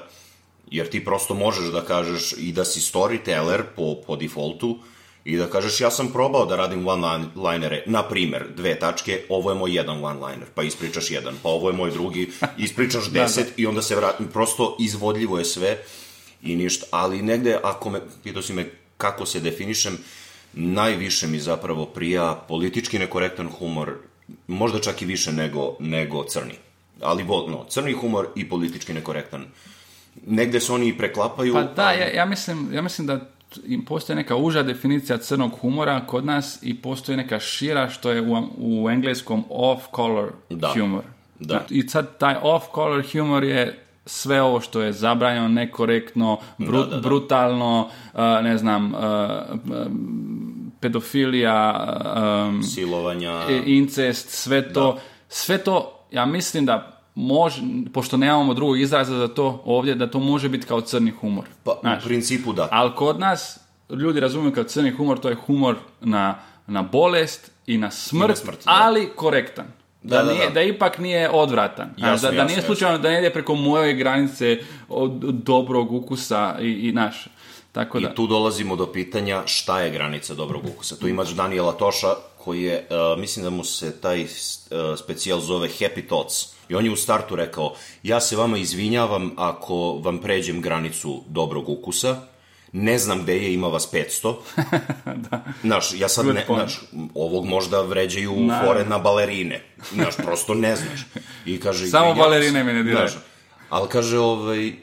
jer 0.72 0.90
ti 0.90 1.06
prosto 1.06 1.34
možeš 1.34 1.66
da 1.72 1.82
kažeš 1.86 2.34
i 2.38 2.52
da 2.52 2.66
si 2.66 2.80
storyteller 2.80 3.62
po, 3.76 3.96
po 4.08 4.16
defaultu, 4.16 4.80
i 5.26 5.38
da 5.38 5.46
kažeš 5.48 5.82
ja 5.82 5.92
sam 5.92 6.08
probao 6.12 6.46
da 6.46 6.56
radim 6.56 6.88
one-linere, 6.88 7.84
na 7.86 8.04
primer, 8.04 8.48
dve 8.56 8.80
tačke, 8.80 9.22
ovo 9.30 9.52
je 9.52 9.56
moj 9.56 9.76
jedan 9.76 10.02
one-liner, 10.02 10.50
pa 10.56 10.64
ispričaš 10.64 11.12
jedan, 11.12 11.36
pa 11.44 11.50
ovo 11.50 11.70
je 11.70 11.76
moj 11.76 11.92
drugi, 11.92 12.32
ispričaš 12.58 13.12
deset 13.12 13.60
i 13.60 13.66
onda 13.66 13.82
se 13.82 13.96
vratim, 13.96 14.28
prosto 14.28 14.76
izvodljivo 14.80 15.38
je 15.38 15.46
sve 15.46 15.78
i 16.42 16.56
ništa, 16.56 16.86
ali 16.92 17.22
negde, 17.22 17.60
ako 17.64 17.90
me, 17.90 18.02
pitao 18.24 18.42
si 18.42 18.54
me 18.54 18.72
kako 18.98 19.26
se 19.26 19.40
definišem, 19.40 19.98
najviše 20.54 21.28
mi 21.28 21.40
zapravo 21.40 21.86
prija 21.86 22.46
politički 22.48 23.00
nekorektan 23.00 23.50
humor, 23.50 23.94
možda 24.48 24.80
čak 24.80 25.02
i 25.02 25.06
više 25.06 25.32
nego, 25.32 25.76
nego 25.80 26.24
crni. 26.24 26.54
Ali 27.02 27.24
no, 27.24 27.66
crni 27.70 27.94
humor 27.94 28.28
i 28.36 28.50
politički 28.50 28.94
nekorektan. 28.94 29.46
Negde 30.28 30.60
se 30.60 30.74
oni 30.74 30.88
i 30.88 30.98
preklapaju. 30.98 31.54
Pa 31.54 31.64
da, 31.64 31.92
ja, 31.92 32.08
ja, 32.08 32.26
mislim, 32.26 32.70
ja 32.74 32.82
mislim 32.82 33.08
da 33.08 33.20
im 33.66 33.86
postoji 33.86 34.16
neka 34.16 34.36
uža 34.36 34.64
definicija 34.64 35.18
crnog 35.18 35.52
humora 35.62 36.06
kod 36.08 36.26
nas 36.26 36.60
i 36.62 36.82
postoji 36.82 37.18
neka 37.18 37.40
šira 37.40 37.90
što 37.90 38.12
je 38.12 38.22
u, 38.22 38.48
u 38.58 38.90
engleskom 38.90 39.44
off-color 39.50 40.30
Da. 40.50 40.74
humor. 40.74 41.04
Da. 41.40 41.66
I 41.70 41.88
sad 41.88 42.18
taj 42.18 42.36
off-color 42.36 43.12
humor 43.12 43.44
je 43.44 43.80
sve 44.06 44.42
ovo 44.42 44.62
što 44.62 44.82
je 44.82 44.94
zabranjeno, 44.94 45.48
nekorektno, 45.48 46.40
bru- 46.58 46.72
Da, 46.72 46.86
da, 46.86 46.96
da. 46.96 47.02
brutalno, 47.02 47.90
uh, 48.14 48.20
ne 48.44 48.58
znam, 48.58 48.94
uh, 48.94 49.00
pedofilija, 50.82 51.88
um, 52.48 52.64
silovanja. 52.64 53.42
i- 53.50 53.74
incest, 53.74 54.30
sve 54.30 54.74
to, 54.74 54.98
sve 55.30 55.58
to, 55.58 55.76
ja 56.12 56.26
mislim 56.26 56.66
da 56.66 56.88
može, 57.16 57.62
pošto 57.94 58.18
nemamo 58.18 58.54
drugog 58.54 58.80
izraza 58.80 59.18
za 59.18 59.28
to 59.28 59.62
ovdje, 59.66 59.96
da 59.96 60.08
to 60.08 60.20
može 60.20 60.50
biti 60.50 60.68
kao 60.68 60.82
crni 60.82 61.12
humor. 61.12 61.46
Pa, 61.64 61.78
Znaš, 61.82 62.04
u 62.04 62.08
principu 62.08 62.54
da. 62.54 62.68
ali 62.72 62.92
kod 62.96 63.20
nas 63.20 63.60
ljudi 63.92 64.20
razumiju 64.20 64.54
kao 64.54 64.64
crni 64.64 64.92
humor, 64.92 65.20
to 65.20 65.30
je 65.30 65.36
humor 65.38 65.76
na, 66.02 66.36
na 66.68 66.82
bolest 66.82 67.52
i 67.68 67.78
na 67.78 67.92
smrt, 67.92 68.30
na 68.30 68.36
smrt, 68.36 68.58
da. 68.58 68.72
ali 68.76 69.10
korektan. 69.16 69.66
Da, 70.04 70.18
Da, 70.18 70.24
da, 70.24 70.32
nije, 70.34 70.48
da. 70.48 70.54
da 70.54 70.62
ipak 70.62 70.98
nije 70.98 71.30
odvratan. 71.30 71.90
Jasno, 71.98 72.28
da, 72.28 72.32
da 72.32 72.38
jasno, 72.38 72.48
nije 72.48 72.62
slučajno 72.62 72.98
da 72.98 73.10
ne 73.10 73.20
ide 73.20 73.30
preko 73.30 73.56
moje 73.56 73.94
granice 73.94 74.58
od, 74.90 75.24
od 75.24 75.36
dobrog 75.36 75.92
ukusa 75.92 76.56
i, 76.62 76.68
i 76.70 76.92
naš. 76.92 77.28
Tako 77.72 78.00
da. 78.00 78.10
I 78.10 78.16
tu 78.16 78.28
dolazimo 78.28 78.76
do 78.76 78.92
pitanja 78.92 79.44
šta 79.46 79.82
je 79.82 79.92
granica 79.92 80.34
dobrog 80.34 80.66
ukusa. 80.66 80.96
Tu 80.96 81.08
imaš 81.08 81.30
Daniela 81.30 81.72
Toša 81.72 82.16
koji 82.38 82.64
je, 82.64 82.88
uh, 82.90 83.20
mislim 83.20 83.44
da 83.44 83.50
mu 83.50 83.64
se 83.64 84.02
taj 84.02 84.24
uh, 84.24 84.30
specijal 84.98 85.40
zove 85.40 85.68
Happy 85.68 86.06
Thoughts. 86.06 86.54
I 86.70 86.76
on 86.76 86.86
je 86.86 86.92
u 86.92 86.96
startu 86.96 87.36
rekao, 87.36 87.76
ja 88.04 88.20
se 88.22 88.36
vama 88.36 88.58
izvinjavam 88.58 89.32
ako 89.38 90.00
vam 90.04 90.18
pređem 90.18 90.62
granicu 90.62 91.24
dobrog 91.28 91.70
ukusa, 91.70 92.22
ne 92.72 93.00
znam 93.00 93.22
gde 93.24 93.38
je, 93.38 93.54
ima 93.54 93.68
vas 93.68 93.94
500. 93.94 94.36
da. 95.30 95.44
Znaš, 95.62 95.94
ja 95.94 96.10
sad 96.10 96.26
Good 96.26 96.36
ne, 96.36 96.46
znaš, 96.46 96.80
ovog 97.16 97.46
možda 97.46 97.82
vređaju 97.82 98.36
Naravno. 98.36 98.68
fore 98.68 98.86
na 98.86 98.98
balerine. 98.98 99.64
Znaš, 99.94 100.18
prosto 100.18 100.54
ne 100.54 100.76
znaš. 100.76 101.06
I 101.46 101.60
kaže, 101.60 101.88
Samo 101.88 102.14
balerine 102.14 102.64
me 102.64 102.74
ne 102.74 102.84
diraju. 102.84 103.10
Znaš, 103.10 103.24
ali 103.70 103.90
kaže, 103.90 104.20
ovaj, 104.20 104.74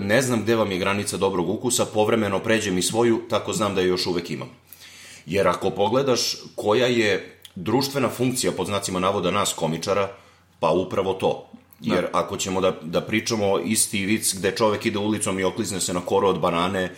ne 0.00 0.22
znam 0.22 0.42
gde 0.42 0.54
vam 0.54 0.72
je 0.72 0.78
granica 0.78 1.16
dobrog 1.16 1.48
ukusa, 1.48 1.86
povremeno 1.86 2.38
pređem 2.38 2.78
i 2.78 2.82
svoju, 2.82 3.22
tako 3.30 3.52
znam 3.52 3.74
da 3.74 3.80
je 3.80 3.88
još 3.88 4.06
uvek 4.06 4.30
imam. 4.30 4.48
Jer 5.26 5.48
ako 5.48 5.70
pogledaš 5.70 6.36
koja 6.54 6.86
je 6.86 7.40
društvena 7.54 8.08
funkcija, 8.08 8.52
pod 8.52 8.66
znacima 8.66 9.00
navoda 9.00 9.30
nas 9.30 9.52
komičara, 9.52 10.08
pa 10.60 10.70
upravo 10.70 11.12
to. 11.12 11.50
Jer 11.80 12.06
ako 12.12 12.36
ćemo 12.36 12.60
da, 12.60 12.72
da 12.82 13.00
pričamo 13.00 13.58
isti 13.58 14.06
vic 14.06 14.34
gde 14.34 14.56
čovek 14.56 14.86
ide 14.86 14.98
ulicom 14.98 15.38
i 15.38 15.44
oklizne 15.44 15.80
se 15.80 15.94
na 15.94 16.00
koru 16.00 16.28
od 16.28 16.40
banane, 16.40 16.94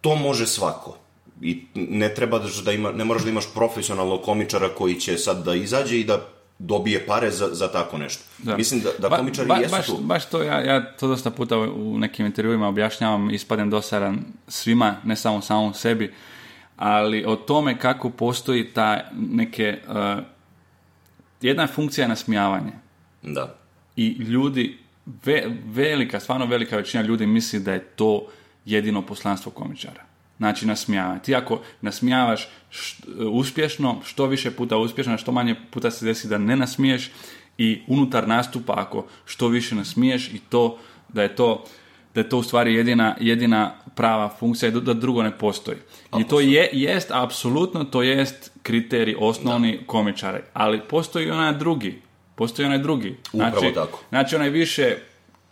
to 0.00 0.14
može 0.14 0.46
svako. 0.46 0.96
i 1.42 1.62
ne 1.74 2.14
treba 2.14 2.38
da, 2.38 2.48
da 2.64 2.72
ima, 2.72 2.92
ne 2.92 3.04
moraš 3.04 3.22
da 3.22 3.30
imaš 3.30 3.44
profesionalnog 3.54 4.22
komičara 4.22 4.68
koji 4.68 4.94
će 5.00 5.18
sad 5.18 5.44
da 5.44 5.54
izađe 5.54 6.00
i 6.00 6.04
da 6.04 6.35
dobije 6.58 7.06
pare 7.06 7.30
za, 7.30 7.48
za 7.52 7.68
tako 7.68 7.98
nešto. 7.98 8.24
Da. 8.38 8.56
Mislim 8.56 8.80
da, 8.80 8.90
da 8.98 9.08
Ba- 9.08 9.16
komičari 9.16 9.48
ba- 9.48 9.56
jesu 9.56 9.70
baš, 9.70 9.86
tu. 9.86 9.96
Baš 9.96 10.24
to, 10.26 10.42
ja, 10.42 10.60
ja 10.60 10.92
to 10.92 11.08
dosta 11.08 11.30
puta 11.30 11.58
u 11.58 11.98
nekim 11.98 12.26
intervjuima 12.26 12.68
objašnjavam, 12.68 13.30
ispadem 13.30 13.70
dosadan 13.70 14.18
svima, 14.48 14.96
ne 15.04 15.16
samo 15.16 15.40
samom 15.40 15.74
sebi, 15.74 16.14
ali 16.76 17.24
o 17.24 17.36
tome 17.36 17.78
kako 17.78 18.10
postoji 18.10 18.64
ta 18.66 19.00
neke, 19.14 19.78
uh, 19.88 20.24
jedna 21.40 21.62
je 21.62 21.68
funkcija 21.68 22.08
nasmijavanje 22.08 22.72
Da. 23.22 23.54
i 23.96 24.08
ljudi, 24.08 24.78
ve- 25.24 25.44
velika, 25.64 26.20
stvarno 26.20 26.46
velika 26.46 26.76
većina 26.76 27.02
ljudi 27.02 27.26
misli 27.26 27.60
da 27.60 27.72
je 27.72 27.80
to 27.80 28.26
jedino 28.64 29.02
poslanstvo 29.02 29.52
komičara. 29.52 30.05
Znači 30.38 30.66
nasmijavanje. 30.66 31.20
Ti 31.20 31.34
ako 31.34 31.60
nasmijavaš 31.80 32.48
št- 32.70 33.02
uspješno, 33.30 34.00
što 34.04 34.26
više 34.26 34.50
puta 34.50 34.76
uspješno, 34.76 35.18
što 35.18 35.32
manje 35.32 35.54
puta 35.70 35.90
se 35.90 36.04
desi 36.04 36.28
da 36.28 36.38
ne 36.38 36.56
nasmiješ 36.56 37.10
i 37.58 37.82
unutar 37.86 38.28
nastupa 38.28 38.74
ako 38.76 39.06
što 39.24 39.48
više 39.48 39.74
nasmiješ 39.74 40.28
i 40.28 40.38
to 40.48 40.78
da 41.08 41.22
je 41.22 41.36
to 41.36 41.64
da 42.14 42.20
je 42.20 42.28
to 42.28 42.38
u 42.38 42.42
stvari 42.42 42.74
jedina, 42.74 43.16
jedina 43.20 43.72
prava 43.94 44.28
funkcija 44.30 44.68
i 44.68 44.72
da- 44.72 44.80
da 44.80 44.94
drugo 44.94 45.22
ne 45.22 45.38
postoji. 45.38 45.78
I 46.18 46.24
to 46.24 46.40
je, 46.40 46.68
jest, 46.72 47.10
apsolutno, 47.10 47.84
to 47.84 48.02
jest 48.02 48.50
kriterij 48.62 49.14
osnovni 49.18 49.80
komičara. 49.86 50.40
Ali 50.52 50.80
postoji 50.80 51.30
onaj 51.30 51.54
drugi. 51.54 52.02
Postoji 52.34 52.66
onaj 52.66 52.78
drugi. 52.78 53.16
Upravo 53.32 53.50
znači, 53.60 53.74
tako. 53.74 54.00
Znači 54.08 54.36
onaj 54.36 54.50
više, 54.50 54.96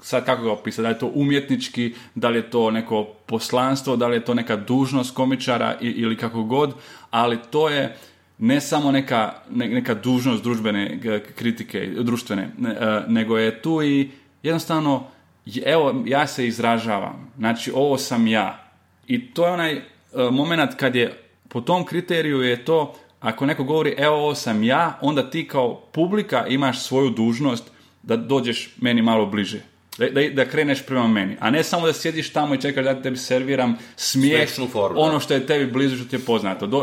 sad 0.04 0.24
kako 0.24 0.42
ga 0.42 0.52
opisati, 0.52 0.82
da 0.82 0.88
li 0.88 0.94
je 0.94 0.98
to 0.98 1.10
umjetnički, 1.14 1.94
da 2.14 2.28
li 2.28 2.38
je 2.38 2.50
to 2.50 2.70
neko 2.70 3.04
poslanstvo, 3.26 3.96
da 3.96 4.06
li 4.08 4.16
je 4.16 4.24
to 4.24 4.34
neka 4.34 4.56
dužnost 4.56 5.14
komičara 5.14 5.76
ili 5.80 6.16
kako 6.16 6.42
god, 6.42 6.74
ali 7.10 7.38
to 7.50 7.68
je 7.68 7.96
ne 8.38 8.60
samo 8.60 8.92
neka, 8.92 9.32
ne- 9.50 9.68
neka 9.68 9.94
dužnost 9.94 10.42
družbene 10.42 11.00
kritike, 11.36 11.86
društvene, 12.00 12.50
ne, 12.58 12.70
e, 12.70 13.02
nego 13.08 13.38
je 13.38 13.62
tu 13.62 13.82
i 13.82 14.10
jednostavno, 14.42 15.04
je- 15.46 15.62
evo, 15.66 16.02
ja 16.06 16.26
se 16.26 16.46
izražavam, 16.46 17.32
znači 17.38 17.72
ovo 17.74 17.98
sam 17.98 18.26
ja. 18.26 18.60
I 19.06 19.30
to 19.30 19.46
je 19.46 19.52
onaj 19.52 19.82
moment 20.30 20.74
kad 20.76 20.94
je, 20.94 21.22
po 21.48 21.60
tom 21.60 21.84
kriteriju 21.84 22.40
je 22.42 22.64
to, 22.64 22.94
ako 23.20 23.46
neko 23.46 23.64
govori 23.64 23.94
evo 23.98 24.16
ovo 24.16 24.34
sam 24.34 24.62
ja, 24.64 24.98
onda 25.00 25.30
ti 25.30 25.48
kao 25.48 25.80
publika 25.92 26.46
imaš 26.46 26.82
svoju 26.82 27.10
dužnost 27.10 27.70
da 28.02 28.16
dođeš 28.16 28.74
meni 28.80 29.02
malo 29.02 29.26
bliže. 29.26 29.73
Da, 29.98 30.08
da, 30.08 30.28
da 30.28 30.48
kreneš 30.48 30.86
prema 30.86 31.08
meni. 31.08 31.36
A 31.40 31.50
ne 31.50 31.64
samo 31.64 31.86
da 31.86 31.92
sjediš 31.92 32.32
tamo 32.32 32.54
i 32.54 32.60
čekaš 32.60 32.84
da 32.84 33.02
tebi 33.02 33.16
serviram 33.16 33.76
smijeh, 33.96 34.50
formu, 34.72 35.00
ono 35.00 35.12
da. 35.12 35.20
što 35.20 35.34
je 35.34 35.46
tebi 35.46 35.72
blizu, 35.72 35.96
što 35.96 36.04
ti 36.04 36.16
je 36.16 36.20
poznato. 36.20 36.66
Do, 36.66 36.78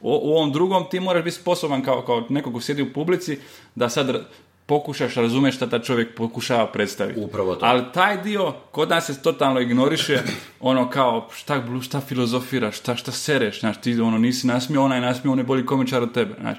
u, 0.00 0.10
u 0.10 0.36
ovom 0.36 0.52
drugom 0.52 0.84
ti 0.90 1.00
moraš 1.00 1.24
biti 1.24 1.36
sposoban 1.36 1.82
kao, 1.82 2.02
kao 2.02 2.26
neko 2.28 2.52
ko 2.52 2.60
sjedi 2.60 2.82
u 2.82 2.92
publici 2.92 3.38
da 3.74 3.88
sad 3.88 4.26
pokušaš 4.66 5.14
razumjeti 5.14 5.56
šta 5.56 5.66
ta 5.66 5.78
čovjek 5.78 6.16
pokušava 6.16 6.66
predstaviti. 6.66 7.20
Upravo 7.20 7.54
to. 7.54 7.66
Ali 7.66 7.84
taj 7.94 8.22
dio 8.22 8.52
kod 8.70 8.88
nas 8.88 9.06
se 9.06 9.22
totalno 9.22 9.60
ignoriše, 9.60 10.22
ono 10.60 10.90
kao 10.90 11.28
šta, 11.34 11.64
šta 11.82 12.00
filozofiraš, 12.00 12.78
šta, 12.78 12.96
šta 12.96 13.12
sereš, 13.12 13.60
znaš, 13.60 13.80
ti 13.80 14.00
ono 14.00 14.18
nisi 14.18 14.46
nasmio, 14.46 14.82
onaj 14.82 15.00
nasmio, 15.00 15.32
on 15.32 15.38
je 15.38 15.44
bolji 15.44 15.66
komičar 15.66 16.02
od 16.02 16.14
tebe, 16.14 16.34
znaš. 16.40 16.58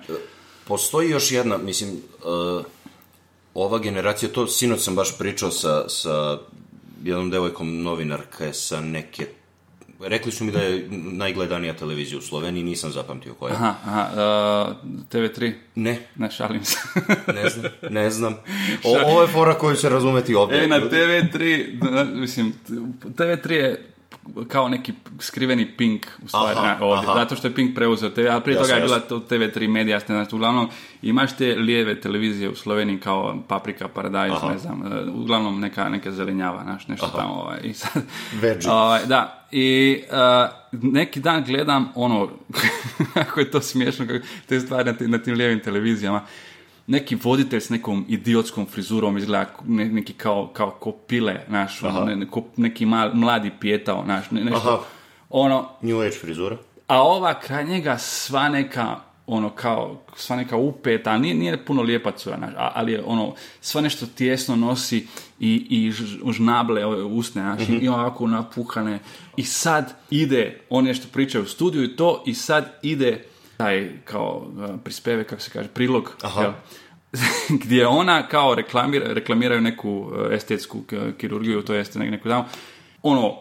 Postoji 0.68 1.10
još 1.10 1.32
jedna, 1.32 1.58
mislim, 1.58 1.89
uh, 1.89 2.66
ova 3.54 3.80
generacija, 3.80 4.32
to 4.32 4.47
sinoć 4.47 4.82
sam 4.82 4.95
baš 4.95 5.18
pričao 5.18 5.51
sa, 5.51 5.89
sa 5.89 6.39
jednom 7.04 7.30
devojkom 7.30 7.82
novinarka 7.84 8.54
sa 8.54 8.82
neke 8.82 9.28
Rekli 10.06 10.32
su 10.32 10.43
mi 10.43 10.51
da 10.51 10.60
je 10.60 10.88
najgledanija 10.91 11.74
televizija 11.74 12.18
u 12.18 12.22
Sloveniji, 12.22 12.64
nisam 12.64 12.91
zapamtio 12.91 13.34
koja. 13.34 13.54
Aha, 13.54 13.76
aha, 13.86 14.08
uh, 14.12 14.76
TV3, 15.12 15.54
Ne, 15.76 16.08
ne 16.16 16.32
šalim 16.32 16.66
se. 16.66 16.78
ne 17.43 17.49
znam, 17.49 17.72
ne 17.89 18.10
znam. 18.10 18.34
O, 18.84 19.12
ovo 19.12 19.22
je 19.22 19.28
fora 19.28 19.54
koju 19.54 19.76
će 19.76 19.89
razumeti 19.89 20.36
ovdje. 20.36 20.64
E, 20.64 20.68
na 20.68 20.80
TV3, 20.80 21.80
da, 21.91 22.04
mislim, 22.04 22.54
TV3 23.04 23.51
je 23.51 23.92
kao 24.47 24.69
neki 24.69 24.93
skriveni 25.19 25.71
Pink 25.78 26.07
u 26.26 26.28
stvari 26.28 26.57
Aha, 26.57 26.67
na, 26.67 26.86
ovdje, 26.86 27.09
aha. 27.09 27.19
zato 27.19 27.36
što 27.36 27.47
je 27.47 27.55
Pink 27.55 27.76
preuzeo 27.76 28.09
TV, 28.09 28.28
a 28.30 28.39
prije 28.39 28.55
Jasno, 28.55 28.67
toga 28.67 28.74
je 28.74 28.82
bila 28.82 28.99
to 28.99 29.19
TV3 29.19 29.67
medija, 29.67 29.99
znači, 29.99 30.36
uglavnom 30.36 30.69
imaš 31.01 31.38
te 31.38 31.55
lijeve 31.55 32.01
televizije 32.01 32.49
u 32.49 32.55
Sloveniji 32.55 32.99
kao 32.99 33.43
Paprika, 33.47 33.88
Paradise, 33.88 34.38
Aha. 34.38 34.51
ne 34.51 34.57
znam, 34.57 34.84
e, 34.93 35.11
uglavnom 35.11 35.59
neka, 35.59 35.89
neka 35.89 36.11
zelenjava, 36.11 36.63
znaš, 36.63 36.88
nešto 36.88 37.07
tamo, 37.07 37.34
ovaj, 37.34 37.59
i 37.63 37.74
sad, 37.74 38.03
ovaj, 38.69 39.05
da, 39.05 39.47
i 39.51 40.01
uh, 40.71 40.82
neki 40.82 41.19
dan 41.19 41.43
gledam 41.43 41.91
ono, 41.95 42.30
kako 43.13 43.39
je 43.39 43.51
to 43.51 43.61
smiješno, 43.61 44.07
kako, 44.07 44.26
te 44.47 44.59
stvari 44.59 44.86
na 44.86 45.07
na 45.07 45.17
tim 45.17 45.36
lijevim 45.36 45.59
televizijama, 45.59 46.21
neki 46.88 47.15
voditelj 47.15 47.59
s 47.59 47.69
nekom 47.69 48.05
idiotskom 48.09 48.65
frizurom 48.65 49.17
izgleda 49.17 49.45
ne- 49.65 49.86
neki 49.86 50.13
kao, 50.13 50.47
kao 50.47 50.71
ko 50.71 50.91
pile, 50.91 51.45
znaš, 51.47 51.84
ono, 51.84 51.99
ne, 52.01 52.15
ne- 52.15 52.27
ko 52.27 52.43
neki 52.57 52.86
mal, 52.86 53.11
mladi 53.13 53.51
pijetao, 53.59 54.01
znaš, 54.05 54.31
ne, 54.31 54.43
nešto, 54.43 54.69
Aha. 54.69 54.79
ono, 55.29 55.69
New 55.81 55.99
Age 55.99 56.11
frizura. 56.11 56.57
a 56.88 57.01
ova 57.01 57.39
kraj 57.39 57.65
njega 57.65 57.97
sva 57.97 58.49
neka 58.49 58.95
ono 59.27 59.49
kao, 59.49 60.01
sva 60.15 60.36
neka 60.36 60.57
upeta, 60.57 61.17
nije, 61.17 61.36
nije 61.36 61.65
puno 61.65 61.81
lijepa 61.81 62.11
cura, 62.11 62.38
znaš, 62.38 62.53
a- 62.57 62.71
ali 62.75 62.91
je 62.91 63.03
ono, 63.05 63.34
sva 63.61 63.81
nešto 63.81 64.05
tjesno 64.07 64.55
nosi 64.55 65.07
i, 65.39 65.67
i 65.69 65.91
žnable 66.31 66.86
ove 66.86 67.03
usne, 67.03 67.41
znaš, 67.41 67.61
i 67.81 67.88
ovako 67.88 68.27
napuhane. 68.27 68.99
I 69.38 69.43
sad 69.43 69.93
ide, 70.09 70.59
on 70.69 70.86
nešto 70.86 71.07
priča 71.13 71.41
u 71.41 71.45
studiju 71.45 71.84
i 71.84 71.95
to, 71.95 72.23
i 72.25 72.34
sad 72.34 72.79
ide 72.81 73.23
taj 73.64 73.89
kao 74.05 74.47
prispeve, 74.84 75.24
kako 75.24 75.41
se 75.41 75.51
kaže, 75.51 75.70
prilog, 75.70 76.11
Aha. 76.22 76.53
gdje 77.64 77.88
ona 77.88 78.28
kao 78.28 78.55
reklamira, 78.55 79.05
reklamiraju 79.07 79.61
neku 79.61 79.91
e, 80.32 80.36
estetsku 80.36 80.82
k- 80.82 81.18
kirurgiju, 81.18 81.61
to 81.61 81.74
jeste 81.74 81.99
ne- 81.99 82.11
neku 82.11 82.30
tamo, 82.30 82.45
ono, 83.03 83.36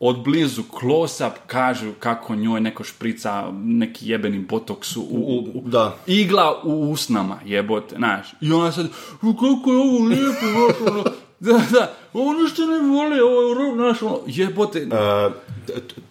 od 0.00 0.18
blizu 0.20 0.62
close-up 0.72 1.32
kažu 1.46 1.92
kako 1.98 2.34
njoj 2.34 2.60
neko 2.60 2.84
šprica 2.84 3.32
neki 3.54 4.10
jebeni 4.10 4.38
botoks 4.40 4.96
u, 4.96 5.02
u, 5.02 5.38
u- 5.54 5.62
Da. 5.66 5.96
igla 6.06 6.60
u 6.64 6.90
usnama 6.90 7.38
jebote, 7.44 7.96
znaš. 7.96 8.34
I 8.40 8.52
ona 8.52 8.72
sad, 8.72 8.86
"U, 9.22 9.34
kako 9.34 9.70
je 9.70 9.78
ovo 9.78 10.04
lijepo, 10.04 10.46
ono, 10.90 11.02
da, 11.40 11.60
da, 11.70 11.94
ovo 12.12 12.32
ništa 12.34 12.62
ne 12.62 12.78
vole, 12.78 13.22
ovo 13.22 13.62
je, 13.62 13.74
znaš, 13.74 14.02
ono, 14.02 14.18
jebote, 14.26 14.78
E, 14.78 14.88
t- 14.90 15.53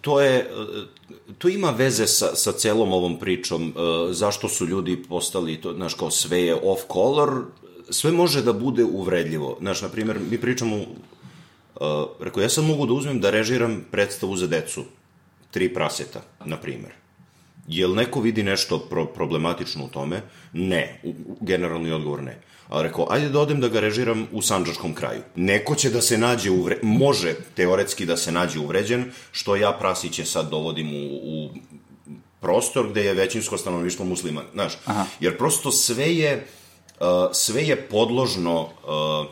to 0.02 0.22
je 0.22 0.50
to 1.38 1.50
ima 1.50 1.70
veze 1.70 2.08
sa, 2.08 2.36
sa 2.36 2.52
celom 2.52 2.94
ovom 2.94 3.20
pričom 3.20 3.68
e, 3.68 3.74
zašto 4.14 4.50
su 4.50 4.68
ljudi 4.68 5.04
postali 5.10 5.62
to 5.62 5.74
znaš 5.74 5.94
kao 5.94 6.12
sve 6.12 6.42
je 6.42 6.56
off 6.56 6.82
color 6.94 7.44
sve 7.90 8.12
može 8.12 8.42
da 8.42 8.54
bude 8.54 8.84
uvredljivo 8.84 9.58
znaš 9.60 9.82
na 9.82 9.90
primjer 9.90 10.20
mi 10.32 10.38
pričamo 10.42 10.76
uh, 10.76 10.86
rekao 12.20 12.42
ja 12.44 12.50
sad 12.50 12.64
mogu 12.64 12.86
da 12.86 12.94
uzmem 12.94 13.20
da 13.20 13.30
režiram 13.30 13.86
predstavu 13.92 14.36
za 14.36 14.48
decu 14.48 14.84
tri 15.52 15.74
praseta 15.74 16.22
na 16.46 16.58
primjer 16.58 16.94
Jel 17.68 17.94
neko 17.96 18.22
vidi 18.22 18.44
nešto 18.44 18.80
pro 18.80 19.06
problematično 19.06 19.86
u 19.86 19.88
tome? 19.88 20.22
Ne. 20.54 21.02
Generalni 21.42 21.92
odgovor 21.92 22.24
ne. 22.24 22.40
Ali 22.68 22.88
rekao, 22.88 23.08
ajde 23.10 23.30
da 23.30 23.40
odem 23.40 23.62
da 23.62 23.68
ga 23.68 23.80
režiram 23.80 24.28
u 24.32 24.42
sanđačkom 24.42 24.94
kraju. 24.94 25.22
Neko 25.36 25.76
će 25.76 25.90
da 25.90 26.02
se 26.02 26.18
nađe 26.18 26.52
uvre... 26.52 26.78
Može 26.82 27.36
teoretski 27.56 28.06
da 28.06 28.18
se 28.18 28.32
nađe 28.32 28.60
uvređen, 28.60 29.12
što 29.32 29.56
ja 29.56 29.72
prasiće 29.72 30.26
sad 30.26 30.50
dovodim 30.50 30.96
u, 30.96 31.20
u 31.24 31.50
prostor 32.40 32.90
gde 32.90 33.06
je 33.06 33.14
većinsko 33.14 33.58
stanovništvo 33.58 34.06
musliman. 34.06 34.46
Znaš, 34.54 34.74
Aha. 34.86 35.06
jer 35.20 35.38
prosto 35.38 35.72
sve 35.72 36.16
je, 36.16 36.48
uh, 37.00 37.08
sve 37.32 37.64
je 37.64 37.76
podložno 37.76 38.62
uh, 38.62 39.28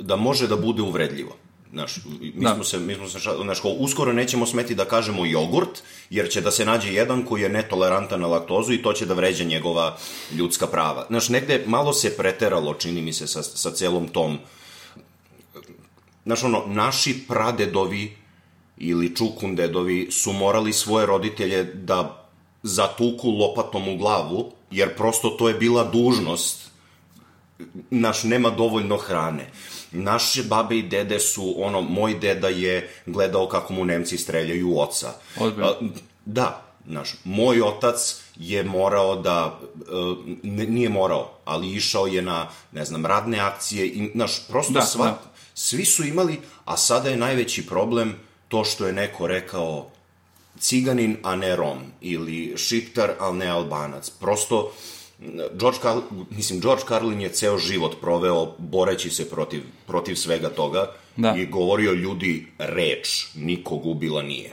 da 0.00 0.16
može 0.16 0.46
da 0.46 0.56
bude 0.56 0.82
uvredljivo. 0.82 1.36
Znaš, 1.72 1.96
mi 2.20 2.44
Da. 2.44 2.54
smo 2.54 2.64
se, 2.64 2.78
mi 2.78 2.94
smo 2.94 3.08
se, 3.08 3.18
znaš, 3.42 3.60
kao, 3.60 3.70
uskoro 3.70 4.12
nećemo 4.12 4.46
smeti 4.46 4.74
da 4.74 4.84
kažemo 4.84 5.26
jogurt, 5.26 5.82
jer 6.10 6.30
će 6.30 6.40
da 6.40 6.50
se 6.50 6.64
nađe 6.64 6.92
jedan 6.92 7.24
koji 7.24 7.42
je 7.42 7.48
netolerantan 7.48 8.20
na 8.20 8.26
laktozu 8.26 8.72
i 8.72 8.82
to 8.82 8.92
će 8.92 9.06
da 9.06 9.14
vređa 9.14 9.44
njegova 9.44 9.96
ljudska 10.32 10.66
prava. 10.66 11.06
Znaš, 11.08 11.28
negde 11.28 11.64
malo 11.66 11.92
se 11.92 12.16
preteralo, 12.16 12.74
čini 12.74 13.02
mi 13.02 13.12
se, 13.12 13.26
sa, 13.26 13.42
sa 13.42 13.70
celom 13.70 14.08
tom 14.08 14.38
znaš 16.28 16.44
ono, 16.44 16.62
naši 16.66 17.24
pradedovi 17.28 18.16
ili 18.76 19.16
čukundedovi 19.16 20.08
su 20.10 20.32
morali 20.32 20.72
svoje 20.72 21.06
roditelje 21.06 21.64
da 21.64 22.28
zatuku 22.62 23.30
lopatom 23.30 23.88
u 23.88 23.96
glavu, 23.96 24.52
jer 24.70 24.96
prosto 24.96 25.30
to 25.30 25.48
je 25.48 25.54
bila 25.54 25.84
dužnost. 25.84 26.70
Naš, 27.90 28.22
nema 28.22 28.50
dovoljno 28.50 28.96
hrane. 28.96 29.50
Naše 29.92 30.42
babe 30.42 30.78
i 30.78 30.82
dede 30.82 31.20
su, 31.20 31.54
ono, 31.58 31.80
moj 31.80 32.14
deda 32.14 32.48
je 32.48 32.90
gledao 33.06 33.48
kako 33.48 33.72
mu 33.72 33.84
Nemci 33.84 34.18
streljaju 34.18 34.68
u 34.68 34.80
oca. 34.80 35.12
A, 35.40 35.72
Da, 36.24 36.62
znaš, 36.86 37.14
moj 37.24 37.62
otac 37.62 38.20
je 38.36 38.64
morao 38.64 39.16
da, 39.16 39.60
e, 40.42 40.66
nije 40.66 40.88
morao, 40.88 41.38
ali 41.44 41.72
išao 41.72 42.06
je 42.06 42.22
na, 42.22 42.48
ne 42.72 42.84
znam, 42.84 43.06
radne 43.06 43.38
akcije 43.38 43.86
i, 43.86 44.10
znaš, 44.14 44.46
prosto 44.48 44.72
Da, 44.72 44.82
sva, 44.82 45.04
da. 45.04 45.22
svi 45.54 45.84
su 45.84 46.04
imali, 46.04 46.40
a 46.64 46.76
sada 46.76 47.08
je 47.08 47.16
najveći 47.16 47.66
problem 47.66 48.14
to 48.48 48.64
što 48.64 48.86
je 48.86 48.92
neko 48.92 49.26
rekao 49.26 49.90
ciganin, 50.58 51.16
a 51.22 51.36
ne 51.36 51.56
rom, 51.56 51.78
ili 52.00 52.54
šiptar, 52.56 53.10
ali 53.18 53.38
ne 53.38 53.46
albanac. 53.46 54.10
Prosto, 54.10 54.72
George, 55.54 55.78
Carl, 55.82 56.00
mislim, 56.30 56.60
George 56.60 56.82
Carlin 56.88 57.20
je 57.20 57.28
ceo 57.28 57.58
život 57.58 58.00
proveo 58.00 58.54
boreći 58.58 59.10
se 59.10 59.30
protiv, 59.30 59.62
protiv 59.86 60.14
svega 60.14 60.48
toga 60.48 60.92
Da. 61.16 61.34
i 61.36 61.46
govorio 61.46 61.92
ljudi 61.92 62.46
reč, 62.58 63.26
nikog 63.34 63.86
ubila 63.86 64.22
nije. 64.22 64.50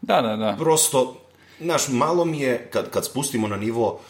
Da, 0.00 0.22
da, 0.22 0.36
da. 0.36 0.56
Prosto, 0.58 1.20
znaš, 1.60 1.88
malo 1.88 2.24
mi 2.24 2.40
je, 2.40 2.68
kad, 2.72 2.90
kad 2.90 3.04
spustimo 3.06 3.48
na 3.48 3.56
nivo 3.56 4.00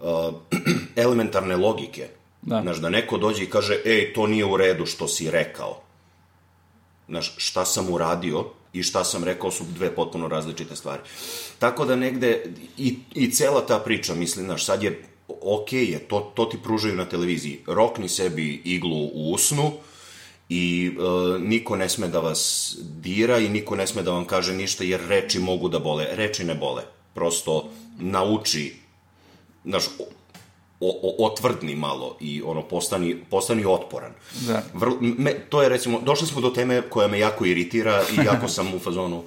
uh, 0.00 0.34
elementarne 0.96 1.56
logike, 1.56 2.08
Da. 2.42 2.62
znaš, 2.62 2.76
da 2.76 2.88
neko 2.88 3.18
dođe 3.18 3.44
i 3.44 3.50
kaže, 3.50 3.76
ej, 3.84 4.12
to 4.12 4.26
nije 4.26 4.44
u 4.44 4.56
redu 4.56 4.86
što 4.86 5.08
si 5.08 5.30
rekao. 5.30 5.80
Znaš, 7.08 7.34
šta 7.36 7.64
sam 7.64 7.90
uradio 7.90 8.44
i 8.72 8.82
šta 8.82 9.04
sam 9.04 9.24
rekao 9.24 9.50
su 9.50 9.64
dve 9.74 9.94
potpuno 9.94 10.28
različite 10.28 10.76
stvari. 10.76 11.02
Tako 11.58 11.84
da 11.84 11.96
negde, 11.96 12.44
i, 12.78 12.98
i 13.14 13.30
cela 13.30 13.66
ta 13.66 13.78
priča, 13.78 14.14
mislim, 14.14 14.46
znaš, 14.46 14.64
sad 14.64 14.82
je, 14.82 15.02
ok 15.28 15.72
je, 15.72 15.98
to, 15.98 16.32
to 16.34 16.44
ti 16.44 16.58
pružaju 16.62 16.96
na 16.96 17.04
televiziji. 17.04 17.60
Rokni 17.66 18.08
sebi 18.08 18.62
iglu 18.64 19.10
u 19.14 19.32
usnu, 19.32 19.72
i 20.48 20.90
e, 20.92 21.38
niko 21.38 21.76
ne 21.76 21.88
sme 21.88 22.08
da 22.08 22.20
vas 22.20 22.76
dira 22.80 23.38
i 23.38 23.48
niko 23.48 23.76
ne 23.76 23.86
sme 23.86 24.02
da 24.02 24.12
vam 24.12 24.24
kaže 24.24 24.52
ništa 24.52 24.84
jer 24.84 25.00
reči 25.08 25.38
mogu 25.38 25.68
da 25.68 25.78
bole. 25.78 26.06
Reči 26.12 26.44
ne 26.44 26.54
bole. 26.54 26.82
Prosto 27.14 27.70
nauči, 27.98 28.74
znaš, 29.64 29.88
o, 30.80 30.90
o, 30.90 31.26
otvrdni 31.26 31.74
malo 31.74 32.16
i 32.20 32.42
ono, 32.44 32.62
postani, 32.62 33.16
postani 33.30 33.64
otporan. 33.64 34.12
Da. 34.46 34.62
Vrlo, 34.74 34.96
me, 35.00 35.34
to 35.48 35.62
je 35.62 35.68
recimo, 35.68 36.00
došli 36.00 36.26
smo 36.26 36.40
do 36.40 36.50
teme 36.50 36.82
koja 36.82 37.08
me 37.08 37.18
jako 37.18 37.46
iritira 37.46 38.02
i 38.12 38.24
jako 38.30 38.48
sam 38.48 38.74
u 38.74 38.78
fazonu, 38.78 39.22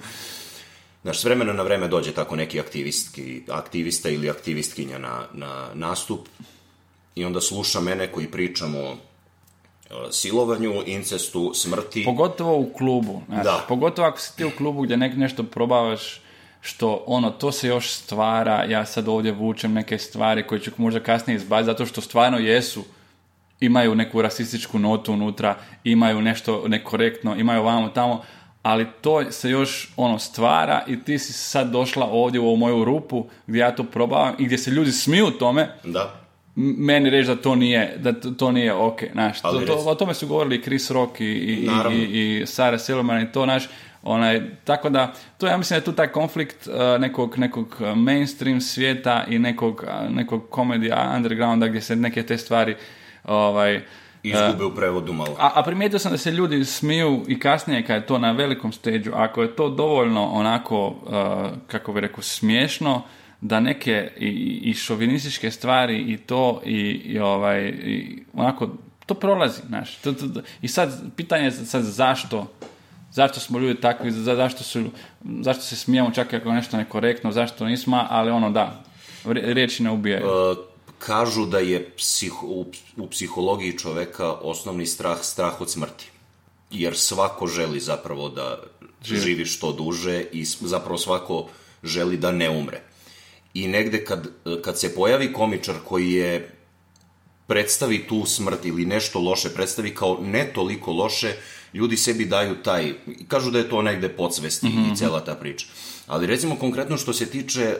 Znaš, 1.06 1.20
s 1.20 1.24
vremena 1.24 1.52
na 1.52 1.62
vreme 1.62 1.88
dođe 1.88 2.12
tako 2.12 2.36
neki 2.36 2.60
aktivistki, 2.60 3.42
aktivista 3.50 4.08
ili 4.08 4.30
aktivistkinja 4.30 4.98
na, 4.98 5.22
na 5.32 5.66
nastup 5.74 6.28
i 7.14 7.24
onda 7.24 7.40
sluša 7.40 7.80
mene 7.80 8.12
koji 8.12 8.30
pričam 8.30 8.74
o 8.74 8.96
silovanju, 10.10 10.82
incestu, 10.86 11.52
smrti. 11.54 12.04
Pogotovo 12.04 12.58
u 12.58 12.72
klubu. 12.72 13.22
Znaš, 13.28 13.44
Da. 13.44 13.64
Pogotovo 13.68 14.08
ako 14.08 14.20
si 14.20 14.36
ti 14.36 14.44
u 14.44 14.50
klubu 14.58 14.82
gdje 14.82 14.96
nek 14.96 15.16
nešto 15.16 15.42
probavaš 15.42 16.20
što 16.60 17.04
ono, 17.06 17.30
to 17.30 17.52
se 17.52 17.68
još 17.68 17.90
stvara, 17.90 18.64
ja 18.64 18.86
sad 18.86 19.08
ovdje 19.08 19.32
vučem 19.32 19.72
neke 19.72 19.98
stvari 19.98 20.46
koje 20.46 20.60
ću 20.60 20.70
možda 20.76 21.00
kasnije 21.00 21.36
izbaciti, 21.36 21.66
zato 21.66 21.86
što 21.86 22.00
stvarno 22.00 22.38
jesu, 22.38 22.84
imaju 23.60 23.94
neku 23.94 24.22
rasističku 24.22 24.78
notu 24.78 25.12
unutra, 25.12 25.56
imaju 25.84 26.22
nešto 26.22 26.68
nekorektno, 26.68 27.36
imaju 27.36 27.62
vamo 27.62 27.88
tamo, 27.88 28.24
ali 28.66 28.86
to 29.00 29.32
se 29.32 29.50
još 29.50 29.88
ono 29.96 30.18
stvara 30.18 30.82
i 30.86 31.04
ti 31.04 31.18
si 31.18 31.32
sad 31.32 31.70
došla 31.70 32.06
ovdje 32.06 32.40
u 32.40 32.46
ovu 32.46 32.56
moju 32.56 32.84
rupu 32.84 33.26
gdje 33.46 33.58
ja 33.58 33.74
to 33.74 33.84
probavam 33.84 34.34
i 34.38 34.44
gdje 34.44 34.58
se 34.58 34.70
ljudi 34.70 34.92
smiju 34.92 35.30
tome, 35.30 35.68
Da. 35.84 36.14
meni 36.56 37.10
reći 37.10 37.28
da 37.28 37.36
to 37.36 37.54
nije, 37.54 37.96
da 37.98 38.12
to, 38.38 38.52
nije 38.52 38.74
ok, 38.74 39.00
znaš, 39.12 39.40
to, 39.40 39.60
to, 39.66 39.74
o 39.86 39.94
tome 39.94 40.14
su 40.14 40.26
govorili 40.26 40.62
Chris 40.62 40.90
Rock 40.90 41.20
i, 41.20 41.24
i, 41.24 41.68
i, 41.92 42.40
i 42.40 42.46
Sarah 42.46 42.80
Silverman 42.80 43.22
i 43.22 43.32
to, 43.32 43.44
znaš, 43.44 43.68
onaj, 44.02 44.42
tako 44.64 44.88
da, 44.88 45.12
to 45.38 45.46
ja 45.46 45.56
mislim 45.56 45.74
da 45.76 45.80
je 45.80 45.84
tu 45.84 45.92
taj 45.92 46.08
konflikt 46.08 46.66
uh, 46.66 47.00
nekog, 47.00 47.38
nekog 47.38 47.76
mainstream 47.96 48.60
svijeta 48.60 49.24
i 49.28 49.38
nekog, 49.38 49.84
nekog 50.10 50.50
komedija 50.50 51.12
undergrounda 51.16 51.68
gdje 51.68 51.80
se 51.80 51.96
neke 51.96 52.22
te 52.22 52.38
stvari 52.38 52.76
ovaj, 53.24 53.82
Izgube 54.28 54.64
u 54.64 54.74
prevodu 54.74 55.12
malo. 55.12 55.36
a, 55.38 55.50
a 55.54 55.62
primijetio 55.62 55.98
sam 55.98 56.12
da 56.12 56.18
se 56.18 56.30
ljudi 56.30 56.64
smiju 56.64 57.24
i 57.28 57.38
kasnije 57.38 57.86
kad 57.86 57.96
je 57.96 58.06
to 58.06 58.18
na 58.18 58.32
velikom 58.32 58.72
stage 58.72 59.10
ako 59.12 59.42
je 59.42 59.56
to 59.56 59.68
dovoljno 59.68 60.26
onako, 60.26 60.86
uh, 60.86 61.12
kako 61.66 61.92
bi 61.92 62.00
rekao, 62.00 62.22
smiješno, 62.22 63.02
da 63.40 63.60
neke 63.60 64.10
i, 64.18 64.28
i 64.62 64.74
šovinističke 64.74 65.50
stvari 65.50 65.98
i 65.98 66.16
to 66.16 66.60
i, 66.64 66.76
i 67.04 67.18
ovaj, 67.18 67.64
i 67.66 68.22
onako, 68.34 68.68
to 69.06 69.14
prolazi, 69.14 69.60
znaš. 69.66 69.96
To, 69.96 70.12
to, 70.12 70.28
to- 70.28 70.40
I 70.62 70.68
sad, 70.68 71.02
pitanje 71.16 71.44
je 71.44 71.50
sad 71.50 71.82
zašto, 71.82 72.46
zašto 73.12 73.40
smo 73.40 73.58
ljudi 73.58 73.80
takvi, 73.80 74.10
za, 74.10 74.34
zašto, 74.36 74.64
su, 74.64 74.84
zašto 75.40 75.62
se 75.62 75.76
smijemo 75.76 76.10
čak 76.10 76.34
ako 76.34 76.52
nešto 76.52 76.76
nekorektno, 76.76 77.32
zašto 77.32 77.64
nismo, 77.66 78.06
ali 78.10 78.30
ono 78.30 78.50
da, 78.50 78.82
ri- 79.24 79.52
riječi 79.52 79.82
ne 79.82 79.90
ubijaju. 79.90 80.26
E, 80.26 80.75
kažu 80.98 81.46
da 81.46 81.58
je 81.58 81.90
psiho, 81.96 82.46
u, 82.46 82.66
u 82.96 83.08
psihologiji 83.10 83.78
čoveka 83.78 84.32
osnovni 84.32 84.86
strah 84.86 85.18
strah 85.22 85.60
od 85.60 85.70
smrti. 85.70 86.10
Jer 86.70 86.96
svako 86.96 87.46
želi 87.46 87.80
zapravo 87.80 88.28
da 88.28 88.62
živi, 89.04 89.44
što 89.44 89.72
duže 89.72 90.24
i 90.32 90.44
zapravo 90.44 90.98
svako 90.98 91.48
želi 91.82 92.16
da 92.16 92.32
ne 92.32 92.50
umre. 92.50 92.82
I 93.54 93.68
negde 93.68 94.04
kad, 94.04 94.28
kad 94.64 94.78
se 94.78 94.94
pojavi 94.94 95.32
komičar 95.32 95.74
koji 95.84 96.12
je 96.12 96.56
predstavi 97.46 98.06
tu 98.08 98.26
smrt 98.26 98.64
ili 98.64 98.86
nešto 98.86 99.20
loše, 99.20 99.54
predstavi 99.54 99.94
kao 99.94 100.18
ne 100.22 100.52
toliko 100.54 100.92
loše, 100.92 101.36
ljudi 101.74 101.96
sebi 101.96 102.24
daju 102.24 102.62
taj, 102.62 102.92
kažu 103.28 103.50
da 103.50 103.58
je 103.58 103.68
to 103.68 103.82
negde 103.82 104.08
podsvesti 104.08 104.66
i 104.66 104.96
cela 104.96 105.24
ta 105.24 105.34
priča. 105.34 105.66
Ali 106.06 106.26
recimo 106.26 106.56
konkretno 106.56 106.96
što 106.96 107.12
se 107.12 107.30
tiče 107.30 107.62
e, 107.62 107.76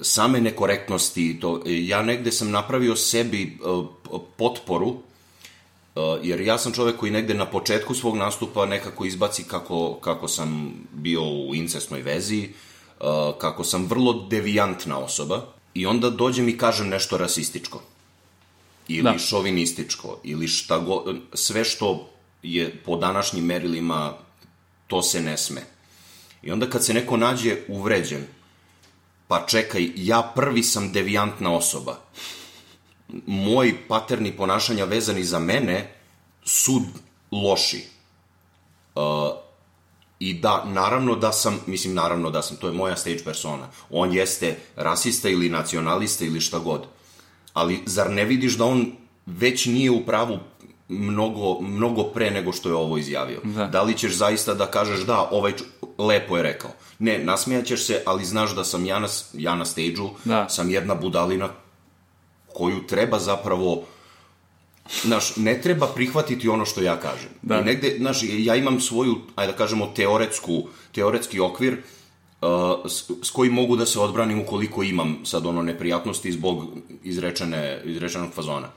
same 0.00 0.40
nekorektnosti, 0.40 1.40
to, 1.40 1.62
ja 1.66 2.02
negde 2.02 2.32
sam 2.32 2.50
napravio 2.50 2.96
sebi 2.96 3.42
e, 3.42 3.48
potporu, 4.36 4.96
e, 5.96 6.00
jer 6.22 6.40
ja 6.40 6.58
sam 6.58 6.72
čovek 6.72 6.96
koji 6.96 7.12
negde 7.12 7.34
na 7.34 7.46
početku 7.46 7.94
svog 7.94 8.16
nastupa 8.16 8.66
nekako 8.66 9.04
izbaci 9.04 9.44
kako, 9.44 9.94
kako 9.94 10.28
sam 10.28 10.74
bio 10.92 11.22
u 11.22 11.54
incestnoj 11.54 12.02
vezi, 12.02 12.42
e, 12.42 12.50
kako 13.38 13.64
sam 13.64 13.86
vrlo 13.86 14.26
devijantna 14.30 14.98
osoba, 14.98 15.46
i 15.74 15.86
onda 15.86 16.10
dođem 16.10 16.48
i 16.48 16.58
kažem 16.58 16.88
nešto 16.88 17.18
rasističko 17.18 17.82
ili 18.88 19.02
Da. 19.02 19.18
šovinističko 19.18 20.18
ili 20.22 20.48
šta 20.48 20.78
go, 20.78 21.14
sve 21.34 21.64
što 21.64 22.08
je 22.42 22.76
po 22.84 22.96
današnjim 22.96 23.44
merilima 23.44 24.12
to 24.86 25.02
se 25.02 25.20
ne 25.20 25.38
sme. 25.38 25.60
I 26.42 26.50
onda 26.50 26.70
kad 26.70 26.84
se 26.84 26.94
neko 26.94 27.16
nađe 27.16 27.56
uvređen, 27.68 28.26
pa 29.32 29.46
čekaj, 29.46 29.90
ja 29.96 30.32
prvi 30.34 30.62
sam 30.62 30.92
devijantna 30.92 31.54
osoba. 31.56 31.96
Moj 33.26 33.74
paterni 33.88 34.32
ponašanja 34.36 34.84
vezani 34.84 35.24
za 35.24 35.38
mene 35.38 35.94
su 36.44 36.82
loši. 37.30 37.84
Uh, 38.94 39.02
I 40.18 40.34
da, 40.34 40.64
naravno 40.64 41.14
da 41.16 41.32
sam, 41.32 41.60
mislim 41.66 41.94
naravno 41.94 42.30
da 42.30 42.42
sam, 42.42 42.56
to 42.56 42.68
je 42.68 42.72
moja 42.72 42.96
stage 42.96 43.24
persona. 43.24 43.68
On 43.90 44.12
jeste 44.12 44.56
rasista 44.76 45.28
ili 45.28 45.48
nacionalista 45.48 46.24
ili 46.24 46.40
šta 46.40 46.58
god. 46.58 46.84
Ali 47.52 47.80
zar 47.86 48.10
ne 48.10 48.24
vidiš 48.24 48.58
da 48.58 48.64
on 48.64 48.86
već 49.26 49.66
nije 49.66 49.90
u 49.90 50.04
pravu 50.06 50.38
mnogo, 50.88 51.60
mnogo 51.60 52.04
pre 52.04 52.30
nego 52.30 52.52
što 52.52 52.68
je 52.68 52.74
ovo 52.74 52.98
izjavio? 52.98 53.40
Da. 53.44 53.82
li 53.82 53.98
ćeš 53.98 54.12
zaista 54.12 54.54
da 54.54 54.66
kažeš 54.66 55.00
da, 55.00 55.28
ovaj 55.30 55.52
lepo 55.98 56.36
je 56.36 56.42
rekao? 56.42 56.70
Ne, 57.02 57.18
nasmijaćeš 57.18 57.86
se, 57.86 58.02
ali 58.06 58.24
znaš 58.24 58.54
da 58.54 58.64
sam 58.64 58.86
ja 58.86 58.98
na, 58.98 59.08
ja 59.34 59.54
na 59.54 59.64
stage-u, 59.64 60.10
Da. 60.24 60.48
sam 60.48 60.70
jedna 60.70 60.94
budalina 60.94 61.48
koju 62.54 62.86
treba 62.86 63.18
zapravo 63.18 63.84
Znaš, 65.02 65.36
ne 65.36 65.60
treba 65.60 65.86
prihvatiti 65.86 66.48
ono 66.48 66.64
što 66.66 66.82
ja 66.82 66.96
kažem. 67.00 67.30
Da. 67.42 67.60
I 67.60 67.64
negde, 67.64 67.96
znaš, 67.98 68.18
ja 68.22 68.56
imam 68.56 68.80
svoju, 68.80 69.16
ajde 69.34 69.52
da 69.52 69.58
kažemo, 69.58 69.86
teoretsku, 69.96 70.68
teoretski 70.92 71.40
okvir 71.40 71.72
uh, 71.72 72.48
s, 72.86 73.10
s 73.22 73.30
kojim 73.30 73.52
mogu 73.52 73.76
da 73.76 73.86
se 73.86 74.00
odbranim 74.00 74.40
ukoliko 74.40 74.82
imam 74.82 75.16
sad 75.24 75.46
ono 75.46 75.62
neprijatnosti 75.62 76.32
zbog 76.32 76.64
izrečene, 77.04 77.82
izrečenog 77.84 78.32
fazona. 78.34 78.68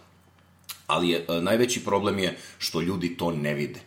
Ali 0.88 1.10
je, 1.10 1.26
uh, 1.28 1.44
najveći 1.44 1.84
problem 1.86 2.20
je 2.20 2.38
što 2.58 2.82
ljudi 2.82 3.18
to 3.18 3.32
ne 3.32 3.54
vide. 3.54 3.80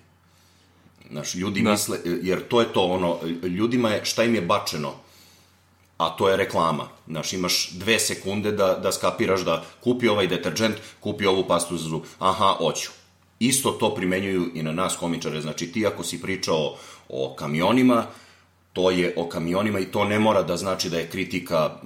Znaš, 1.10 1.34
ljudi 1.34 1.62
Da. 1.62 1.70
misle, 1.70 1.98
jer 2.04 2.48
to 2.48 2.60
je 2.60 2.72
to, 2.72 2.82
ono, 2.82 3.18
ljudima 3.42 3.90
je, 3.90 4.04
šta 4.04 4.24
im 4.24 4.34
je 4.34 4.40
bačeno, 4.40 4.92
a 5.98 6.10
to 6.10 6.28
je 6.28 6.36
reklama. 6.36 6.88
Znaš, 7.06 7.32
imaš 7.32 7.70
dve 7.70 7.98
sekunde 7.98 8.52
da, 8.52 8.74
da 8.74 8.92
skapiraš 8.92 9.40
da 9.40 9.64
kupi 9.80 10.08
ovaj 10.08 10.26
deterđent, 10.26 10.76
kupi 11.00 11.26
ovu 11.26 11.44
pastu 11.48 11.76
za 11.76 11.88
zub. 11.88 12.02
Aha, 12.18 12.54
hoću. 12.58 12.90
Isto 13.38 13.70
to 13.70 13.94
primenjuju 13.94 14.50
i 14.54 14.62
na 14.62 14.72
nas 14.72 14.96
komičare. 14.96 15.40
Znači, 15.40 15.72
ti 15.72 15.86
ako 15.86 16.04
si 16.04 16.22
pričao 16.22 16.76
o 17.08 17.34
kamionima, 17.34 18.06
to 18.78 18.90
je 18.90 19.12
o 19.16 19.28
kamionima 19.28 19.78
i 19.78 19.84
to 19.84 20.04
ne 20.04 20.18
mora 20.18 20.42
da 20.42 20.56
znači 20.56 20.90
da 20.90 20.98
je 20.98 21.06
kritika 21.06 21.56
e, 21.56 21.78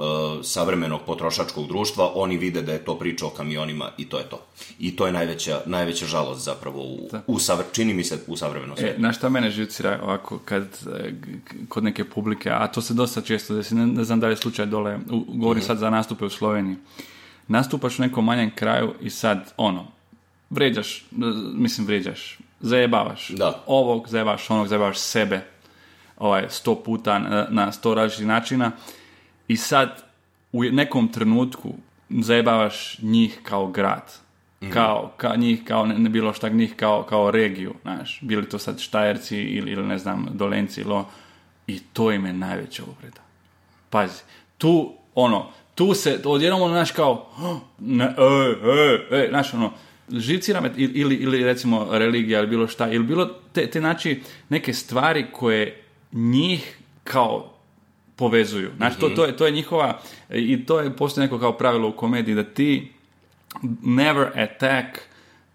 savremenog 0.42 1.00
potrošačkog 1.06 1.66
društva, 1.66 2.10
oni 2.14 2.36
vide 2.36 2.62
da 2.62 2.72
je 2.72 2.84
to 2.84 2.98
priča 2.98 3.26
o 3.26 3.30
kamionima 3.30 3.90
i 3.98 4.04
to 4.04 4.18
je 4.18 4.24
to. 4.24 4.40
I 4.78 4.96
to 4.96 5.06
je 5.06 5.12
najveća, 5.12 5.60
najveća 5.66 6.06
žalost 6.06 6.44
zapravo 6.44 6.78
u, 6.78 6.98
u 7.26 7.38
savre, 7.38 7.64
čini 7.72 7.94
mi 7.94 8.04
se 8.04 8.18
u 8.26 8.36
savremenom 8.36 8.76
E, 8.76 8.80
svijetu. 8.80 9.00
na 9.00 9.12
šta 9.12 9.28
mene 9.28 9.50
živcira 9.50 10.00
ovako 10.02 10.38
kad 10.38 10.62
e, 10.62 11.12
kod 11.68 11.84
neke 11.84 12.04
publike, 12.04 12.50
a 12.50 12.66
to 12.66 12.82
se 12.82 12.94
dosta 12.94 13.20
često 13.20 13.54
desi, 13.54 13.74
ne, 13.74 13.86
ne 13.86 14.04
znam 14.04 14.20
da 14.20 14.28
je 14.28 14.36
slučaj 14.36 14.66
dole, 14.66 14.98
u, 15.10 15.24
govorim 15.28 15.62
sad 15.62 15.78
za 15.78 15.90
nastupe 15.90 16.24
u 16.24 16.30
Sloveniji. 16.30 16.76
Nastupaš 17.48 17.98
u 17.98 18.02
nekom 18.02 18.24
manjem 18.24 18.50
kraju 18.54 18.94
i 19.00 19.10
sad, 19.10 19.52
ono, 19.56 19.86
vređaš, 20.50 20.98
e, 20.98 21.04
mislim 21.54 21.86
vređaš, 21.86 22.38
zajebavaš 22.60 23.28
Da. 23.30 23.62
ovog, 23.66 24.08
zajebavaš 24.08 24.50
onog, 24.50 24.68
zajebavaš 24.68 24.98
sebe, 24.98 25.46
ovaj, 26.22 26.46
sto 26.48 26.74
puta 26.74 27.18
na, 27.18 27.46
na 27.50 27.72
sto 27.72 27.94
različitih 27.94 28.26
načina 28.26 28.70
i 29.48 29.56
sad 29.56 30.04
u 30.52 30.62
nekom 30.62 31.08
trenutku 31.08 31.74
zajebavaš 32.10 32.98
njih 32.98 33.40
kao 33.42 33.66
grad. 33.66 34.12
Kao, 34.72 35.12
kao 35.16 35.36
njih, 35.36 35.64
kao 35.64 35.86
ne, 35.86 35.98
ne 35.98 36.08
bilo 36.08 36.32
šta 36.32 36.48
njih 36.48 36.74
kao, 36.76 37.02
kao 37.02 37.30
regiju, 37.30 37.74
znaš, 37.82 38.18
bili 38.22 38.48
to 38.48 38.58
sad 38.58 38.80
Štajerci 38.80 39.36
ili, 39.38 39.70
ili 39.70 39.86
ne 39.86 39.98
znam, 39.98 40.26
Dolenci 40.32 40.80
ili 40.80 41.02
i 41.66 41.78
to 41.92 42.12
im 42.12 42.26
je 42.26 42.32
najveća 42.32 42.82
uvreda. 42.82 43.20
Pazi, 43.90 44.22
tu, 44.58 44.92
ono, 45.14 45.50
tu 45.74 45.94
se, 45.94 46.20
odjednom 46.24 46.62
ono, 46.62 46.72
znaš, 46.72 46.90
kao, 46.90 47.28
"Oh, 47.38 47.56
ne, 47.78 48.04
e, 48.04 48.10
e, 49.10 49.24
e, 49.24 49.28
znaš, 49.30 49.54
ono, 49.54 49.72
živcira 50.08 50.60
me, 50.60 50.70
ili, 50.76 51.14
ili 51.14 51.44
recimo 51.44 51.88
religija, 51.90 52.38
ili 52.38 52.48
bilo 52.48 52.66
šta, 52.66 52.92
ili 52.92 53.04
bilo 53.04 53.24
te, 53.52 53.66
te, 53.66 53.80
znači, 53.80 54.22
neke 54.48 54.74
stvari 54.74 55.26
koje 55.32 55.81
njih 56.12 56.78
kao 57.04 57.52
povezuju. 58.16 58.70
Znači, 58.76 58.98
to, 58.98 59.08
to, 59.08 59.24
je, 59.24 59.36
to 59.36 59.46
je 59.46 59.52
njihova, 59.52 60.00
i 60.30 60.66
to 60.66 60.80
je 60.80 60.96
postoji 60.96 61.26
neko 61.26 61.38
kao 61.38 61.52
pravilo 61.52 61.88
u 61.88 61.92
komediji, 61.92 62.34
da 62.34 62.44
ti 62.44 62.92
never 63.82 64.26
attack 64.26 64.98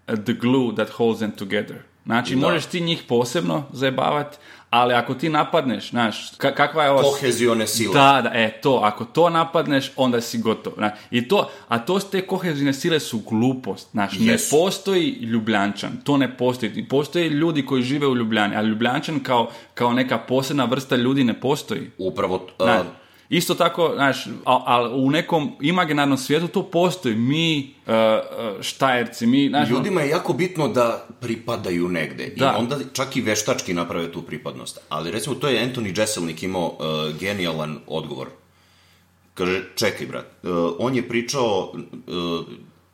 the 0.06 0.32
glue 0.32 0.74
that 0.74 0.90
holds 0.90 1.18
them 1.18 1.30
together. 1.30 1.76
Znači, 2.04 2.36
možeš 2.36 2.66
ti 2.66 2.80
njih 2.80 3.02
posebno 3.08 3.64
zajebavati, 3.72 4.38
ali 4.70 4.94
ako 4.94 5.14
ti 5.14 5.28
napadneš, 5.28 5.90
znaš, 5.90 6.32
ka- 6.32 6.54
kakva 6.54 6.84
je 6.84 6.90
ova... 6.90 7.02
Kohezione 7.02 7.66
sile. 7.66 7.94
Da, 7.94 8.20
da, 8.22 8.30
e, 8.34 8.60
to, 8.60 8.80
ako 8.84 9.04
to 9.04 9.30
napadneš, 9.30 9.92
onda 9.96 10.20
si 10.20 10.38
gotov. 10.38 10.72
Znaš, 10.76 10.92
I 11.10 11.28
to, 11.28 11.50
a 11.68 11.78
to 11.78 11.98
te 11.98 12.26
kohezivne 12.26 12.72
sile 12.72 13.00
su 13.00 13.18
glupost. 13.18 13.90
Znaš, 13.90 14.18
ne 14.18 14.32
Jesu. 14.32 14.56
postoji 14.56 15.10
ljubljančan, 15.10 15.90
to 16.04 16.16
ne 16.16 16.36
postoji. 16.36 16.88
Postoje 16.88 17.28
ljudi 17.28 17.66
koji 17.66 17.82
žive 17.82 18.06
u 18.06 18.16
Ljubljani, 18.16 18.56
a 18.56 18.62
ljubljančan 18.62 19.20
kao, 19.20 19.50
kao 19.74 19.92
neka 19.92 20.18
posebna 20.18 20.64
vrsta 20.64 20.96
ljudi 20.96 21.24
ne 21.24 21.40
postoji. 21.40 21.90
Upravo, 21.98 22.46
a, 22.58 22.64
Znaš, 22.64 22.86
isto 23.30 23.54
tako, 23.54 23.92
znaš, 23.94 24.26
ali 24.44 25.02
u 25.02 25.10
nekom 25.10 25.56
imaginarnom 25.60 26.18
svijetu 26.18 26.48
to 26.48 26.62
postoji. 26.62 27.16
Mi, 27.16 27.74
uh, 27.86 27.92
uh, 27.92 28.62
štajerci, 28.62 29.26
mi, 29.26 29.48
znaš, 29.48 29.68
ljudima 29.68 30.00
je 30.00 30.08
jako 30.08 30.32
bitno 30.32 30.68
da 30.68 31.06
pripadaju 31.20 31.88
negde. 31.88 32.32
Da. 32.36 32.54
I 32.56 32.60
onda 32.62 32.78
čak 32.92 33.16
i 33.16 33.20
veštački 33.20 33.74
naprave 33.74 34.12
tu 34.12 34.22
pripadnost. 34.22 34.80
Ali 34.88 35.10
recimo, 35.10 35.34
to 35.34 35.48
je 35.48 35.66
Anthony 35.66 36.00
Jeselnik 36.00 36.42
imao 36.42 36.66
uh, 36.66 37.18
genijalan 37.20 37.78
odgovor. 37.86 38.28
Kaže, 39.34 39.62
čekaj, 39.74 40.06
brat, 40.06 40.26
uh, 40.42 40.50
on 40.78 40.94
je 40.94 41.08
pričao, 41.08 41.72
uh, 41.72 42.46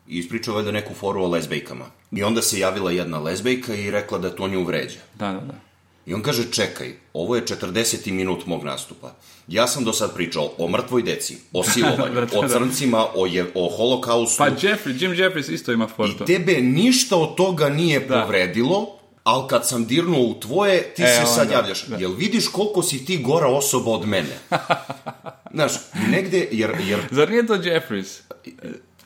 ispričao 0.07 0.55
valjda 0.55 0.71
neku 0.71 0.93
foru 0.93 1.23
o 1.23 1.27
lezbejkama. 1.27 1.85
I 2.11 2.23
onda 2.23 2.41
se 2.41 2.59
javila 2.59 2.91
jedna 2.91 3.19
lezbejka 3.19 3.75
i 3.75 3.91
rekla 3.91 4.17
da 4.17 4.35
to 4.35 4.47
nju 4.47 4.63
vređa. 4.63 4.99
da, 5.19 5.31
da, 5.31 5.39
da. 5.39 5.65
I 6.05 6.13
on 6.13 6.21
kaže, 6.21 6.51
čekaj, 6.51 6.93
ovo 7.13 7.35
je 7.35 7.43
40. 7.43 8.11
minut 8.11 8.45
mog 8.45 8.63
nastupa. 8.63 9.15
Ja 9.47 9.67
sam 9.67 9.83
do 9.83 9.93
sad 9.93 10.13
pričao 10.13 10.51
o 10.57 10.67
mrtvoj 10.67 11.01
deci, 11.03 11.37
o 11.53 11.63
silovanju, 11.73 12.27
o 12.35 12.47
crncima, 12.49 13.05
o, 13.15 13.25
je, 13.25 13.45
o 13.55 13.69
holokaustu. 13.69 14.37
Pa 14.37 14.49
Jeffrey, 14.51 15.01
Jim 15.01 15.13
Jeffries 15.13 15.49
isto 15.49 15.71
ima 15.71 15.87
fortu. 15.87 16.23
I 16.23 16.27
tebe 16.27 16.53
ništa 16.53 17.15
od 17.17 17.35
toga 17.35 17.69
nije 17.69 17.99
Da. 17.99 18.21
povredilo, 18.21 18.87
ali 19.23 19.47
kad 19.47 19.67
sam 19.67 19.85
dirnuo 19.85 20.21
u 20.21 20.33
tvoje, 20.33 20.83
ti 20.85 21.03
E, 21.03 21.07
se 21.07 21.25
sad 21.25 21.41
onda, 21.41 21.53
javljaš. 21.53 21.85
da. 21.85 21.95
Jel 21.97 22.11
vidiš 22.11 22.47
koliko 22.47 22.83
si 22.83 23.05
ti 23.05 23.17
gora 23.17 23.47
osoba 23.47 23.91
od 23.91 24.07
mene? 24.07 24.37
Znaš, 25.53 25.71
negde, 26.09 26.47
jer, 26.51 26.71
jer 26.81 26.99
Zar 27.11 27.29
nije 27.29 27.47
to 27.47 27.53
Jeffries? 27.55 28.21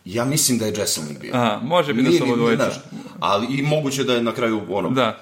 ja 0.06 0.26
mislim 0.26 0.58
da 0.58 0.66
je 0.66 0.74
Jesselnik 0.74 1.20
bio. 1.20 1.32
Aha, 1.36 1.60
može 1.64 1.94
biti 1.94 2.20
da 2.20 2.34
obojica. 2.34 2.64
znaš, 2.64 2.76
ali 3.20 3.48
i 3.50 3.62
moguće 3.62 4.04
da 4.04 4.14
je 4.14 4.24
na 4.24 4.32
kraju 4.32 4.62
ono. 4.70 4.90
Da. 4.90 5.20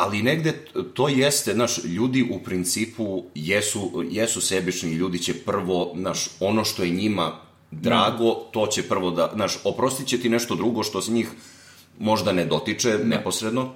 Ali 0.00 0.22
negde 0.22 0.52
to 0.94 1.08
jeste, 1.08 1.52
znaš, 1.52 1.84
ljudi 1.84 2.22
u 2.30 2.38
principu 2.38 3.24
jesu, 3.34 4.04
jesu 4.10 4.40
sebični, 4.40 4.92
ljudi 4.92 5.18
će 5.18 5.34
prvo, 5.34 5.92
znaš, 5.96 6.28
ono 6.40 6.64
što 6.64 6.82
je 6.82 6.90
njima 6.90 7.32
drago, 7.70 8.34
to 8.52 8.66
će 8.66 8.82
prvo 8.82 9.10
da, 9.10 9.30
znaš, 9.34 9.58
oprostit 9.64 10.06
će 10.06 10.20
ti 10.20 10.28
nešto 10.28 10.54
drugo 10.54 10.82
što 10.82 11.02
se 11.02 11.12
njih 11.12 11.28
možda 11.98 12.32
ne 12.32 12.46
dotiče 12.46 12.98
neposredno, 13.04 13.74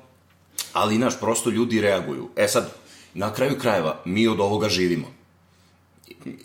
ali, 0.72 0.97
znaš, 0.97 1.20
prosto 1.20 1.51
ljudi 1.51 1.81
reaguju. 1.81 2.29
E 2.37 2.49
sad, 2.49 2.72
na 3.14 3.33
kraju 3.33 3.59
krajeva, 3.61 4.01
mi 4.05 4.29
od 4.29 4.41
ovoga 4.41 4.68
živimo. 4.68 5.12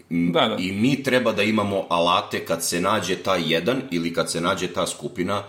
Da, 0.10 0.48
da. 0.48 0.56
I 0.60 0.72
mi 0.72 1.04
treba 1.04 1.32
da 1.32 1.44
imamo 1.44 1.86
alate 1.90 2.46
kad 2.46 2.66
se 2.66 2.82
nađe 2.82 3.16
taj 3.16 3.54
jedan 3.54 3.82
ili 3.92 4.14
kad 4.14 4.32
se 4.32 4.42
nađe 4.42 4.68
ta 4.68 4.88
skupina. 4.88 5.44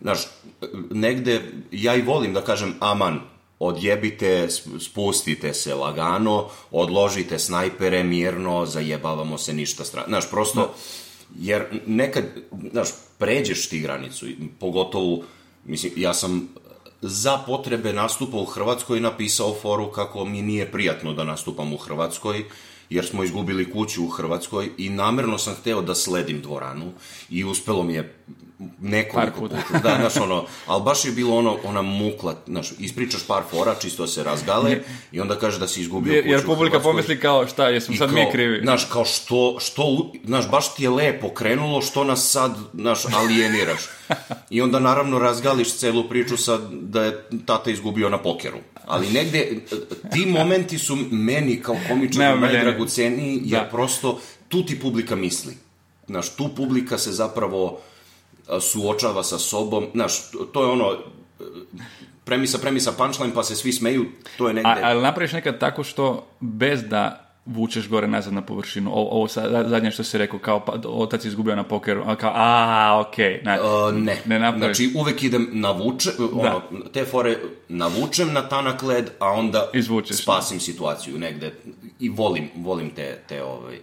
Znaš, 0.00 0.20
negde, 0.90 1.42
ja 1.70 1.94
i 1.94 2.02
volim 2.02 2.32
da 2.32 2.40
kažem 2.40 2.74
aman, 2.80 3.35
odjebite, 3.58 4.48
sp- 4.48 4.80
spustite 4.80 5.54
se 5.54 5.74
lagano, 5.74 6.48
odložite 6.70 7.38
snajpere 7.38 8.04
mirno, 8.04 8.66
zajebavamo 8.66 9.38
se 9.38 9.52
ništa 9.52 9.84
strano. 9.84 10.06
Znaš, 10.08 10.30
prosto, 10.30 10.74
jer 11.38 11.80
nekad, 11.86 12.24
znaš, 12.70 12.88
pređeš 13.18 13.68
ti 13.68 13.80
granicu, 13.80 14.28
i 14.28 14.36
pogotovo, 14.60 15.22
mislim, 15.64 15.92
ja 15.96 16.14
sam 16.14 16.48
za 17.00 17.38
potrebe 17.46 17.92
nastupa 17.92 18.36
u 18.36 18.44
Hrvatskoj 18.44 19.00
napisao 19.00 19.54
foru 19.62 19.90
kako 19.92 20.24
mi 20.24 20.42
nije 20.42 20.72
prijatno 20.72 21.12
da 21.12 21.24
nastupam 21.24 21.72
u 21.72 21.76
Hrvatskoj, 21.76 22.44
jer 22.90 23.06
smo 23.06 23.24
izgubili 23.24 23.70
kuću 23.72 24.04
u 24.04 24.08
Hrvatskoj 24.08 24.70
i 24.78 24.88
namerno 24.88 25.38
sam 25.38 25.54
hteo 25.54 25.82
da 25.82 25.94
sledim 25.94 26.40
dvoranu 26.40 26.92
i 27.30 27.44
uspelo 27.44 27.82
mi 27.82 27.94
je 27.94 28.14
nekoliko 28.80 29.40
puta. 29.40 29.56
Da, 29.82 29.96
znaš, 30.00 30.16
ono, 30.16 30.44
ali 30.66 30.82
baš 30.82 31.04
je 31.04 31.12
bilo 31.12 31.36
ono, 31.36 31.58
ona 31.64 31.82
mukla, 31.82 32.36
znaš, 32.46 32.72
ispričaš 32.78 33.26
par 33.26 33.42
fora, 33.50 33.74
čisto 33.74 34.06
se 34.06 34.24
razgale 34.24 34.80
i 35.12 35.20
onda 35.20 35.38
kaže 35.38 35.58
da 35.58 35.68
si 35.68 35.80
izgubio 35.80 36.22
kuću 36.22 36.32
jer 36.32 36.46
publika 36.46 36.80
pomisli 36.80 37.20
kao 37.20 37.46
šta, 37.46 37.68
jesmo 37.68 37.96
sad 37.96 38.08
kao, 38.08 38.18
mi 38.18 38.30
krivi. 38.32 38.60
Znaš, 38.62 38.84
kao 38.84 39.04
što, 39.04 39.56
što, 39.60 40.12
znaš, 40.24 40.50
baš 40.50 40.74
ti 40.74 40.82
je 40.82 40.90
lepo 40.90 41.28
krenulo, 41.28 41.82
što 41.82 42.04
nas 42.04 42.30
sad, 42.30 42.56
znaš, 42.74 43.04
alijeniraš. 43.14 43.80
I 44.50 44.62
onda 44.62 44.80
naravno 44.80 45.18
razgališ 45.18 45.76
celu 45.76 46.08
priču 46.08 46.36
sad 46.36 46.60
da 46.72 47.04
je 47.04 47.28
tata 47.46 47.70
izgubio 47.70 48.08
na 48.08 48.18
pokeru. 48.18 48.58
Ali 48.86 49.08
negde, 49.08 49.58
ti 50.10 50.26
momenti 50.28 50.78
su 50.78 50.96
meni 51.10 51.56
kao 51.56 51.76
komičar 51.88 52.18
Neomiljeni. 52.18 52.54
najdragoceniji, 52.54 53.40
jer 53.44 53.62
Da. 53.62 53.68
prosto 53.68 54.18
tu 54.48 54.62
ti 54.62 54.80
publika 54.80 55.16
misli. 55.16 55.54
Znaš, 56.06 56.28
tu 56.30 56.48
publika 56.48 56.98
se 56.98 57.12
zapravo 57.12 57.80
suočava 58.62 59.22
sa 59.22 59.38
sobom. 59.38 59.86
Znaš, 59.92 60.30
to- 60.30 60.44
to 60.44 60.62
je 60.62 60.70
ono, 60.70 60.92
e, 61.40 61.44
premisa, 62.24 62.58
premisa, 62.58 62.92
punchline, 62.92 63.34
pa 63.34 63.42
se 63.42 63.56
svi 63.56 63.72
smeju, 63.72 64.04
to 64.38 64.48
je 64.48 64.54
negde... 64.54 64.70
A, 64.70 64.78
ali 64.82 65.02
napraviš 65.02 65.32
nekad 65.32 65.58
tako 65.60 65.84
što 65.84 66.26
bez 66.40 66.82
da 66.82 67.25
vučeš 67.46 67.88
gore 67.88 68.08
nazad 68.08 68.32
na 68.32 68.42
površinu. 68.42 68.90
O, 68.90 69.08
ovo 69.10 69.28
sa- 69.28 69.68
zadnje 69.68 69.90
što 69.90 70.04
si 70.04 70.18
rekao, 70.18 70.38
kao 70.38 70.64
pa, 70.64 70.72
otac 70.84 71.24
izgubio 71.24 71.56
na 71.56 71.64
pokeru, 71.64 72.02
a 72.06 72.16
kao, 72.16 72.32
a, 72.34 73.04
okej. 73.06 73.42
Okay. 73.44 73.88
Uh, 73.88 73.94
ne, 73.94 74.22
ne 74.26 74.38
napraviš. 74.38 74.76
znači 74.76 74.98
uvek 74.98 75.22
idem 75.22 75.48
navuče, 75.52 76.10
ono, 76.32 76.62
te 76.92 77.04
fore 77.04 77.36
navučem 77.68 78.32
na 78.32 78.48
tanak 78.48 78.82
led, 78.82 79.10
a 79.18 79.30
onda 79.30 79.70
Izvučeš, 79.74 80.16
spasim 80.16 80.60
situaciju 80.60 81.18
negde 81.18 81.54
i 82.00 82.08
volim, 82.08 82.48
volim 82.56 82.90
te, 82.90 83.18
te 83.28 83.42
ovaj, 83.42 83.78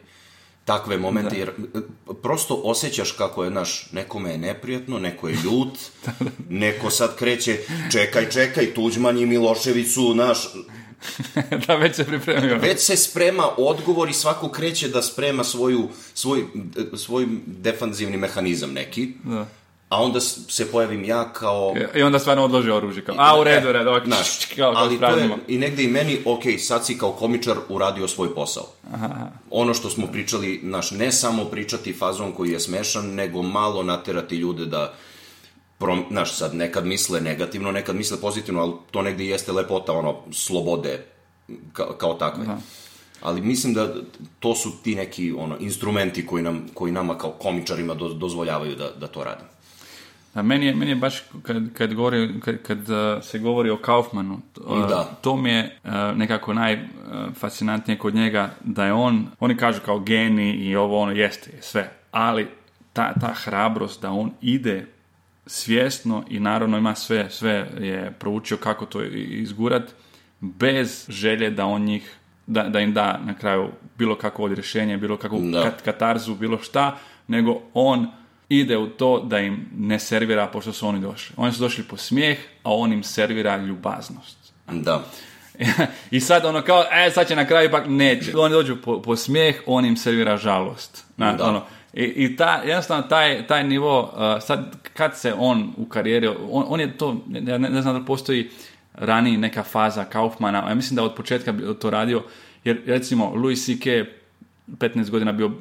takve 0.65 0.97
momente, 0.97 1.37
jer 1.37 1.49
e, 1.49 1.79
prosto 2.21 2.61
osjećaš 2.63 3.11
kako 3.11 3.43
je, 3.43 3.49
naš, 3.49 3.91
nekome 3.91 4.31
je 4.31 4.37
neprijatno, 4.37 4.99
neko 4.99 5.27
je 5.27 5.37
ljut, 5.43 5.77
neko 6.63 6.89
sad 6.89 7.15
kreće, 7.15 7.57
čekaj, 7.91 8.29
čekaj, 8.29 8.73
Tuđman 8.73 9.17
i 9.17 9.25
Milošević 9.25 9.93
su, 9.93 10.13
naš, 10.15 10.37
da, 11.67 11.75
već 11.75 11.95
se 11.95 12.03
pripremio. 12.03 12.57
već 12.57 12.79
se 12.79 12.97
sprema 12.97 13.43
odgovor 13.57 14.09
i 14.09 14.13
svako 14.13 14.49
kreće 14.49 14.87
da 14.87 15.01
sprema 15.01 15.43
svoju, 15.43 15.89
svoj, 16.13 16.45
svoj 16.95 17.27
defanzivni 17.45 18.17
mehanizam 18.17 18.73
neki, 18.73 19.09
Da. 19.23 19.45
a 19.89 20.03
onda 20.03 20.19
se 20.19 20.71
pojavim 20.71 21.03
ja 21.03 21.33
kao... 21.33 21.75
I 21.95 22.01
onda 22.03 22.19
stvarno 22.19 22.43
odloži 22.43 22.69
oružje. 22.69 23.05
Kao, 23.05 23.15
a, 23.17 23.39
u 23.39 23.43
redu, 23.43 23.69
u 23.69 23.71
redu, 23.71 23.89
ok, 23.89 24.05
Znaš, 24.05 24.45
kao, 24.55 24.73
ali 24.75 24.99
to 24.99 25.05
je 25.05 25.29
i 25.47 25.57
negde 25.57 25.83
i 25.83 25.87
meni, 25.87 26.19
ok, 26.25 26.43
sad 26.59 26.85
si 26.85 26.97
kao 26.97 27.11
komičar 27.11 27.57
uradio 27.69 28.07
svoj 28.07 28.35
posao. 28.35 28.67
Ono 29.49 29.73
što 29.73 29.89
smo 29.89 30.07
pričali, 30.07 30.59
naš, 30.63 30.91
ne 30.91 31.11
samo 31.11 31.45
pričati 31.45 31.93
fazon 31.93 32.31
koji 32.31 32.51
je 32.51 32.59
smešan, 32.59 33.05
nego 33.05 33.41
malo 33.41 33.83
naterati 33.83 34.35
ljude 34.35 34.65
da 34.65 34.93
prom, 35.77 36.05
znaš, 36.11 36.37
sad 36.37 36.55
nekad 36.55 36.85
misle 36.85 37.21
negativno, 37.21 37.71
nekad 37.71 37.95
misle 37.95 38.21
pozitivno, 38.21 38.61
ali 38.61 38.73
to 38.91 39.01
negde 39.01 39.25
jeste 39.25 39.51
lepota, 39.51 39.93
ono, 39.93 40.15
slobode 40.31 41.05
kao, 41.73 41.93
kao 41.97 42.13
takve. 42.13 42.45
Ali 43.21 43.41
mislim 43.41 43.73
da 43.73 43.93
to 44.39 44.55
su 44.55 44.71
ti 44.83 44.95
neki 44.95 45.33
ono 45.37 45.57
instrumenti 45.59 46.25
koji 46.25 46.43
nam 46.43 46.65
koji 46.73 46.91
nama 46.91 47.17
kao 47.17 47.31
komičarima 47.31 47.93
do, 47.93 48.09
dozvoljavaju 48.09 48.75
da, 48.75 48.91
da 48.99 49.07
to 49.07 49.23
radimo. 49.23 49.49
A 50.33 50.41
meni 50.41 50.65
je, 50.65 50.75
meni 50.75 50.91
je 50.91 50.95
baš 50.95 51.23
kad, 51.43 51.73
kad, 51.73 51.93
govori, 51.93 52.39
kad, 52.39 52.61
kad 52.63 52.89
uh, 52.89 53.23
se 53.23 53.39
govori 53.39 53.69
o 53.69 53.77
Kaufmanu, 53.77 54.39
uh, 54.65 54.89
Da. 54.89 55.03
to 55.21 55.35
mi 55.37 55.49
je 55.49 55.79
uh, 55.83 55.91
nekako 56.15 56.53
najfascinantnije 56.53 57.97
kod 57.97 58.15
njega 58.15 58.49
da 58.63 58.85
je 58.85 58.93
on, 58.93 59.27
oni 59.39 59.57
kažu 59.57 59.79
kao 59.85 59.99
geni 59.99 60.51
i 60.51 60.75
ovo 60.75 60.99
ono 60.99 61.11
jeste 61.11 61.51
je 61.55 61.61
sve, 61.61 61.91
ali 62.11 62.47
ta, 62.93 63.13
ta 63.21 63.33
hrabrost 63.33 64.01
da 64.01 64.11
on 64.11 64.31
ide 64.41 64.87
svjesno 65.45 66.23
i 66.29 66.39
naravno 66.39 66.77
ima 66.77 66.95
sve, 66.95 67.29
sve 67.29 67.67
je 67.79 68.13
proučio 68.19 68.57
kako 68.57 68.85
to 68.85 69.03
izgurat 69.03 69.91
bez 70.41 71.05
želje 71.09 71.49
da 71.49 71.65
on 71.65 71.81
njih 71.81 72.15
da, 72.47 72.63
da 72.63 72.79
im 72.79 72.93
da 72.93 73.19
na 73.25 73.33
kraju 73.33 73.69
bilo 73.97 74.15
kakvo 74.17 74.45
odrješenje, 74.45 74.97
bilo 74.97 75.17
kakvu 75.17 75.39
Da. 75.41 75.63
kat- 75.63 75.81
katarzu, 75.85 76.35
bilo 76.35 76.57
šta, 76.59 76.97
nego 77.27 77.61
on 77.73 78.07
ide 78.49 78.77
u 78.77 78.87
to 78.87 79.19
da 79.19 79.39
im 79.39 79.69
ne 79.77 79.99
servira 79.99 80.47
pošto 80.47 80.73
su 80.73 80.87
oni 80.87 81.01
došli. 81.01 81.33
Oni 81.37 81.53
su 81.53 81.59
došli 81.59 81.83
po 81.83 81.97
smijeh, 81.97 82.37
a 82.63 82.73
on 82.73 82.93
im 82.93 83.03
servira 83.03 83.57
ljubaznost. 83.57 84.53
Da. 84.71 85.03
I 86.11 86.19
sad 86.19 86.45
ono 86.45 86.61
kao, 86.61 86.83
e, 86.91 87.11
sad 87.11 87.27
će 87.27 87.35
na 87.35 87.45
kraju 87.47 87.67
ipak 87.69 87.83
neće. 87.87 88.37
Oni 88.37 88.53
dođu 88.53 88.75
po, 88.75 89.01
po 89.01 89.15
smijeh, 89.15 89.55
on 89.65 89.85
im 89.85 89.97
servira 89.97 90.37
žalost. 90.37 91.05
Na, 91.17 91.33
Da. 91.33 91.45
ono, 91.45 91.65
I, 91.93 92.03
i 92.03 92.35
ta, 92.35 92.61
jednostavno 92.65 93.03
taj, 93.03 93.47
taj 93.47 93.63
nivo, 93.63 94.01
uh, 94.01 94.43
sad 94.43 94.75
kad 94.93 95.17
se 95.17 95.33
on 95.37 95.73
u 95.77 95.85
karijeri, 95.85 96.27
on, 96.27 96.65
on 96.67 96.79
je 96.79 96.97
to, 96.97 97.17
ja 97.31 97.57
ne, 97.57 97.69
ne 97.69 97.81
znam 97.81 97.99
da 97.99 98.05
postoji 98.05 98.49
raniji 98.93 99.37
neka 99.37 99.63
faza 99.63 100.05
Kaufmana, 100.05 100.69
ja 100.69 100.75
mislim 100.75 100.95
da 100.95 101.03
od 101.03 101.15
početka 101.15 101.53
to 101.81 101.89
radio, 101.89 102.23
jer 102.63 102.81
recimo 102.85 103.35
Louis 103.35 103.65
C.K. 103.65 104.05
15 104.67 105.09
godina 105.09 105.31
bio 105.31 105.51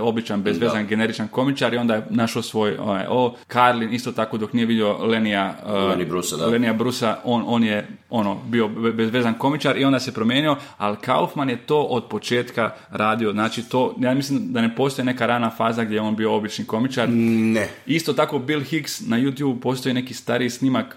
običan, 0.00 0.42
bezvezan, 0.42 0.86
generičan 0.86 1.28
komičar 1.28 1.74
i 1.74 1.76
onda 1.76 1.94
je 1.94 2.06
našao 2.10 2.42
svoj 2.42 2.76
ovaj, 2.78 3.04
o, 3.08 3.34
Carlin 3.52 3.94
isto 3.94 4.12
tako 4.12 4.38
dok 4.38 4.52
nije 4.52 4.66
vidio 4.66 5.06
Lenija 5.06 5.54
uh, 5.64 5.70
Lenny 5.70 6.08
Brucea, 6.08 6.38
da. 6.38 6.46
Lenija 6.46 6.72
Brusa, 6.72 7.18
on, 7.24 7.44
on 7.46 7.64
je 7.64 7.88
ono, 8.10 8.38
bio 8.46 8.68
be- 8.68 8.92
bezvezan 8.92 9.34
komičar 9.34 9.76
i 9.76 9.84
onda 9.84 10.00
se 10.00 10.14
promijenio, 10.14 10.56
ali 10.78 10.96
Kaufman 10.96 11.50
je 11.50 11.56
to 11.56 11.82
od 11.82 12.04
početka 12.08 12.70
radio, 12.90 13.32
znači 13.32 13.68
to, 13.68 13.94
ja 13.98 14.14
mislim 14.14 14.52
da 14.52 14.60
ne 14.60 14.76
postoji 14.76 15.06
neka 15.06 15.26
rana 15.26 15.50
faza 15.50 15.84
gdje 15.84 15.96
je 15.96 16.00
on 16.00 16.16
bio 16.16 16.34
obični 16.34 16.64
komičar. 16.64 17.08
Ne. 17.08 17.68
Isto 17.86 18.12
tako 18.12 18.38
Bill 18.38 18.62
Hicks 18.62 19.00
na 19.06 19.18
YouTube 19.18 19.60
postoji 19.60 19.94
neki 19.94 20.14
stariji 20.14 20.50
snimak 20.50 20.96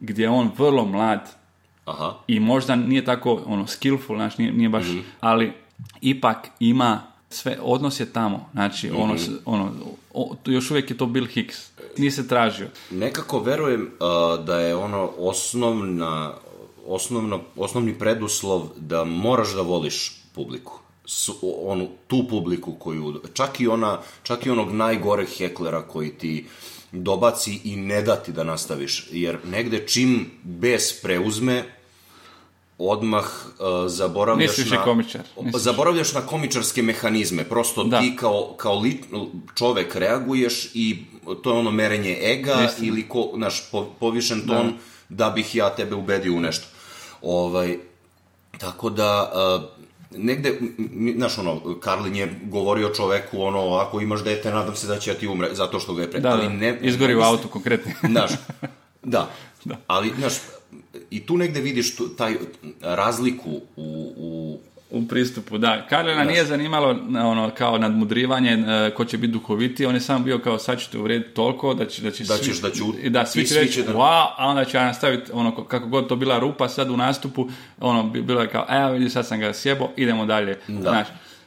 gdje 0.00 0.22
je 0.22 0.30
on 0.30 0.50
vrlo 0.58 0.84
mlad 0.84 1.30
Aha. 1.84 2.14
i 2.26 2.40
možda 2.40 2.76
nije 2.76 3.04
tako 3.04 3.42
ono 3.46 3.66
skillful, 3.66 4.16
znači 4.16 4.42
nije, 4.42 4.52
nije 4.52 4.68
baš, 4.68 4.86
ali 5.20 5.52
ipak 6.00 6.36
ima 6.60 7.02
sve, 7.30 7.58
odnos 7.62 8.00
je 8.00 8.06
tamo, 8.06 8.48
znači 8.52 8.90
ono, 8.92 9.18
s- 9.18 9.30
ono, 9.44 9.72
o- 10.14 10.36
još 10.46 10.70
uvijek 10.70 10.90
je 10.90 10.96
to 10.96 11.06
Bill 11.06 11.26
Hicks, 11.26 11.56
nije 11.96 12.10
se 12.10 12.28
tražio. 12.28 12.68
Nekako 12.90 13.38
verujem 13.40 13.82
uh, 13.82 14.44
da 14.44 14.60
je 14.60 14.76
ono 14.76 15.10
osnovna, 15.18 16.34
osnovno, 16.86 17.40
osnovni 17.56 17.94
preduslov 17.94 18.68
da 18.76 19.04
moraš 19.04 19.54
da 19.54 19.60
voliš 19.62 20.12
publiku. 20.32 20.78
S, 21.04 21.28
onu, 21.42 21.88
tu 22.06 22.26
publiku 22.28 22.72
koju, 22.72 23.20
čak 23.34 23.60
i, 23.60 23.66
ona, 23.68 23.98
čak 24.22 24.46
i 24.46 24.50
onog 24.50 24.72
najgoreg 24.72 25.28
heklera 25.28 25.82
koji 25.82 26.10
ti 26.10 26.46
dobaci 26.92 27.60
i 27.64 27.76
ne 27.76 28.02
da 28.02 28.16
ti 28.16 28.32
da 28.32 28.44
nastaviš. 28.44 29.08
Jer 29.10 29.38
negde 29.46 29.86
čim 29.86 30.30
bes 30.42 31.02
preuzme, 31.02 31.64
odmah 32.78 33.24
uh, 33.24 33.90
zaboravljaš 33.90 34.58
Nisi 34.58 34.70
na... 34.70 34.84
komičar, 34.84 35.20
nisi 35.42 35.58
Zaboravljaš 35.58 36.12
na 36.12 36.20
komičarske 36.20 36.82
mehanizme. 36.82 37.44
Prosto 37.44 37.84
Da. 37.84 38.00
ti 38.00 38.16
kao, 38.16 38.54
kao 38.56 38.78
li, 38.80 39.00
čovek 39.54 39.94
reaguješ 39.96 40.70
i 40.74 41.04
to 41.42 41.50
je 41.52 41.58
ono 41.58 41.70
merenje 41.70 42.18
ega 42.22 42.64
Istina. 42.66 42.88
ili 42.88 43.08
ko, 43.08 43.30
naš, 43.34 43.70
po, 43.70 43.84
povišen 44.00 44.46
ton 44.46 44.72
da. 45.08 45.30
bih 45.30 45.54
ja 45.54 45.70
tebe 45.70 45.94
ubedio 45.94 46.34
u 46.34 46.40
nešto. 46.40 46.66
Ovaj, 47.22 47.78
tako 48.58 48.90
da, 48.90 49.32
uh, 49.60 49.64
negde, 50.18 50.58
znaš, 51.16 51.38
ono, 51.38 51.80
Karlin 51.80 52.16
je 52.16 52.40
govorio 52.44 52.88
čoveku, 52.94 53.42
ono, 53.42 53.74
ako 53.74 54.00
imaš 54.00 54.24
dete, 54.24 54.50
nadam 54.50 54.76
se 54.76 54.86
da 54.86 54.98
će 54.98 55.14
ti 55.14 55.28
umre, 55.28 55.48
zato 55.52 55.80
što 55.80 55.94
ga 55.94 56.02
je 56.02 56.10
pre... 56.10 56.20
Da, 56.20 56.30
ali 56.30 56.42
da, 56.42 56.48
ne, 56.48 56.78
izgori 56.82 57.14
u 57.14 57.16
mislim- 57.16 57.32
autu 57.34 57.48
konkretno. 57.48 57.92
Znaš, 58.10 58.30
da. 59.02 59.30
Ali, 59.86 60.12
znaš, 60.18 60.32
i 61.10 61.20
tu 61.20 61.36
negde 61.36 61.60
vidiš 61.60 61.96
tu, 61.96 62.08
taj 62.08 62.34
razliku 62.82 63.50
u, 63.76 64.12
u 64.16 64.58
U 64.90 65.08
pristupu, 65.08 65.58
da. 65.58 65.86
Karlina 65.86 66.24
nije 66.24 66.44
zanimalo 66.44 66.88
ono, 67.22 67.50
kao 67.50 67.78
nadmudrivanje 67.78 68.50
e, 68.50 68.90
ko 68.90 69.04
će 69.04 69.18
biti 69.18 69.32
duhoviti, 69.32 69.86
on 69.86 69.94
je 69.94 70.00
samo 70.00 70.24
bio 70.24 70.38
kao 70.38 70.58
sad 70.58 70.80
ćete 70.80 70.98
uvrediti 70.98 71.30
toliko 71.30 71.74
da, 71.74 71.86
će, 71.86 72.02
da, 72.02 72.10
će 72.10 72.24
Da 72.24 72.36
svi, 72.36 72.44
ćeš 72.44 72.60
da 72.60 72.70
ću- 72.70 72.92
da 73.04 73.26
svi 73.26 73.44
će 73.44 73.54
reći 73.56 73.82
da- 73.82 73.92
wow, 73.92 74.00
a 74.36 74.46
onda 74.46 74.64
će 74.64 74.76
ja 74.76 74.84
nastaviti 74.84 75.30
ono, 75.32 75.54
ko- 75.54 75.64
kako 75.64 75.86
god 75.86 76.08
to 76.08 76.16
bila 76.16 76.38
rupa 76.38 76.68
sad 76.68 76.90
u 76.90 76.96
nastupu, 76.96 77.48
ono, 77.80 78.02
bi- 78.04 78.22
bilo 78.22 78.40
je 78.42 78.48
kao, 78.48 78.66
evo 78.70 78.92
vidi 78.92 79.10
sad 79.10 79.26
sam 79.26 79.40
ga 79.40 79.52
sjebo, 79.52 79.88
idemo 79.96 80.26
dalje. 80.26 80.58
Znaš, 80.70 81.06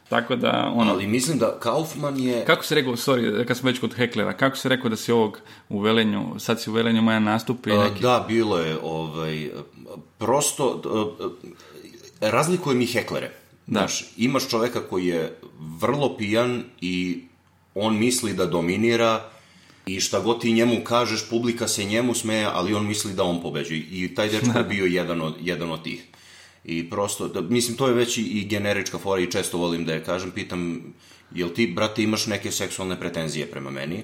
tako 0.10 0.36
da, 0.36 0.72
ono, 0.76 0.92
ali 0.92 1.08
mislim 1.08 1.38
da 1.38 1.60
Kaufman 1.60 2.20
je... 2.20 2.46
kako 2.46 2.64
se 2.64 2.76
rekao, 2.76 2.94
sorry, 2.94 3.46
kad 3.46 3.58
smo 3.58 3.68
već 3.68 3.80
kod 3.80 3.94
heklera, 3.94 4.34
kako 4.34 4.58
se 4.58 4.70
rekao 4.70 4.90
da 4.90 4.96
si 4.96 5.12
ovog 5.12 5.40
u 5.70 5.80
Velenju, 5.80 6.40
sad 6.40 6.62
si 6.62 6.70
u 6.70 6.74
Velenju 6.74 7.02
moja 7.02 7.20
nastup 7.20 7.68
i 7.68 7.70
neki... 7.70 8.02
Da, 8.02 8.26
bilo 8.28 8.58
je, 8.58 8.78
ovaj, 8.84 9.50
prosto, 10.18 10.82
e, 11.22 12.26
e, 12.26 12.32
razlikuje 12.32 12.76
mi 12.76 12.86
heklere. 12.86 13.32
Da. 13.68 13.80
Znaš, 13.80 14.06
imaš 14.18 14.50
čoveka 14.50 14.82
koji 14.90 15.06
je 15.06 15.38
vrlo 15.60 16.18
pijan 16.18 16.64
i 16.82 17.24
on 17.76 17.98
misli 17.98 18.34
da 18.34 18.46
dominira 18.46 19.30
i 19.86 20.00
šta 20.00 20.20
god 20.20 20.42
ti 20.42 20.52
njemu 20.52 20.84
kažeš, 20.84 21.30
publika 21.30 21.68
se 21.68 21.84
njemu 21.84 22.14
smeje, 22.14 22.48
ali 22.54 22.74
on 22.74 22.88
misli 22.88 23.14
da 23.14 23.24
on 23.24 23.42
pobeđuje. 23.42 23.80
I 23.80 24.16
taj 24.16 24.30
dečko 24.30 24.58
je 24.58 24.64
bio 24.64 24.86
jedan 24.86 25.22
od, 25.22 25.36
jedan 25.42 25.72
od 25.72 25.84
tih. 25.84 26.04
I 26.64 26.90
prosto, 26.90 27.28
da, 27.28 27.42
mislim, 27.42 27.78
to 27.78 27.88
je 27.88 27.94
već 27.94 28.18
i, 28.18 28.22
i 28.22 28.46
generička 28.46 28.98
fora 28.98 29.22
i 29.22 29.32
često 29.32 29.58
volim 29.58 29.86
da 29.86 29.94
je 29.94 30.04
kažem, 30.04 30.32
pitam, 30.32 30.94
jel 31.32 31.50
ti, 31.50 31.68
brate, 31.68 32.04
imaš 32.04 32.28
neke 32.28 32.52
seksualne 32.52 33.00
pretenzije 33.00 33.46
prema 33.52 33.70
meni? 33.70 34.04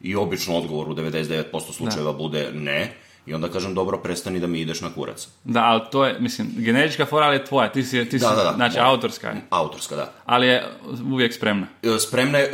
I 0.00 0.16
obično 0.16 0.56
odgovor 0.56 0.88
u 0.88 0.94
99% 0.94 1.72
slučajeva 1.72 2.12
bude 2.12 2.50
ne. 2.54 2.92
I 3.26 3.34
onda 3.34 3.48
kažem, 3.48 3.74
dobro, 3.74 3.98
prestani 3.98 4.40
da 4.40 4.46
mi 4.46 4.60
ideš 4.60 4.80
na 4.80 4.94
kurac. 4.94 5.28
Da, 5.44 5.64
ali 5.64 5.80
to 5.92 6.04
je, 6.06 6.16
mislim, 6.20 6.48
generička 6.56 7.06
fora, 7.06 7.26
ali 7.26 7.36
je 7.36 7.44
tvoja, 7.44 7.72
ti 7.72 7.84
si, 7.84 8.04
ti 8.04 8.18
si 8.18 8.24
Da, 8.24 8.30
da, 8.30 8.44
da. 8.44 8.52
znači, 8.56 8.76
Moja. 8.76 8.88
autorska 8.90 9.34
Autorska, 9.50 9.96
da. 9.96 10.12
ali 10.24 10.46
je 10.46 10.64
uvijek 11.12 11.34
spremna. 11.34 11.66
E, 11.82 11.98
Spremna 11.98 12.38
je... 12.38 12.50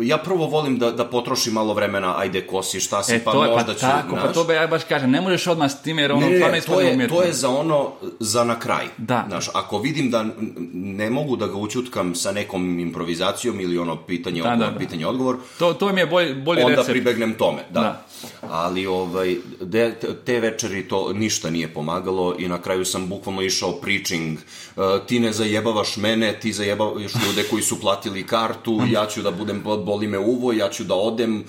Ja 0.00 0.18
prvo 0.18 0.46
volim 0.46 0.78
da, 0.78 0.90
da 0.90 1.04
potrošim 1.06 1.52
malo 1.52 1.74
vremena, 1.74 2.14
ajde 2.18 2.40
kosi, 2.42 2.80
šta 2.80 3.02
si, 3.02 3.14
E, 3.14 3.18
pa 3.18 3.32
to 3.32 3.44
je, 3.44 3.48
pa 3.48 3.54
možda 3.54 3.74
ću, 3.74 3.80
tako, 3.80 4.14
pa 4.14 4.20
znaš. 4.20 4.34
to 4.34 4.44
bi 4.44 4.52
ja 4.52 4.66
baš 4.66 4.84
kažem, 4.84 5.10
ne 5.10 5.20
možeš 5.20 5.46
odmah 5.46 5.70
s 5.70 5.82
time 5.82 6.02
jer 6.02 6.12
ono 6.12 6.20
Ne, 6.22 6.38
ne, 6.38 6.60
to 6.60 6.80
je, 6.80 6.92
umjetno. 6.92 7.16
to 7.16 7.22
je 7.22 7.32
za 7.32 7.48
ono, 7.50 7.90
za 8.20 8.44
na 8.44 8.58
kraj. 8.58 8.86
Da. 8.98 9.24
Znaš, 9.28 9.48
ako 9.54 9.78
vidim 9.78 10.10
da 10.10 10.26
ne 10.72 11.10
mogu 11.10 11.36
da 11.36 11.46
ga 11.46 11.56
učutkam 11.56 12.14
sa 12.14 12.32
nekom 12.32 12.78
improvizacijom 12.78 13.60
ili 13.60 13.78
ono 13.78 13.96
pitanje, 13.96 14.42
Da, 14.42 14.48
odgovor, 14.48 14.66
da, 14.66 14.72
da. 14.72 14.78
pitanje, 14.78 15.06
odgovor, 15.06 15.36
To, 15.58 15.72
to 15.74 15.92
mi 15.92 16.00
je 16.00 16.06
bolji, 16.06 16.34
bolji 16.34 16.62
onda 16.62 16.70
recept. 16.70 16.90
pribegnem 16.90 17.34
tome, 17.34 17.62
da. 17.70 17.80
Da. 17.80 18.02
Ali 18.50 18.86
ovaj, 18.86 19.36
de, 19.60 19.94
te 20.24 20.40
večeri 20.40 20.88
to 20.88 21.12
ništa 21.12 21.50
nije 21.50 21.74
pomagalo 21.74 22.34
i 22.38 22.48
na 22.48 22.62
kraju 22.62 22.84
sam 22.84 23.08
bukvalno 23.08 23.42
išao 23.42 23.72
preaching, 23.72 24.38
uh, 24.76 24.84
ti 25.06 25.20
ne 25.20 25.32
zajebavaš 25.32 25.96
mene, 25.96 26.40
ti 26.40 26.52
zajebavaš 26.52 27.12
ljude 27.26 27.42
koji 27.50 27.62
su 27.62 27.80
platili 27.80 28.26
kartu, 28.26 28.80
ja 28.92 29.06
ću 29.06 29.22
da 29.22 29.30
budem, 29.30 29.62
boli 29.62 30.06
me 30.06 30.18
uvo, 30.18 30.52
ja 30.52 30.68
ću 30.68 30.84
da 30.84 30.94
odem. 30.94 31.44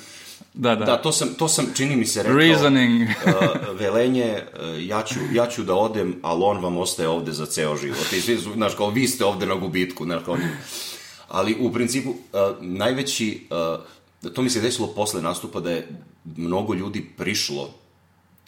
Da, 0.54 0.76
da. 0.76 0.86
Da, 0.86 0.98
to 1.02 1.12
sam, 1.12 1.30
to 1.38 1.48
sam 1.48 1.66
čini 1.76 1.96
mi 1.96 2.06
se 2.06 2.24
rekao. 2.24 2.38
Reasoning. 2.38 3.02
uh, 3.02 3.80
velenje, 3.80 4.44
uh, 4.54 4.88
ja 4.88 5.04
ću, 5.04 5.20
ja 5.34 5.48
ću 5.48 5.64
da 5.64 5.76
odem, 5.76 6.16
ali 6.22 6.44
on 6.44 6.64
vam 6.64 6.78
ostaje 6.78 7.10
ovde 7.10 7.32
za 7.32 7.46
ceo 7.46 7.78
život. 7.78 8.14
I 8.14 8.22
svi 8.22 8.38
znaš, 8.38 8.76
kao 8.76 8.90
vi 8.90 9.08
ste 9.08 9.26
ovde 9.26 9.46
na 9.46 9.56
gubitku, 9.56 10.06
znaš, 10.06 10.24
kao 10.26 10.38
Ali 11.28 11.58
u 11.60 11.74
principu, 11.74 12.10
uh, 12.10 12.16
najveći, 12.62 13.48
uh, 13.50 13.80
to 14.34 14.42
mi 14.42 14.50
se 14.50 14.62
desilo 14.62 14.88
posle 14.88 15.22
nastupa 15.22 15.60
da 15.60 15.72
je 15.72 15.88
mnogo 16.36 16.74
ljudi 16.74 17.06
prišlo 17.18 17.74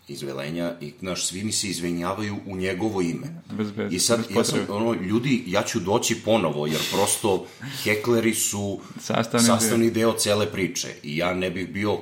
iz 0.07 0.21
Velenja 0.21 0.73
i, 0.81 0.93
znaš, 0.99 1.25
svi 1.25 1.43
mi 1.43 1.51
se 1.51 1.67
izvenjavaju 1.67 2.37
u 2.45 2.57
njegovo 2.57 3.01
ime. 3.01 3.41
Bez- 3.51 3.71
bez- 3.71 3.93
I 3.93 3.99
sad, 3.99 4.19
bez 4.27 4.37
ja 4.37 4.43
sam, 4.43 4.59
ono, 4.69 4.93
ljudi, 4.93 5.43
ja 5.47 5.63
ću 5.63 5.79
doći 5.79 6.15
ponovo, 6.25 6.67
jer 6.67 6.79
prosto 6.91 7.45
hekleri 7.83 8.33
su 8.33 8.79
Sastavni 8.99 9.47
sastavni 9.47 9.91
deo 9.91 10.13
cele 10.13 10.51
priče 10.51 10.87
i 11.03 11.17
ja 11.17 11.33
ne 11.33 11.51
bih 11.51 11.69
bio 11.69 11.97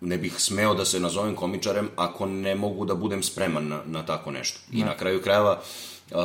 ne 0.00 0.18
bih 0.18 0.34
smeo 0.38 0.74
da 0.74 0.84
se 0.84 1.00
nazovem 1.00 1.34
komičarem 1.34 1.88
ako 1.96 2.26
ne 2.26 2.54
mogu 2.54 2.84
da 2.84 2.94
budem 2.94 3.22
spreman 3.22 3.68
na, 3.68 3.80
na 3.86 4.06
tako 4.06 4.30
nešto. 4.30 4.60
I 4.72 4.84
na 4.84 4.96
kraju 4.96 5.22
krajeva 5.22 5.60
uh, 6.10 6.18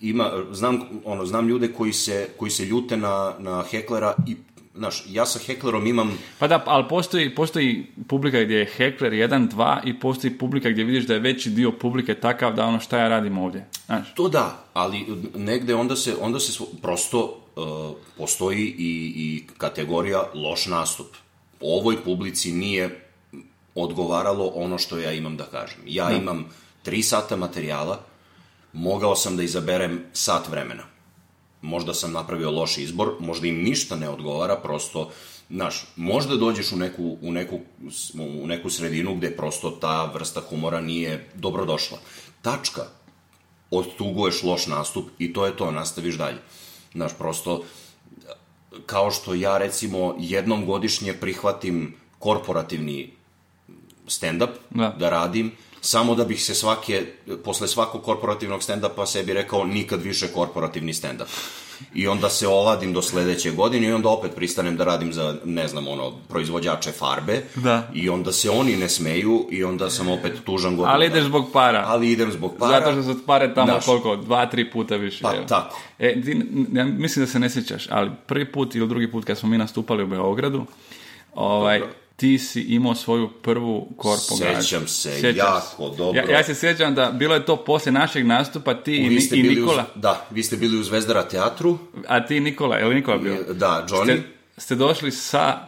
ima, 0.00 0.30
znam, 0.52 0.80
ono, 1.04 1.26
znam 1.26 1.48
ljude 1.48 1.72
koji 1.72 1.92
se, 1.92 2.28
koji 2.36 2.50
se 2.50 2.64
ljute 2.64 2.96
na, 2.96 3.34
na 3.38 3.64
heklera 3.70 4.14
i 4.26 4.36
Znaš, 4.76 5.04
ja 5.08 5.26
sa 5.26 5.38
heklerom 5.46 5.86
imam 5.86 6.18
Pa 6.38 6.48
da, 6.48 6.62
ali 6.66 6.84
postoji, 6.88 7.34
postoji 7.34 7.86
publika 8.08 8.42
gdje 8.42 8.54
je 8.54 8.66
hekler 8.76 9.12
1, 9.12 9.50
2 9.50 9.80
i 9.84 10.00
postoji 10.00 10.38
publika 10.38 10.70
gdje 10.70 10.84
vidiš 10.84 11.06
da 11.06 11.14
je 11.14 11.20
veći 11.20 11.50
dio 11.50 11.72
publike 11.72 12.14
takav 12.14 12.54
da 12.54 12.64
ono 12.64 12.80
šta 12.80 12.98
ja 12.98 13.08
radim 13.08 13.38
ovdje. 13.38 13.66
Znaš, 13.86 14.14
To 14.14 14.28
da, 14.28 14.64
ali 14.72 15.06
negde 15.34 15.74
onda 15.74 15.96
se, 15.96 16.14
onda 16.20 16.40
se 16.40 16.64
prosto 16.82 17.40
uh, 17.56 17.96
postoji 18.18 18.62
i, 18.78 19.12
i 19.16 19.44
kategorija 19.58 20.22
loš 20.34 20.66
nastup. 20.66 21.06
Ovoj 21.60 21.96
publici 22.04 22.52
nije 22.52 23.00
odgovaralo 23.74 24.52
ono 24.54 24.78
što 24.78 24.98
ja 24.98 25.12
imam 25.12 25.36
da 25.36 25.44
kažem. 25.44 25.78
Ja 25.86 26.10
imam 26.10 26.46
tri 26.82 27.02
sata 27.02 27.36
materijala, 27.36 28.00
mogao 28.72 29.16
sam 29.16 29.36
da 29.36 29.42
izaberem 29.42 30.04
sat 30.12 30.48
vremena. 30.48 30.95
Možda 31.62 31.94
sam 31.94 32.12
napravio 32.12 32.50
loš 32.50 32.78
izbor, 32.78 33.12
možda 33.20 33.46
im 33.46 33.62
ništa 33.62 33.96
ne 33.96 34.08
odgovara, 34.08 34.56
prosto, 34.56 35.10
znaš, 35.50 35.86
možda 35.96 36.36
dođeš 36.36 36.72
u 36.72 36.76
neku, 36.76 37.18
u 37.22 37.32
neku, 37.32 37.60
u 38.42 38.46
neku 38.46 38.70
sredinu 38.70 39.14
gde 39.14 39.36
prosto 39.36 39.70
ta 39.70 40.04
vrsta 40.14 40.40
humora 40.40 40.80
nije 40.80 41.28
dobrodošla. 41.34 41.98
Tačka, 42.42 42.82
odtuguješ 43.70 44.42
loš 44.42 44.66
nastup 44.66 45.08
i 45.18 45.32
to 45.32 45.46
je 45.46 45.56
to, 45.56 45.70
nastaviš 45.70 46.14
dalje. 46.14 46.38
Znaš, 46.92 47.12
prosto, 47.18 47.64
kao 48.86 49.10
što 49.10 49.34
ja 49.34 49.58
recimo 49.58 50.16
jednom 50.18 50.66
godišnje 50.66 51.12
prihvatim 51.12 51.94
korporativni 52.18 53.12
stand-up 54.06 54.50
Da. 54.70 54.94
da 54.98 55.10
radim, 55.10 55.52
samo 55.86 56.14
da 56.14 56.24
bih 56.24 56.42
se 56.42 56.54
svake, 56.54 57.02
posle 57.44 57.68
svakog 57.68 58.02
korporativnog 58.02 58.60
stand-upa 58.60 59.06
sebi 59.06 59.32
rekao 59.32 59.64
nikad 59.64 60.02
više 60.02 60.28
korporativni 60.28 60.92
stand-up. 60.92 61.26
I 61.94 62.08
onda 62.08 62.28
se 62.28 62.48
oladim 62.48 62.92
do 62.92 63.02
sledeće 63.02 63.50
godine 63.50 63.88
i 63.88 63.92
onda 63.92 64.08
opet 64.08 64.34
pristanem 64.34 64.76
da 64.76 64.84
radim 64.84 65.12
za, 65.12 65.36
ne 65.44 65.68
znam, 65.68 65.88
ono, 65.88 66.12
proizvođače 66.28 66.92
farbe. 66.92 67.42
Da. 67.54 67.90
I 67.94 68.08
onda 68.08 68.32
se 68.32 68.50
oni 68.50 68.76
ne 68.76 68.88
smeju 68.88 69.46
i 69.50 69.64
onda 69.64 69.90
sam 69.90 70.08
opet 70.08 70.32
tužan 70.44 70.76
godinu. 70.76 70.94
Ali 70.94 71.06
ideš 71.06 71.24
zbog 71.24 71.46
para. 71.52 71.84
Ali 71.86 72.12
idem 72.12 72.32
zbog 72.32 72.54
para. 72.58 72.80
Zato 72.80 72.92
što 72.92 73.14
su 73.14 73.26
pare 73.26 73.54
tamo 73.54 73.66
Znaš. 73.66 73.84
koliko? 73.84 74.16
Dva, 74.16 74.46
tri 74.46 74.70
puta 74.70 74.96
više. 74.96 75.22
Pa, 75.22 75.34
evo. 75.36 75.44
tako. 75.48 75.80
E, 75.98 76.22
ti, 76.22 76.42
ja 76.72 76.84
mislim 76.84 77.24
da 77.24 77.32
se 77.32 77.38
ne 77.38 77.50
sjećaš, 77.50 77.86
ali 77.90 78.10
prvi 78.26 78.52
put 78.52 78.74
ili 78.74 78.88
drugi 78.88 79.10
put 79.10 79.24
kad 79.24 79.38
smo 79.38 79.48
mi 79.48 79.58
nastupali 79.58 80.02
u 80.02 80.06
Beogradu, 80.06 80.66
ovaj, 81.34 81.78
Dobro. 81.78 81.94
Ti 82.16 82.38
si 82.38 82.60
imao 82.62 82.94
svoju 82.94 83.30
prvu 83.32 83.88
korpo 83.96 84.36
gažu. 84.36 84.62
Sjećam 84.62 84.88
se, 84.88 85.10
Sjećaš 85.12 85.36
jako 85.38 85.88
dobro. 85.88 86.20
Ja, 86.20 86.30
ja 86.30 86.44
se 86.44 86.54
sjećam 86.54 86.94
da 86.94 87.10
bilo 87.10 87.34
je 87.34 87.44
to 87.44 87.56
poslije 87.56 87.92
našeg 87.92 88.26
nastupa, 88.26 88.74
ti 88.74 88.92
i, 88.94 89.08
Vi 89.08 89.14
Ni- 89.14 89.20
ste 89.20 89.36
i 89.36 89.42
bili 89.42 89.54
Nikola, 89.54 89.84
Uz, 89.86 90.02
da, 90.02 90.26
vi 90.30 90.42
ste 90.42 90.56
bili 90.56 90.78
u 90.78 90.82
Zvezdara 90.82 91.22
teatru. 91.22 91.78
a 92.08 92.26
ti 92.26 92.40
Nikola, 92.40 92.76
je 92.76 92.84
li 92.84 92.94
Nikola 92.94 93.18
bio? 93.18 93.36
Da, 93.44 93.86
Johnny. 93.88 94.04
Ste, 94.04 94.22
ste 94.58 94.74
došli 94.74 95.10
sa 95.10 95.58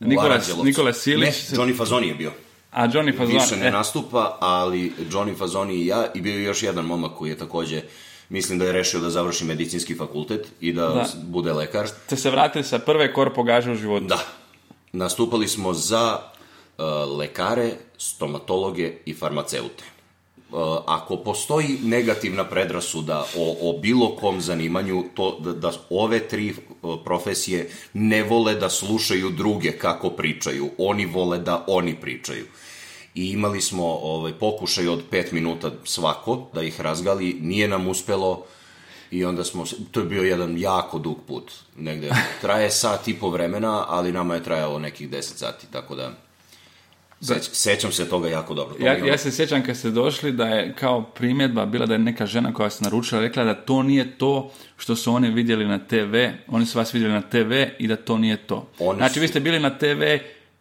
Nikola. 0.00 0.38
Nikola 0.64 0.92
Silić, 0.92 1.50
Ne, 1.50 1.56
Johnny 1.56 1.76
Fazoni 1.76 2.08
je 2.08 2.14
bio. 2.14 2.32
a 2.70 2.88
Johnny 2.88 3.16
Fazon. 3.16 3.34
Više 3.34 3.56
ne 3.56 3.66
e, 3.66 3.70
nastupa, 3.70 4.36
ali 4.40 4.92
Johnny 5.10 5.38
Fazoni 5.38 5.74
i 5.74 5.86
ja 5.86 6.06
i 6.14 6.20
bio 6.20 6.34
je 6.34 6.42
još 6.42 6.62
jedan 6.62 6.84
momak 6.84 7.12
koji 7.12 7.30
je 7.30 7.38
takođe 7.38 7.82
mislim 8.28 8.58
da 8.58 8.64
je 8.64 8.72
rešio 8.72 9.00
da 9.00 9.10
završi 9.10 9.44
medicinski 9.44 9.94
fakultet 9.94 10.46
i 10.60 10.72
da, 10.72 10.82
Da. 10.82 11.06
bude 11.16 11.52
lekar. 11.52 11.88
ste 11.88 12.16
se 12.16 12.30
vratili 12.30 12.64
sa 12.64 12.78
prve 12.78 13.12
korpo 13.12 13.42
gaže 13.42 13.70
u 13.70 13.76
životu. 13.76 14.04
Da. 14.06 14.18
Nastupali 14.92 15.48
smo 15.48 15.74
za 15.74 16.18
uh, 16.18 17.18
lekare, 17.18 17.72
stomatologe 17.98 18.92
i 19.06 19.14
farmaceute. 19.14 19.84
Uh, 20.52 20.58
ako 20.86 21.16
postoji 21.16 21.78
negativna 21.82 22.44
predrasuda 22.44 23.24
o, 23.36 23.70
o 23.70 23.78
bilo 23.78 24.16
kom 24.16 24.40
zanimanju, 24.40 25.04
to 25.14 25.38
da, 25.40 25.52
da 25.52 25.72
ove 25.90 26.28
tri 26.28 26.54
uh, 26.82 26.98
profesije 27.04 27.70
ne 27.92 28.22
vole 28.22 28.54
da 28.54 28.70
slušaju 28.70 29.30
druge 29.30 29.72
kako 29.72 30.10
pričaju. 30.10 30.70
Oni 30.78 31.06
vole 31.06 31.38
da 31.38 31.64
oni 31.66 31.94
pričaju. 32.00 32.46
I 33.14 33.30
imali 33.30 33.60
smo 33.60 33.86
ovaj, 33.86 34.32
pokušaj 34.32 34.88
od 34.88 35.02
pet 35.10 35.32
minuta 35.32 35.70
svako 35.84 36.48
da 36.54 36.62
ih 36.62 36.80
razgali, 36.80 37.36
nije 37.40 37.68
nam 37.68 37.88
uspelo 37.88 38.44
i 39.10 39.24
onda 39.24 39.44
smo, 39.44 39.64
to 39.90 40.00
je 40.00 40.06
bio 40.06 40.22
jedan 40.22 40.58
jako 40.58 40.98
dug 40.98 41.18
put, 41.20 41.44
negde, 41.76 42.10
traje 42.40 42.70
sat 42.70 43.08
i 43.08 43.14
po 43.14 43.30
vremena, 43.30 43.84
ali 43.88 44.12
nama 44.12 44.34
je 44.34 44.42
trajalo 44.42 44.78
nekih 44.78 45.10
10 45.10 45.20
sati, 45.20 45.66
tako 45.68 45.94
da, 45.94 46.10
seć, 47.20 47.50
sećam 47.52 47.92
se 47.92 48.08
toga 48.08 48.28
jako 48.28 48.54
dobro. 48.54 48.74
To 48.74 48.86
Ja, 48.86 48.96
ja 48.96 49.18
se 49.18 49.30
sjećam 49.32 49.62
kad 49.62 49.76
ste 49.76 49.90
došli 49.90 50.32
da 50.32 50.44
je 50.46 50.74
kao 50.74 51.02
primjedba 51.04 51.66
bila 51.66 51.86
da 51.86 51.94
je 51.94 51.98
neka 51.98 52.26
žena 52.26 52.54
koja 52.54 52.70
se 52.70 52.84
naručila 52.84 53.20
rekla 53.20 53.44
da 53.44 53.54
to 53.56 53.82
nije 53.82 54.18
to 54.18 54.50
što 54.76 54.96
su 54.96 55.12
oni 55.12 55.30
vidjeli 55.30 55.64
na 55.66 55.78
TV, 55.80 56.14
oni 56.48 56.66
su 56.66 56.78
vas 56.78 56.94
vidjeli 56.94 57.14
na 57.14 57.22
TV 57.22 57.52
i 57.78 57.88
da 57.88 57.96
to 57.96 58.18
nije 58.18 58.36
to. 58.36 58.68
Oni 58.78 58.98
znači 58.98 59.14
su- 59.14 59.20
vi 59.20 59.28
ste 59.28 59.40
bili 59.40 59.58
na 59.58 59.70
TV 59.70 60.02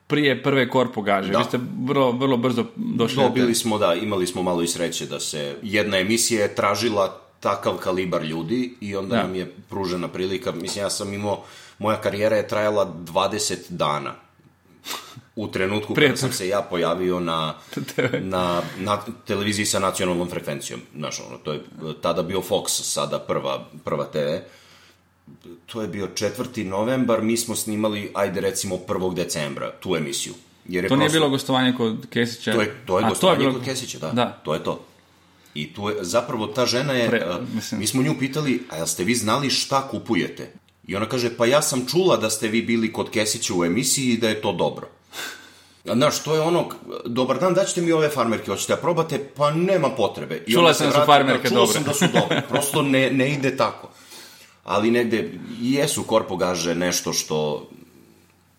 prije 0.08 0.44
prve 0.44 0.70
korpo 0.70 1.02
gaže, 1.02 1.32
Da. 1.32 1.38
vi 1.38 1.44
ste 1.44 1.60
vrlo, 1.82 2.12
vrlo 2.12 2.38
brzo 2.38 2.66
došli 2.76 3.18
na 3.18 3.24
Dobili 3.24 3.48
TV. 3.48 3.56
smo, 3.56 3.78
da, 3.78 3.94
imali 3.94 4.28
smo 4.28 4.44
malo 4.44 4.62
i 4.62 4.68
sreće 4.68 5.06
da 5.06 5.20
se 5.20 5.56
jedna 5.62 5.98
emisija 5.98 6.42
je 6.42 6.56
tražila 6.56 7.22
takav 7.40 7.74
kalibar 7.76 8.24
ljudi 8.24 8.74
i 8.82 8.96
onda 8.96 9.16
Da. 9.16 9.22
nam 9.22 9.36
je 9.36 9.54
pružena 9.70 10.08
prilika. 10.08 10.52
Mislim, 10.52 10.84
ja 10.84 10.90
sam 10.90 11.14
imao, 11.14 11.44
moja 11.80 11.98
karijera 11.98 12.36
je 12.36 12.48
trajala 12.48 12.94
20 12.98 13.56
dana. 13.70 14.14
U 15.36 15.48
trenutku 15.48 15.94
kada 15.96 16.18
sam 16.18 16.32
se 16.32 16.48
ja 16.48 16.62
pojavio 16.62 17.20
na, 17.20 17.54
na, 18.22 18.44
na 18.78 18.98
televiziji 19.26 19.66
sa 19.66 19.80
nacionalnom 19.80 20.30
frekvencijom. 20.30 20.82
Znaš, 20.96 21.20
ono, 21.22 21.38
to 21.38 21.54
je 21.54 21.62
tada 22.02 22.24
bio 22.24 22.42
Fox, 22.42 22.64
sada 22.68 23.20
prva, 23.20 23.66
prva 23.84 24.06
TV. 24.06 24.18
To 25.66 25.82
je 25.82 25.88
bio 25.88 26.08
4. 26.08 26.64
novembar, 26.66 27.22
mi 27.22 27.38
smo 27.38 27.56
snimali, 27.56 28.12
ajde 28.14 28.42
recimo 28.42 28.78
1. 28.78 29.14
decembra, 29.14 29.72
tu 29.74 29.96
emisiju. 29.96 30.34
Jer 30.66 30.84
je 30.84 30.88
To 30.88 30.96
nije 30.96 31.06
prosto- 31.06 31.14
bilo 31.14 31.30
gostovanje 31.30 31.74
kod 31.74 32.08
Kesića. 32.10 32.54
to 32.54 32.62
je, 32.62 32.76
to 32.86 33.00
je 33.00 33.06
A, 33.06 33.10
gostovanje 33.10 33.40
bilo- 33.40 33.54
kod 33.54 33.64
Kesića, 33.64 34.00
da. 34.00 34.12
Da. 34.12 34.40
To 34.44 34.54
je 34.54 34.64
to. 34.64 34.86
I 35.54 35.74
tu 35.74 35.90
je, 35.90 35.96
zapravo 36.02 36.48
ta 36.48 36.66
žena 36.66 36.94
je, 36.94 37.10
Pre- 37.10 37.26
mislim- 37.54 37.80
mi 37.80 37.88
smo 37.88 38.02
nju 38.02 38.16
pitali, 38.20 38.64
a 38.70 38.76
jel 38.76 38.88
ste 38.88 39.04
vi 39.04 39.16
znali 39.16 39.50
šta 39.50 39.88
kupujete? 39.88 40.52
I 40.88 40.96
ona 40.96 41.06
kaže, 41.06 41.38
pa 41.38 41.46
ja 41.46 41.62
sam 41.62 41.86
čula 41.86 42.18
da 42.18 42.30
ste 42.30 42.48
vi 42.48 42.62
bili 42.62 42.94
kod 42.94 43.10
Kesića 43.10 43.54
u 43.54 43.66
emisiji 43.66 44.06
i 44.06 44.18
da 44.18 44.30
je 44.30 44.42
to 44.42 44.54
dobro. 44.54 44.88
Znaš, 45.86 46.24
to 46.24 46.36
je 46.36 46.42
ono, 46.42 46.70
dobar 47.06 47.40
dan, 47.40 47.54
daćete 47.54 47.82
mi 47.82 47.92
ove 47.92 48.10
farmerke, 48.10 48.52
hoćete 48.52 48.74
da 48.74 48.82
probate? 48.82 49.20
Pa 49.28 49.52
nema 49.52 49.90
potrebe. 49.90 50.44
I 50.48 50.54
Čula 50.54 50.74
sam 50.74 50.88
da 50.88 50.94
su 50.94 51.00
farmerke 51.06 51.48
čula 51.48 51.60
dobre. 51.60 51.74
sam 51.74 51.84
da 51.84 51.94
su 51.94 52.06
dobre, 52.14 52.42
prosto 52.50 52.82
ne, 52.82 53.12
ne 53.12 53.34
ide 53.34 53.58
tako. 53.58 53.90
Ali 54.64 54.92
negde, 54.92 55.32
jesu 55.62 56.04
korpogaže 56.04 56.76
nešto 56.76 57.14
što 57.14 57.70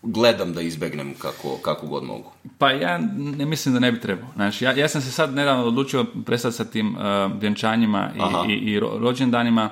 gledam 0.03 0.53
da 0.53 0.61
izbegnem 0.61 1.15
kako, 1.15 1.57
kako 1.57 1.87
god 1.87 2.05
mogu. 2.05 2.33
Pa 2.59 2.71
ja 2.71 2.99
ne 3.17 3.47
mislim 3.47 3.75
da 3.75 3.81
ne 3.81 3.93
bi 3.93 4.01
trebao. 4.01 4.29
Znači, 4.35 4.65
ja, 4.65 4.73
ja 4.73 4.89
sam 4.89 5.01
se 5.01 5.13
sad 5.13 5.35
nedavno 5.35 5.65
odlučio 5.65 6.05
prestati 6.27 6.57
sa 6.57 6.65
tim 6.65 6.89
uh, 6.89 7.01
vjenčanjima 7.35 8.11
i, 8.47 8.53
i, 8.53 8.73
i 8.73 8.81
ro- 8.81 8.99
rođendanima 8.99 9.71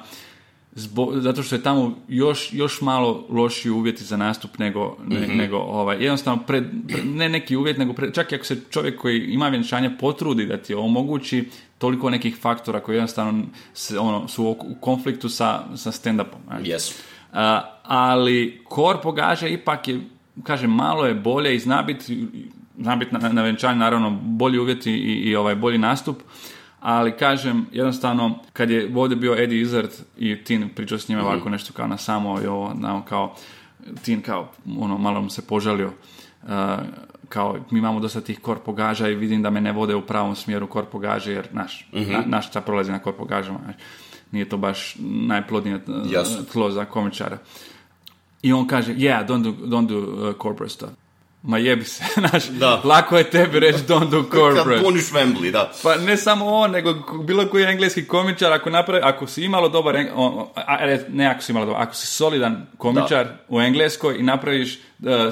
zbo, 0.72 1.12
zato 1.14 1.43
što 1.43 1.55
je 1.55 1.62
tamo 1.62 1.95
još, 2.09 2.53
još 2.53 2.81
malo 2.81 3.26
lošiji 3.31 3.72
uvjeti 3.72 4.05
za 4.05 4.16
nastup 4.16 4.59
nego, 4.59 4.97
ne- 5.07 5.20
Mhm. 5.20 5.37
nego 5.37 5.57
ovaj, 5.57 5.97
jednostavno 5.97 6.43
pred, 6.43 6.64
pred- 6.89 7.05
ne 7.07 7.29
neki 7.29 7.57
uvjet, 7.57 7.79
nego 7.79 7.93
pred, 7.93 8.14
čak 8.14 8.33
i 8.33 8.35
ako 8.35 8.45
se 8.45 8.61
čovjek 8.70 9.01
koji 9.01 9.18
ima 9.20 9.49
vjenčanje 9.49 9.91
potrudi 9.91 10.47
da 10.47 10.57
ti 10.57 10.74
omogući 10.74 11.49
toliko 11.79 12.11
nekih 12.11 12.37
faktora 12.37 12.81
koji 12.81 12.97
jednostavno 12.97 13.43
se, 13.74 13.99
ono, 13.99 14.29
su 14.29 14.45
u 14.45 14.74
konfliktu 14.81 15.29
sa, 15.29 15.76
sa 15.76 15.93
stand-upom. 15.93 16.64
Jesu. 16.64 16.95
A, 17.33 17.62
ali 17.83 18.61
korpo 18.64 19.12
gaže 19.12 19.51
ipak 19.51 19.89
je, 19.89 20.01
kažem, 20.43 20.70
malo 20.70 21.07
je 21.07 21.14
bolje 21.14 21.55
i 21.55 21.59
zna 21.59 21.82
biti, 21.82 22.26
zna 22.78 22.97
biti 22.97 23.14
na, 23.14 23.28
na 23.28 23.43
venčanju 23.43 23.78
naravno 23.78 24.11
bolji 24.22 24.59
uvjeti 24.59 24.93
i, 24.93 25.12
i 25.12 25.36
ovaj 25.36 25.55
bolji 25.55 25.78
nastup, 25.78 26.22
ali 26.80 27.16
kažem, 27.16 27.66
jednostavno, 27.72 28.39
kad 28.53 28.70
je 28.70 28.93
ovdje 28.97 29.16
bio 29.16 29.43
Eddie 29.43 29.61
Izzard 29.61 29.91
i 30.18 30.45
Tin 30.45 30.68
pričao 30.68 30.99
s 30.99 31.09
njima 31.09 31.22
ovako 31.22 31.51
nešto 31.51 31.72
kao 31.72 31.86
na 31.86 31.97
samo 31.97 32.41
i 32.43 32.47
ovo, 32.47 32.74
na, 32.74 33.05
kao, 33.05 33.34
Tin 34.03 34.22
kao, 34.22 34.53
ono, 34.78 34.99
malo 34.99 35.22
mu 35.22 35.30
se 35.30 35.47
požalio, 35.47 35.93
uh, 36.43 36.49
kao, 37.28 37.57
mi 37.70 37.78
imamo 37.78 38.01
dosta 38.01 38.20
tih 38.20 38.41
korpogaža 38.41 39.09
i 39.09 39.14
vidim 39.14 39.43
da 39.43 39.51
me 39.51 39.61
ne 39.61 39.72
vode 39.72 39.95
u 39.95 40.07
pravom 40.07 40.36
smjeru 40.36 40.66
korpogaže, 40.66 41.32
jer, 41.32 41.49
naš, 41.53 41.89
na, 41.93 42.22
naš 42.26 42.53
prolazi 42.66 42.93
na 42.93 42.99
korpogažama, 42.99 43.59
nije 44.32 44.49
to 44.49 44.57
baš 44.57 44.97
najplodnije 45.01 45.80
Jasno. 46.11 46.45
tlo 46.53 46.70
za 46.70 46.84
komičara. 46.84 47.39
I 48.43 48.53
on 48.53 48.66
kaže, 48.66 48.93
yeah, 48.93 49.26
don't 49.26 49.43
do, 49.43 49.51
don't 49.66 49.86
do 49.86 49.99
uh, 49.99 50.34
corporate 50.34 50.74
stuff. 50.74 50.93
Ma 51.43 51.59
jebi 51.59 51.84
se, 51.84 52.05
znaš, 52.20 52.45
Da. 52.47 52.80
lako 52.84 53.18
je 53.18 53.30
tebi 53.30 53.61
reći 53.61 53.78
don't 53.78 54.11
do 54.11 54.22
Kad 54.22 54.30
corporate. 54.32 54.84
puniš 54.84 55.05
Wembley, 55.05 55.51
da. 55.51 55.72
Pa 55.82 55.95
ne 55.97 56.16
samo 56.16 56.47
on, 56.47 56.70
nego 56.70 56.95
bilo 57.18 57.47
koji 57.47 57.64
engleski 57.64 58.05
komičar, 58.05 58.53
ako 58.53 58.70
napravi, 58.70 59.01
ako 59.05 59.26
si 59.26 59.45
imalo 59.45 59.68
dobar, 59.68 59.95
ne 61.09 61.26
ako 61.26 61.43
si 61.43 61.53
imalo 61.53 61.66
dobar, 61.66 61.82
ako 61.82 61.95
si 61.95 62.07
solidan 62.07 62.66
komičar 62.78 63.26
u 63.49 63.61
Engleskoj 63.61 64.16
i 64.16 64.22
napraviš 64.22 64.74
uh, 64.74 64.80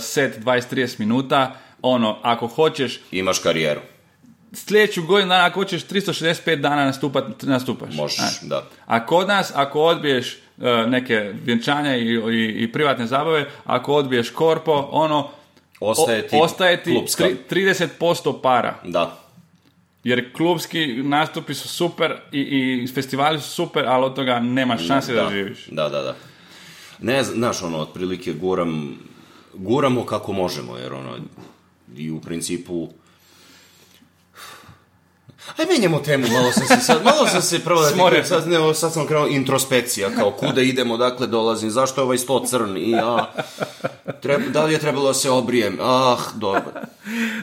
set 0.00 0.38
20-30 0.38 1.00
minuta, 1.00 1.54
ono, 1.82 2.18
ako 2.22 2.46
hoćeš 2.46 3.00
Imaš 3.10 3.38
karijeru. 3.38 3.80
sljedeću 4.52 5.02
godinu 5.02 5.28
dana, 5.28 5.44
ako 5.44 5.60
hoćeš 5.60 5.84
365 5.84 6.56
dana 6.56 6.84
nastupat, 6.84 7.42
nastupaš. 7.42 7.94
Možeš, 7.94 8.16
znaš. 8.18 8.40
da. 8.40 8.64
A 8.86 9.06
kod 9.06 9.28
nas, 9.28 9.52
ako 9.54 9.80
odbiješ 9.80 10.38
neke 10.86 11.32
vjenčanja 11.44 11.96
i, 11.96 12.02
i, 12.32 12.54
i 12.58 12.72
privatne 12.72 13.06
zabave, 13.06 13.46
ako 13.64 13.94
odbiješ 13.94 14.30
korpo, 14.30 14.88
ono, 14.92 15.28
Ostaje 15.80 16.18
o- 16.18 16.28
ti 16.28 16.36
ostaje 16.36 16.82
ti 16.82 17.04
tri- 17.18 17.36
30% 17.50 18.40
para. 18.42 18.74
Da. 18.84 19.18
Jer 20.04 20.32
klubski 20.32 20.86
nastupi 20.86 21.54
su 21.54 21.68
super 21.68 22.14
i, 22.32 22.40
i 22.40 22.86
festivali 22.86 23.40
su 23.40 23.50
super, 23.50 23.84
ali 23.86 24.04
od 24.04 24.14
toga 24.14 24.40
nema 24.40 24.78
šanse 24.78 25.14
da, 25.14 25.28
živiš. 25.30 25.66
Da, 25.66 25.88
da, 25.88 26.02
da. 26.02 26.16
Ne, 27.00 27.22
znaš, 27.24 27.62
ono, 27.62 27.78
otprilike 27.78 28.32
guram, 28.32 28.98
guramo 29.54 30.04
kako 30.04 30.32
možemo, 30.32 30.76
jer 30.76 30.92
ono, 30.92 31.16
i 31.96 32.10
u 32.10 32.20
principu... 32.20 32.88
Aj 35.58 35.66
menjamo 35.66 35.98
temu, 35.98 36.26
malo 36.28 36.52
sam 36.52 36.66
se 36.66 36.84
sad, 36.84 37.04
malo 37.04 37.26
sam 37.26 37.42
se 37.42 37.64
prvo 37.64 37.82
da 37.82 37.90
ti 37.90 38.28
sad, 38.28 38.48
ne, 38.48 38.74
sad 38.74 38.92
sam 38.92 39.06
krenuo 39.06 39.26
introspekcija, 39.26 40.10
kao 40.10 40.30
kuda 40.30 40.62
idemo, 40.62 40.96
dakle 40.96 41.26
dolazim, 41.26 41.70
zašto 41.70 42.00
je 42.00 42.04
ovaj 42.04 42.18
sto 42.18 42.44
crn 42.46 42.76
i 42.76 42.90
ja, 42.90 43.32
treba, 44.22 44.44
da 44.48 44.64
li 44.64 44.72
je 44.72 44.78
trebalo 44.78 45.06
da 45.06 45.14
se 45.14 45.30
obrijem, 45.30 45.78
ah, 45.82 46.16
dobro. 46.34 46.62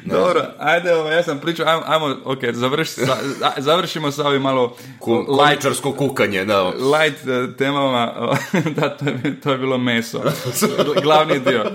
Dobro, 0.06 0.46
ajde, 0.60 0.96
ovo, 0.96 1.10
ja 1.10 1.24
sam 1.24 1.40
pričao, 1.40 1.66
ajmo, 1.68 1.84
ajmo 1.88 2.16
ok, 2.26 2.40
završi, 2.52 2.92
sa, 2.92 3.18
a- 3.42 3.62
završimo 3.62 4.12
sa 4.12 4.28
ovim 4.28 4.42
malo 4.42 4.76
Ku, 5.00 5.14
light, 5.16 5.82
kukanje, 5.98 6.46
da. 6.46 6.64
light 6.64 7.28
eh, 7.28 7.58
temama, 7.58 8.14
da, 8.76 8.98
to 8.98 9.06
je, 9.06 9.42
to 9.44 9.52
je 9.52 9.58
bilo 9.58 9.78
meso, 9.78 10.22
glavni 11.04 11.40
dio, 11.40 11.72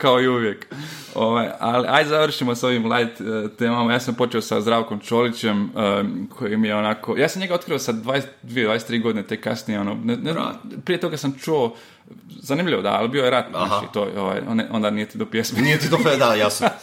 kao 0.00 0.20
i 0.20 0.28
uvijek. 0.28 0.66
Ovaj, 1.14 1.48
ali 1.58 1.88
ajde 1.88 2.08
završimo 2.08 2.54
s 2.54 2.62
ovim 2.64 2.92
light 2.92 3.20
eh, 3.20 3.24
temama. 3.58 3.92
Ja 3.92 4.00
sam 4.00 4.14
počeo 4.14 4.40
sa 4.40 4.60
Zdravkom 4.60 5.00
Čolićem, 5.00 5.64
eh, 5.76 6.04
koji 6.28 6.56
mi 6.56 6.68
je 6.68 6.76
onako... 6.76 7.16
Ja 7.16 7.28
sam 7.28 7.40
njega 7.40 7.54
otkrio 7.54 7.78
sa 7.78 7.92
22-23 7.92 9.02
godine, 9.02 9.26
te 9.26 9.40
kasnije, 9.40 9.80
ono, 9.80 9.94
ne, 10.04 10.16
ne, 10.16 10.34
prije 10.84 11.00
toga 11.00 11.16
sam 11.16 11.38
čuo, 11.38 11.74
zanimljivo 12.28 12.82
da, 12.82 12.90
ali 12.92 13.08
bio 13.08 13.24
je 13.24 13.30
rat, 13.30 13.46
Aha. 13.54 13.66
znaš, 13.66 13.84
i 13.84 13.92
to, 13.92 14.08
ovaj, 14.16 14.40
on- 14.48 14.62
onda 14.70 14.90
nije 14.90 15.06
ti 15.06 15.18
do 15.18 15.26
pjesme. 15.26 15.62
Nije 15.62 15.78
ti 15.78 15.88
dobro, 15.88 16.16
da, 16.16 16.34
jasno. 16.34 16.68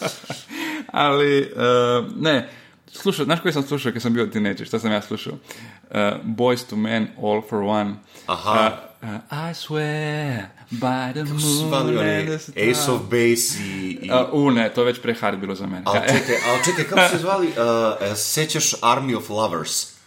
Ali, 0.92 1.42
uh, 1.42 2.22
ne, 2.22 2.50
slušao, 2.92 3.26
znaš 3.26 3.40
koji 3.42 3.54
sam 3.54 3.64
slušao 3.64 3.92
kad 3.92 4.02
sam 4.02 4.14
bio 4.14 4.26
tineđer, 4.26 4.68
šta 4.68 4.80
sam 4.80 4.92
ja 4.92 5.02
slušao? 5.02 5.34
Uh, 5.34 5.98
Boys 6.24 6.70
to 6.70 6.76
Men, 6.76 7.08
All 7.24 7.42
for 7.50 7.60
One. 7.64 7.94
Aha. 8.28 8.52
Uh, 8.52 8.88
uh, 8.94 8.97
I 9.02 9.54
swear 9.54 10.50
by 10.72 11.14
the 11.14 11.24
moon 11.24 11.40
Zvali 11.40 11.98
oni 11.98 12.10
and 12.10 12.28
the 12.28 12.40
stars. 12.40 12.58
Ace 12.58 12.92
of 12.92 13.02
Base 13.02 13.60
i... 13.64 14.00
i... 14.02 14.12
Uh, 14.12 14.34
u, 14.34 14.52
ne, 14.52 14.74
to 14.74 14.82
je 14.82 14.86
već 14.86 15.02
pre 15.02 15.14
hard 15.14 15.40
bilo 15.40 15.56
za 15.56 15.68
mene. 15.68 15.82
Ali 15.86 16.00
čekaj, 16.08 16.36
ali 16.50 16.64
čekaj, 16.66 16.84
kako 16.84 17.10
se 17.10 17.18
zvali? 17.18 17.48
Uh, 17.48 17.54
uh, 17.54 18.18
sećaš 18.18 18.72
Army 18.82 19.18
of 19.18 19.30
Lovers? 19.30 19.98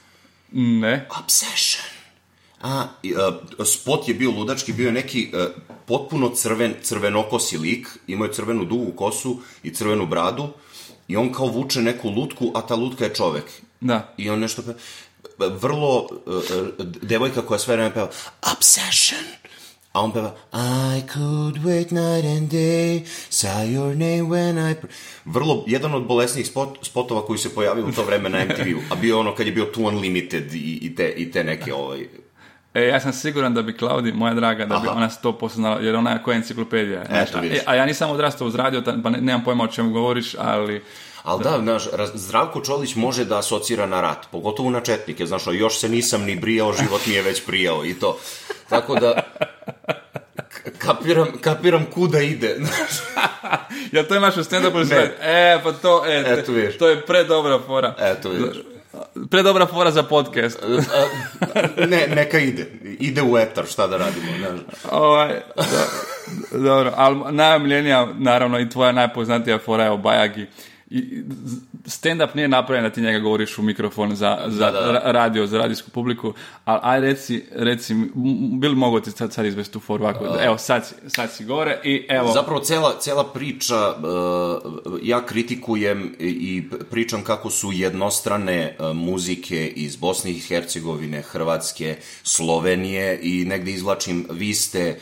ne. 0.52 1.06
Obsession. 1.20 1.84
A, 2.62 2.86
uh, 3.58 3.66
spot 3.66 4.08
je 4.08 4.14
bio 4.14 4.30
ludački, 4.30 4.72
bio 4.72 4.86
je 4.86 4.92
neki 4.92 5.32
uh, 5.34 5.40
potpuno 5.86 6.28
crven, 6.28 6.74
crvenokosi 6.82 7.58
lik, 7.58 7.88
imao 8.06 8.26
je 8.26 8.32
crvenu 8.32 8.64
dugu 8.64 8.92
kosu 8.92 9.40
i 9.62 9.74
crvenu 9.74 10.06
bradu 10.06 10.48
i 11.08 11.16
on 11.16 11.32
kao 11.32 11.46
vuče 11.46 11.82
neku 11.82 12.10
lutku, 12.10 12.52
a 12.54 12.60
ta 12.60 12.74
lutka 12.74 13.04
je 13.04 13.14
čovek. 13.14 13.44
Da. 13.80 14.14
I 14.16 14.30
on 14.30 14.38
nešto 14.38 14.62
pe... 14.62 14.74
Vrlo, 15.48 16.08
uh, 16.26 16.34
uh, 16.34 16.42
devojka 17.02 17.42
koja 17.42 17.58
sve 17.58 17.76
vreme 17.76 17.94
peva 17.94 18.08
Obsession. 18.52 19.20
A 19.92 20.00
on 20.00 20.12
peva 20.12 20.34
I 20.52 21.02
could 21.12 21.64
wait 21.64 21.90
night 21.90 22.24
and 22.24 22.50
day 22.50 23.02
Saw 23.30 23.64
your 23.64 23.96
name 23.96 24.28
when 24.28 24.70
I... 24.70 24.74
pr-" 24.74 24.88
Vrlo, 25.24 25.64
jedan 25.66 25.94
od 25.94 26.06
bolesnijih 26.06 26.46
spot, 26.46 26.78
spotova 26.82 27.26
koji 27.26 27.38
se 27.38 27.54
pojavio 27.54 27.86
u 27.86 27.92
to 27.92 28.04
vreme 28.04 28.28
na 28.28 28.44
MTV-u. 28.44 28.80
A 28.90 28.94
bio 28.94 29.20
ono 29.20 29.34
kad 29.34 29.46
je 29.46 29.52
bio 29.52 29.64
Too 29.64 29.84
Unlimited 29.84 30.54
i, 30.54 30.78
i, 30.82 30.94
te, 30.94 31.08
i 31.08 31.30
te 31.32 31.44
neke 31.44 31.74
ovaj... 31.74 32.06
E, 32.74 32.82
ja 32.82 33.00
sam 33.00 33.12
siguran 33.12 33.54
da 33.54 33.62
bi 33.62 33.76
Klaudi, 33.76 34.12
moja 34.12 34.34
draga, 34.34 34.66
da 34.66 34.78
bi 34.78 34.88
Aha. 34.88 34.96
ona 34.96 35.10
100% 35.22 35.54
znala, 35.54 35.80
jer 35.80 35.96
ona 35.96 36.10
je 36.10 36.22
koja 36.22 36.36
enciklopedija. 36.36 37.04
Eto, 37.10 37.38
a, 37.38 37.40
vidiš. 37.40 37.58
a 37.66 37.74
ja 37.74 37.86
nisam 37.86 38.10
odrastao 38.10 38.48
uz 38.48 38.54
radio, 38.54 38.82
pa 39.02 39.10
ne, 39.10 39.20
nemam 39.20 39.44
pojma 39.44 39.64
o 39.64 39.66
čemu 39.66 39.92
govoriš, 39.92 40.34
ali... 40.38 40.82
Ali 41.22 41.44
da, 41.44 41.58
znaš, 41.58 41.84
raz- 41.86 42.10
Zdravko 42.14 42.60
Čolić 42.60 42.94
može 42.94 43.24
da 43.24 43.38
asocira 43.38 43.86
na 43.86 44.00
rat, 44.00 44.18
pogotovo 44.32 44.70
na 44.70 44.80
četnike, 44.80 45.26
znaš, 45.26 45.42
još 45.48 45.78
se 45.78 45.88
nisam 45.88 46.22
ni 46.22 46.36
brijao, 46.36 46.72
život 46.74 47.06
mi 47.06 47.14
je 47.14 47.22
već 47.22 47.46
prijao 47.46 47.84
i 47.84 47.94
to. 47.94 48.18
Tako 48.68 48.94
da, 48.94 49.22
kapiram, 50.78 51.28
kapiram 51.40 51.84
kuda 51.86 52.20
ide, 52.20 52.56
znaš. 52.58 52.90
Jel 53.92 54.04
to 54.04 54.14
imaš 54.16 54.36
u 54.36 54.40
stand-upu? 54.40 54.92
E, 55.20 55.60
pa 55.62 55.72
to, 55.72 56.02
e, 56.06 56.24
Eto, 56.28 56.52
vidiš. 56.52 56.78
to 56.78 56.88
je 56.88 57.00
predobra 57.02 57.58
fora. 57.58 57.94
Eto, 58.00 58.28
vidiš. 58.30 58.56
Predobra 59.30 59.66
fora 59.66 59.90
za 59.90 60.02
podcast. 60.02 60.58
Ne, 61.78 62.06
neka 62.08 62.38
ide. 62.38 62.66
Ide 63.00 63.22
u 63.22 63.38
etar, 63.38 63.66
šta 63.66 63.86
da 63.86 63.96
radimo, 63.96 64.26
znaš. 64.38 64.60
ovaj, 64.90 65.40
do- 66.52 66.60
dobro, 66.60 66.92
ali 66.96 67.16
najomljenija, 67.30 68.08
naravno, 68.14 68.60
i 68.60 68.68
tvoja 68.68 68.92
najpoznatija 68.92 69.58
fora 69.58 69.84
je 69.84 69.90
o 69.90 69.96
Bajagi. 69.96 70.46
I 70.90 71.22
stand-up 71.86 72.34
nije 72.34 72.48
napravljen 72.48 72.84
da 72.84 72.90
ti 72.90 73.00
njega 73.00 73.18
govoriš 73.18 73.58
u 73.58 73.62
mikrofon 73.62 74.10
za, 74.10 74.38
za 74.46 74.64
Da, 74.64 74.72
da, 74.72 74.80
da. 74.82 74.92
ra- 74.92 75.02
radio, 75.04 75.46
za 75.46 75.58
radijsku 75.58 75.90
publiku, 75.90 76.32
ali 76.64 76.80
aj 76.82 77.00
reci, 77.00 77.44
reci, 77.52 77.94
mi, 77.94 78.06
m- 78.06 78.60
bi 78.60 78.68
li 78.68 78.74
mogo 78.76 79.00
ti 79.00 79.10
sad, 79.10 79.32
sad 79.32 79.46
izvesti 79.46 79.72
tu 79.72 79.80
foru 79.80 80.04
ovako, 80.04 80.26
evo 80.40 80.58
sad, 80.58 80.92
sad 81.08 81.32
si 81.32 81.44
gore 81.44 81.80
i 81.84 82.06
evo, 82.08 82.32
Zapravo, 82.32 82.60
cela, 82.60 82.98
cela 83.00 83.24
priča, 83.24 83.88
uh, 83.90 84.72
ja 85.02 85.26
kritikujem 85.26 86.14
i 86.18 86.62
pričam 86.90 87.24
kako 87.24 87.50
su 87.50 87.72
jednostrane 87.72 88.76
uh, 88.78 88.96
muzike 88.96 89.66
iz 89.66 89.96
Bosne 89.96 90.30
i 90.30 90.38
Hercegovine, 90.38 91.22
Hrvatske, 91.22 91.96
Slovenije 92.24 93.20
i 93.22 93.44
negde 93.44 93.70
izvlačim, 93.70 94.26
vi 94.30 94.54
ste, 94.54 94.98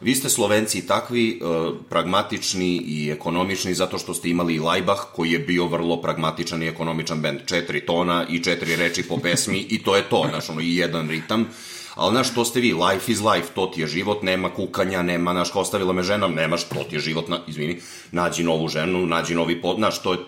vi 0.00 0.14
ste 0.14 0.28
Slovenci 0.28 0.86
takvi 0.86 1.40
uh, 1.40 1.74
pragmatični 1.88 2.82
i 2.86 3.10
ekonomični 3.10 3.74
zato 3.74 3.98
što 3.98 4.14
ste 4.14 4.30
imali 4.30 4.58
Lajbah 4.58 4.98
koji 5.14 5.32
je 5.32 5.38
bio 5.38 5.66
vrlo 5.66 6.00
pragmatičan 6.02 6.62
i 6.62 6.68
ekonomičan 6.68 7.20
bend. 7.20 7.40
Četiri 7.46 7.86
tona 7.86 8.26
i 8.30 8.42
četiri 8.42 8.76
reči 8.76 9.02
po 9.02 9.18
pesmi 9.18 9.58
i 9.58 9.82
to 9.82 9.96
je 9.96 10.02
to, 10.02 10.26
znaš, 10.30 10.50
ono, 10.50 10.60
i 10.60 10.76
jedan 10.76 11.08
ritam. 11.08 11.46
Ali, 11.94 12.12
znaš, 12.12 12.34
to 12.34 12.44
ste 12.44 12.60
vi, 12.60 12.72
life 12.72 13.12
is 13.12 13.20
life, 13.20 13.48
to 13.54 13.66
ti 13.66 13.80
je 13.80 13.86
život, 13.86 14.22
nema 14.22 14.50
kukanja, 14.50 15.02
nema, 15.02 15.32
znaš, 15.32 15.50
ostavila 15.54 15.92
me 15.92 16.02
žena, 16.02 16.28
nemaš, 16.28 16.64
to 16.64 16.84
ti 16.88 16.96
je 16.96 17.00
život, 17.00 17.28
na, 17.28 17.38
izvini, 17.46 17.80
nađi 18.12 18.42
novu 18.42 18.68
ženu, 18.68 19.06
nađi 19.06 19.34
novi 19.34 19.60
pod, 19.60 19.76
znaš, 19.76 20.02
to 20.02 20.12
je, 20.12 20.18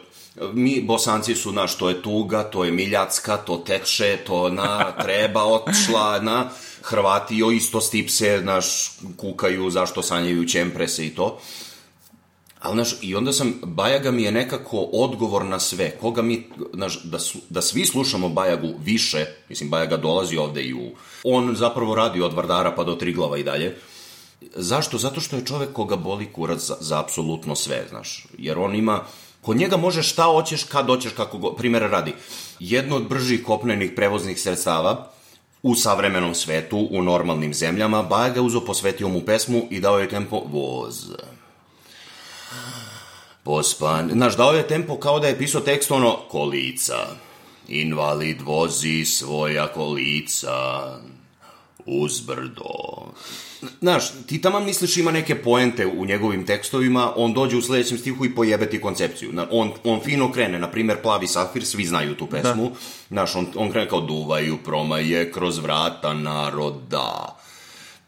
mi, 0.53 0.82
bosanci 0.82 1.35
su, 1.35 1.51
znaš, 1.51 1.76
to 1.76 1.89
je 1.89 2.03
tuga, 2.03 2.43
to 2.43 2.64
je 2.64 2.72
miljacka, 2.72 3.37
to 3.37 3.57
teče, 3.57 4.18
to, 4.26 4.49
na, 4.49 4.93
treba, 5.05 5.45
otišla, 5.45 6.20
na, 6.20 6.51
Hrvati 6.82 7.43
o 7.43 7.51
isto 7.51 7.80
stipse, 7.80 8.41
znaš, 8.43 8.93
kukaju, 9.16 9.70
zašto 9.70 10.03
sanjaju 10.03 10.45
ćemprese 10.45 11.07
i 11.07 11.11
to. 11.11 11.39
Ali, 12.61 12.74
znaš, 12.74 12.97
i 13.03 13.14
onda 13.14 13.32
sam, 13.32 13.55
Bajaga 13.62 14.11
mi 14.11 14.22
je 14.22 14.32
nekako 14.32 14.89
odgovor 14.93 15.45
na 15.45 15.61
sve. 15.61 15.91
Koga 16.01 16.22
mi, 16.22 16.47
znaš, 16.74 17.03
da, 17.03 17.18
da 17.51 17.62
svi 17.62 17.87
slušamo 17.87 18.28
Bajagu 18.28 18.74
više, 18.85 19.26
mislim, 19.49 19.70
Bajaga 19.70 19.97
dolazi 19.97 20.37
ovde 20.37 20.62
i 20.62 20.74
u... 20.74 20.91
On 21.22 21.57
zapravo 21.57 21.95
radi 21.95 22.22
od 22.22 22.32
Vardara 22.32 22.72
pa 22.76 22.85
do 22.85 22.95
Triglava 22.95 23.39
i 23.39 23.45
dalje. 23.45 23.76
Zašto? 24.55 24.99
Zato 24.99 25.20
što 25.20 25.37
je 25.37 25.47
čovek 25.47 25.72
koga 25.72 25.97
boli 25.97 26.32
kurac 26.32 26.61
za, 26.61 26.76
za 26.80 27.01
apsolutno 27.01 27.57
sve, 27.57 27.87
znaš. 27.89 28.26
Jer 28.39 28.59
on 28.59 28.74
ima... 28.74 29.05
Kod 29.45 29.57
njega 29.57 29.76
možeš 29.76 30.12
šta 30.12 30.24
hoćeš, 30.24 30.64
kad 30.64 30.86
hoćeš, 30.86 31.12
kako 31.12 31.38
go... 31.38 31.53
Primera 31.53 31.86
radi. 31.86 32.14
Jedno 32.61 32.97
od 32.97 33.09
bržih 33.09 33.45
kopnenih 33.45 33.92
prevoznih 33.97 34.40
sredstava 34.40 35.11
u 35.62 35.74
savremenom 35.74 36.34
svetu, 36.34 36.88
u 36.90 37.03
normalnim 37.03 37.55
zemljama, 37.55 38.03
Bajaga 38.03 38.34
je 38.34 38.40
uzo, 38.40 38.61
posvetio 38.61 39.09
mu 39.09 39.20
pesmu 39.20 39.66
i 39.70 39.80
dao 39.80 39.99
je 39.99 40.09
tempo 40.09 40.42
voz. 40.53 41.11
Pospan. 43.42 44.11
Znaš, 44.12 44.36
dao 44.36 44.53
je 44.53 44.68
tempo 44.68 44.97
kao 44.97 45.20
da 45.20 45.28
je 45.28 45.38
pisao 45.38 45.61
tekst 45.61 45.90
ono, 45.90 46.16
kolica. 46.30 47.07
Invalid 47.68 48.40
vozi 48.40 49.05
svoja 49.05 49.66
kolica 49.66 50.51
uzbrdo. 51.87 52.72
Znaš, 53.80 54.05
ti 54.26 54.41
tamo 54.41 54.61
misliš 54.61 54.97
ima 54.97 55.11
neke 55.11 55.43
poente 55.43 55.87
u 55.87 56.05
njegovim 56.05 56.47
tekstovima, 56.47 57.12
on 57.16 57.32
dođe 57.32 57.57
u 57.57 57.62
sledećem 57.62 57.99
stihu 57.99 58.24
i 58.24 58.35
pojebe 58.35 58.70
ti 58.70 58.80
koncepciju. 58.80 59.32
On, 59.51 59.72
on 59.85 60.01
fino 60.05 60.32
krene, 60.32 60.59
na 60.59 60.70
primer 60.70 61.03
Plavi 61.03 61.26
safir, 61.26 61.64
svi 61.64 61.85
znaju 61.85 62.14
tu 62.14 62.26
pesmu. 62.26 62.70
Znaš, 63.09 63.37
on, 63.37 63.47
on 63.55 63.70
krene 63.70 63.89
kao 63.89 64.01
duvaju 64.01 64.59
promaje 64.64 65.32
kroz 65.32 65.59
vrata 65.59 66.14
naroda 66.14 67.37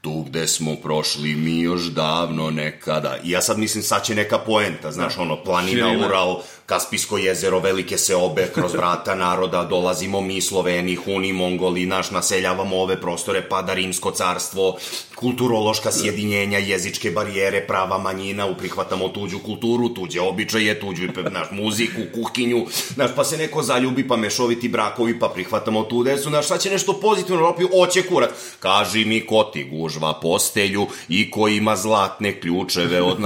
tu 0.07 0.23
gde 0.23 0.47
smo 0.47 0.77
prošli 0.77 1.35
mi 1.35 1.61
još 1.61 1.83
davno 1.83 2.51
nekada. 2.51 3.17
I 3.25 3.31
ja 3.31 3.43
sad 3.43 3.59
mislim, 3.59 3.83
sad 3.83 4.05
će 4.05 4.15
neka 4.15 4.39
poenta, 4.39 4.93
znaš, 4.93 5.19
ono, 5.19 5.45
planina, 5.45 5.87
Širina. 5.87 6.07
Ural, 6.07 6.43
Kaspijsko 6.67 7.19
jezero, 7.19 7.61
velike 7.61 7.99
seobe, 7.99 8.49
kroz 8.55 8.73
vrata 8.75 9.15
naroda, 9.15 9.65
dolazimo 9.65 10.21
mi, 10.21 10.41
Sloveni, 10.41 10.95
Huni, 10.95 11.33
Mongoli, 11.33 11.87
naš, 11.87 12.11
naseljavamo 12.11 12.77
ove 12.83 13.01
prostore, 13.01 13.43
pada 13.49 13.75
Rimsko 13.75 14.11
carstvo, 14.11 14.77
kulturološka 15.15 15.93
sjedinjenja, 15.93 16.59
jezičke 16.59 17.11
barijere, 17.11 17.67
prava 17.67 17.99
manjina, 17.99 18.47
uprihvatamo 18.47 19.09
tuđu 19.09 19.39
kulturu, 19.39 19.89
tuđe 19.89 20.21
običaje, 20.21 20.81
tuđu, 20.81 21.07
naš, 21.31 21.51
muziku, 21.51 22.03
kuhinju, 22.15 22.67
znaš, 22.95 23.11
pa 23.17 23.25
se 23.25 23.37
neko 23.37 23.63
zaljubi, 23.63 24.09
pa 24.09 24.17
mešoviti 24.17 24.69
brakovi, 24.69 25.19
pa 25.19 25.29
prihvatamo 25.29 25.83
tu 25.83 26.03
desu, 26.03 26.29
znaš, 26.29 26.47
sad 26.47 26.61
će 26.61 26.71
nešto 26.71 27.01
pozitivno, 27.01 27.41
Europi, 27.41 27.65
oće 27.75 28.03
kurat. 28.03 28.31
Kaži 28.61 29.05
mi 29.05 29.27
ko 29.27 29.43
ti 29.53 29.65
gužva 29.65 30.21
postelju 30.21 30.87
i 31.09 31.31
ko 31.31 31.49
ima 31.49 31.77
zlatne 31.77 32.41
ključeve 32.41 33.03
od... 33.03 33.19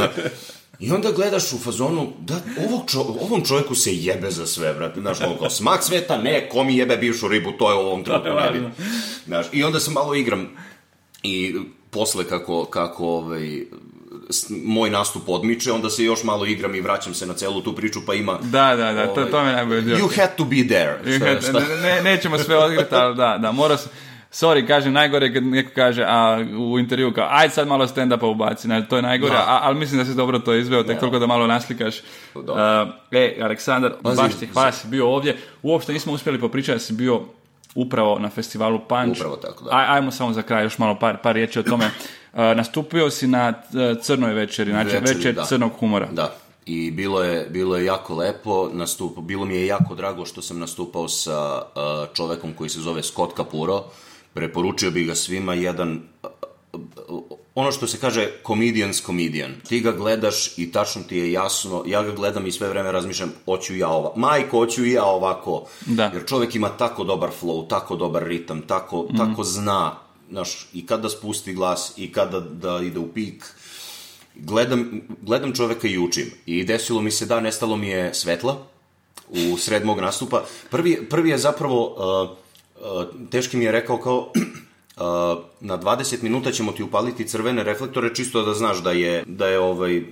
I 0.80 0.92
onda 0.92 1.10
gledaš 1.10 1.52
u 1.52 1.58
fazonu, 1.58 2.12
da, 2.20 2.34
ovog 2.66 2.82
čo, 2.86 3.00
ovom 3.00 3.44
čovjeku 3.44 3.74
se 3.74 3.90
jebe 3.94 4.30
za 4.30 4.46
sve, 4.46 4.74
brate, 4.74 5.00
znaš, 5.00 5.20
ono 5.20 5.38
kao 5.38 5.50
smak 5.50 5.82
sveta, 5.82 6.18
ne, 6.18 6.48
ko 6.48 6.64
mi 6.64 6.76
jebe 6.76 6.96
bivšu 6.96 7.28
ribu, 7.28 7.52
to 7.52 7.70
je 7.70 7.76
u 7.76 7.80
ovom 7.80 8.04
trenutku 8.04 8.28
nebitno. 8.44 8.70
Znaš, 9.26 9.46
i 9.52 9.64
onda 9.64 9.80
se 9.80 9.90
malo 9.90 10.14
igram 10.14 10.48
i 11.22 11.54
posle 11.90 12.24
kako, 12.24 12.64
kako 12.64 13.06
ovaj, 13.06 13.64
moj 14.64 14.90
nastup 14.90 15.22
odmiče, 15.28 15.72
onda 15.72 15.90
se 15.90 16.04
još 16.04 16.24
malo 16.24 16.46
igram 16.46 16.74
i 16.74 16.80
vraćam 16.80 17.14
se 17.14 17.26
na 17.26 17.34
celu 17.34 17.60
tu 17.60 17.74
priču, 17.74 18.00
pa 18.06 18.14
ima... 18.14 18.38
Da, 18.42 18.76
da, 18.76 18.92
da, 18.92 19.06
to, 19.06 19.12
ovaj, 19.12 19.30
to 19.30 19.42
mi 19.42 19.48
je 19.48 19.54
najbolje. 19.54 19.82
You 19.82 20.16
had 20.16 20.36
to 20.36 20.44
be 20.44 20.56
there. 20.64 21.16
Šta- 21.16 21.40
šta- 21.42 21.60
Ne, 21.60 21.76
ne, 21.78 22.02
nećemo 22.04 22.38
sve 22.38 22.56
odgrati, 22.64 22.94
ali 22.94 23.16
da, 23.16 23.38
da, 23.38 23.52
mora 23.52 23.76
se... 23.76 23.88
Sorry, 24.32 24.66
kaže, 24.66 24.90
najgore 24.90 25.34
kad 25.34 25.42
neko 25.44 25.70
kaže 25.74 26.04
a, 26.08 26.44
u 26.58 26.78
intervju 26.78 27.12
kao, 27.12 27.28
aj 27.30 27.50
sad 27.50 27.68
malo 27.68 27.86
stand-upa 27.86 28.26
ubaci, 28.26 28.66
znači, 28.66 28.88
to 28.88 28.96
je 28.96 29.02
najgore, 29.02 29.32
Da. 29.32 29.38
a, 29.38 29.60
ali 29.62 29.78
mislim 29.78 29.98
da 29.98 30.04
si 30.04 30.14
dobro 30.14 30.38
to 30.38 30.54
izveo, 30.54 30.82
tek 30.82 31.00
toliko 31.00 31.18
da 31.18 31.26
malo 31.26 31.46
naslikaš. 31.46 31.98
Uh, 32.34 32.44
e, 33.10 33.36
Aleksandar, 33.42 33.92
baš 34.02 34.34
ti 34.40 34.46
hvala, 34.46 34.72
si 34.72 34.88
bio 34.88 35.08
ovdje, 35.08 35.36
uopšte 35.62 35.92
nismo 35.92 36.12
uspjeli 36.12 36.40
popričati 36.40 36.76
da 36.76 36.78
si 36.78 36.92
bio 36.92 37.20
upravo 37.74 38.18
na 38.18 38.28
festivalu 38.30 38.80
Punch. 38.88 39.20
Upravo 39.20 39.36
tako, 39.36 39.64
da. 39.64 39.70
Aj, 39.72 39.86
ajmo 39.88 40.10
samo 40.10 40.32
za 40.32 40.42
kraj 40.42 40.62
još 40.62 40.78
malo 40.78 40.98
par, 40.98 41.16
par 41.22 41.34
riječi 41.34 41.58
o 41.58 41.62
tome. 41.62 41.84
Uh, 41.84 42.38
nastupio 42.38 43.10
si 43.10 43.26
na 43.26 43.48
uh, 43.48 44.02
crnoj 44.02 44.32
večeri, 44.32 44.70
znači 44.70 44.96
Večeri, 44.96 45.14
večer 45.14 45.34
da. 45.34 45.44
crnog 45.44 45.72
humora. 45.80 46.08
Da, 46.12 46.34
i 46.66 46.90
bilo 46.90 47.22
je, 47.22 47.46
bilo 47.50 47.76
je 47.76 47.84
jako 47.84 48.14
lepo, 48.14 48.68
nastup, 48.72 49.18
bilo 49.18 49.44
mi 49.44 49.54
je 49.54 49.66
jako 49.66 49.94
drago 49.94 50.26
što 50.26 50.42
sam 50.42 50.58
nastupao 50.58 51.08
sa 51.08 51.62
uh, 51.62 52.14
čovekom 52.14 52.52
koji 52.52 52.70
se 52.70 52.80
zove 52.80 53.02
Scott 53.02 53.36
Capuro, 53.36 53.84
preporučio 54.34 54.90
bih 54.90 55.06
ga 55.06 55.14
svima, 55.14 55.54
jedan, 55.54 56.00
ono 57.54 57.72
što 57.72 57.86
se 57.86 57.98
kaže 57.98 58.30
comedian's 58.44 59.04
comedian. 59.04 59.54
Ti 59.68 59.80
ga 59.80 59.92
gledaš 59.92 60.58
i 60.58 60.72
tačno 60.72 61.02
ti 61.02 61.16
je 61.16 61.32
jasno, 61.32 61.84
ja 61.86 62.02
ga 62.02 62.12
gledam 62.12 62.46
i 62.46 62.52
sve 62.52 62.68
vreme 62.68 62.92
razmišljam, 62.92 63.32
hoću 63.44 63.76
ja 63.76 63.88
ovako, 63.88 64.18
majko, 64.18 64.58
hoću 64.58 64.86
ja 64.86 65.04
ovako, 65.04 65.66
Da. 65.86 66.04
jer 66.04 66.26
čovek 66.26 66.54
ima 66.54 66.68
tako 66.68 67.04
dobar 67.04 67.30
flow, 67.42 67.68
tako 67.68 67.96
dobar 67.96 68.22
ritam, 68.24 68.62
tako, 68.62 69.02
Mhm. 69.02 69.16
tako 69.16 69.44
zna, 69.44 69.96
znaš, 70.30 70.66
i 70.72 70.86
kada 70.86 71.08
spusti 71.08 71.52
glas, 71.54 71.92
i 71.96 72.12
kada 72.12 72.40
da 72.40 72.80
ide 72.84 72.98
u 72.98 73.08
pik, 73.08 73.44
gledam, 74.34 75.00
gledam 75.22 75.52
čoveka 75.54 75.88
i 75.88 75.98
učim. 75.98 76.30
I 76.46 76.64
desilo 76.64 77.02
mi 77.02 77.10
se 77.10 77.26
da, 77.26 77.40
nestalo 77.40 77.76
mi 77.76 77.88
je 77.88 78.14
svetla 78.14 78.56
u 79.28 79.56
sred 79.56 79.84
mog 79.84 80.00
nastupa. 80.00 80.44
Prvi, 80.70 81.06
prvi 81.10 81.30
je 81.30 81.38
zapravo, 81.38 81.86
uh, 81.86 82.36
teški 83.30 83.56
mi 83.56 83.64
je 83.64 83.72
rekao 83.72 83.98
kao, 83.98 84.18
uh, 84.26 85.02
na 85.60 85.78
20 85.78 86.22
minuta 86.22 86.52
ćemo 86.52 86.72
ti 86.72 86.82
upaliti 86.82 87.28
crvene 87.28 87.64
reflektore, 87.64 88.14
čisto 88.14 88.42
da 88.42 88.54
znaš 88.54 88.82
da 88.82 88.90
je, 88.90 89.24
da 89.26 89.46
je 89.46 89.58
ovaj, 89.58 90.02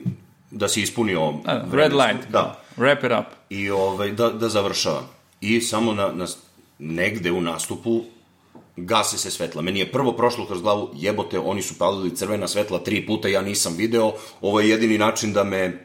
da 0.51 0.69
si 0.69 0.83
ispunio 0.83 1.33
Da, 1.45 1.69
red 1.73 1.93
light, 1.93 2.31
Da 2.31 2.63
wrap 2.77 3.07
it 3.07 3.13
up. 3.21 3.35
i 3.51 3.71
ovaj, 3.71 4.13
da, 4.13 4.31
da 4.31 4.49
završavam. 4.49 5.09
I 5.41 5.61
samo 5.61 5.93
na, 5.93 6.13
na, 6.13 6.27
negde 6.79 7.33
u 7.33 7.41
nastupu 7.41 8.03
gase 8.77 9.19
se 9.19 9.31
svetla. 9.31 9.63
Meni 9.63 9.81
je 9.81 9.93
prvo 9.93 10.13
prošlo 10.13 10.47
kroz 10.47 10.63
glavu, 10.63 10.91
jebote, 10.95 11.39
oni 11.39 11.63
su 11.63 11.79
palili 11.79 12.17
crvena 12.17 12.49
svetla 12.49 12.79
tri 12.79 13.07
puta, 13.07 13.29
ja 13.29 13.43
nisam 13.43 13.75
video, 13.77 14.13
ovo 14.41 14.61
je 14.61 14.69
jedini 14.69 14.99
način 14.99 15.33
da 15.33 15.45
me 15.45 15.85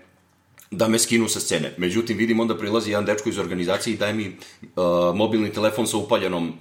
da 0.72 0.88
me 0.88 1.00
skinu 1.00 1.28
sa 1.28 1.40
scene. 1.40 1.74
Međutim, 1.78 2.18
vidim 2.18 2.40
onda 2.40 2.58
prilazi 2.58 2.92
jedan 2.92 3.06
dečko 3.06 3.30
iz 3.30 3.38
organizacije 3.38 3.94
i 3.94 3.98
daje 3.98 4.14
mi 4.14 4.28
uh, 4.28 5.16
mobilni 5.16 5.52
telefon 5.52 5.88
sa 5.88 5.98
upaljenom 5.98 6.54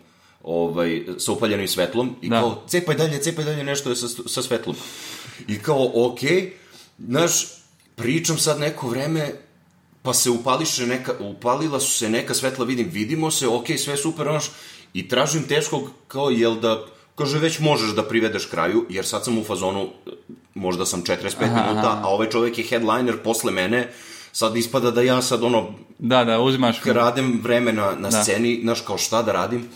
ovaj, 0.45 1.03
sa 1.19 1.33
upaljenim 1.33 1.69
svetlom 1.69 2.17
i 2.23 2.29
Da. 2.29 2.41
kao, 2.41 2.63
cepaj 2.69 2.95
dalje, 2.95 3.23
cepaj 3.23 3.45
dalje, 3.45 3.65
nešto 3.65 3.91
je 3.91 3.97
sa, 3.97 4.09
sa 4.27 4.43
svetlom. 4.43 4.77
I 5.49 5.59
kao, 5.59 5.91
okej, 5.95 6.53
znaš, 6.99 7.47
pričam 7.97 8.39
sad 8.39 8.61
neko 8.61 8.89
vreme, 8.89 9.33
pa 10.03 10.15
se 10.15 10.31
upališe 10.31 10.87
neka, 10.87 11.13
upalila 11.21 11.81
su 11.81 11.91
se 11.99 12.09
neka 12.11 12.35
svetla, 12.35 12.65
vidim, 12.65 12.89
vidimo 12.93 13.31
se, 13.31 13.49
okej, 13.49 13.79
sve 13.79 13.97
super, 13.97 14.27
znaš, 14.27 14.51
i 14.95 15.09
tražim 15.09 15.43
teškog, 15.43 15.91
kao, 16.09 16.31
jel 16.31 16.55
da, 16.61 16.85
kaže, 17.15 17.39
već 17.39 17.59
možeš 17.59 17.91
da 17.91 18.09
privedeš 18.09 18.47
kraju, 18.47 18.87
jer 18.91 19.07
sad 19.07 19.25
sam 19.25 19.39
u 19.39 19.45
fazonu, 19.45 19.89
možda 20.55 20.87
sam 20.87 21.03
45 21.03 21.23
minuta, 21.41 22.01
a 22.03 22.09
ovaj 22.09 22.31
čovek 22.31 22.59
je 22.59 22.65
headliner 22.65 23.23
posle 23.23 23.53
mene, 23.53 23.93
sad 24.33 24.57
ispada 24.57 24.91
da 24.91 25.03
ja 25.03 25.23
sad, 25.23 25.43
ono, 25.45 25.75
Da, 25.99 26.25
da, 26.25 26.41
uzimaš... 26.41 26.83
radem 26.85 27.41
vreme 27.43 27.73
na, 27.73 27.95
na 27.99 28.11
Da. 28.11 28.23
sceni, 28.23 28.61
znaš, 28.63 28.81
kao 28.81 28.99
šta 28.99 29.23
da 29.23 29.33
radim. 29.33 29.69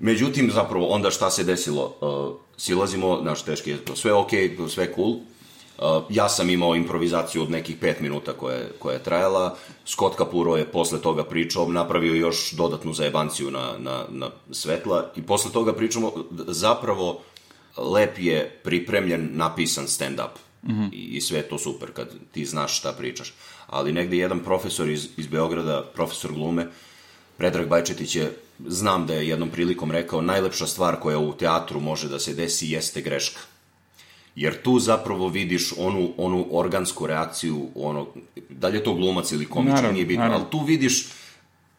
Međutim, 0.00 0.50
zapravo, 0.50 0.86
onda 0.86 1.10
šta 1.10 1.30
se 1.30 1.44
desilo? 1.44 1.96
Uh, 2.00 2.36
silazimo, 2.56 3.18
znaš, 3.22 3.42
teški 3.42 3.70
je 3.70 3.76
to, 3.76 3.96
sve 3.96 4.12
okej, 4.12 4.56
sve 4.68 4.92
cool. 4.94 5.10
Uh, 5.10 6.02
ja 6.08 6.28
sam 6.28 6.50
imao 6.50 6.74
improvizaciju 6.74 7.42
od 7.42 7.50
nekih 7.50 7.76
pet 7.80 8.00
minuta 8.00 8.32
koja 8.32 8.56
je, 8.56 8.72
koja 8.78 8.92
je 8.92 9.02
trajala. 9.02 9.56
Scott 9.84 10.16
Capuro 10.16 10.56
je 10.56 10.64
posle 10.64 11.00
toga 11.00 11.24
pričao, 11.24 11.68
napravio 11.68 12.14
još 12.14 12.52
dodatnu 12.52 12.92
zajebanciju 12.92 13.50
na, 13.50 13.72
na, 13.78 14.04
na 14.08 14.30
svetla 14.50 15.12
i 15.16 15.22
posle 15.22 15.52
toga 15.52 15.72
pričamo, 15.72 16.12
zapravo, 16.46 17.20
lep 17.76 18.18
je 18.18 18.60
pripremljen, 18.64 19.28
napisan 19.32 19.84
stand-up. 19.84 20.36
I, 20.92 21.16
I 21.16 21.20
sve 21.20 21.38
je 21.38 21.48
to 21.48 21.58
super 21.58 21.92
kad 21.92 22.08
ti 22.32 22.44
znaš 22.44 22.78
šta 22.78 22.92
pričaš. 22.92 23.34
Ali 23.66 23.92
negde 23.92 24.16
jedan 24.16 24.40
profesor 24.40 24.88
iz, 24.88 25.08
iz 25.16 25.26
Beograda, 25.26 25.84
profesor 25.94 26.32
glume, 26.32 26.66
Predrag 27.36 27.68
Bajčetić 27.68 28.16
je, 28.16 28.36
znam 28.66 29.06
da 29.06 29.14
je 29.14 29.28
jednom 29.28 29.50
prilikom 29.50 29.90
rekao, 29.90 30.20
najlepša 30.22 30.66
stvar 30.66 30.96
koja 31.00 31.18
u 31.18 31.32
teatru 31.32 31.80
može 31.80 32.08
da 32.08 32.18
se 32.18 32.34
desi 32.34 32.70
jeste 32.70 33.00
greška. 33.00 33.40
Jer 34.34 34.62
tu 34.62 34.78
zapravo 34.78 35.28
vidiš 35.28 35.72
onu, 35.78 36.10
onu 36.16 36.46
organsku 36.50 37.06
reakciju, 37.06 37.66
ono, 37.74 38.06
da 38.48 38.68
li 38.68 38.76
je 38.76 38.84
to 38.84 38.94
glumac 38.94 39.32
ili 39.32 39.46
komičar, 39.46 39.74
Naravno, 39.74 39.92
nije 39.92 40.06
bitno, 40.06 40.24
naravno. 40.24 40.44
ali 40.44 40.50
tu 40.50 40.64
vidiš 40.66 41.08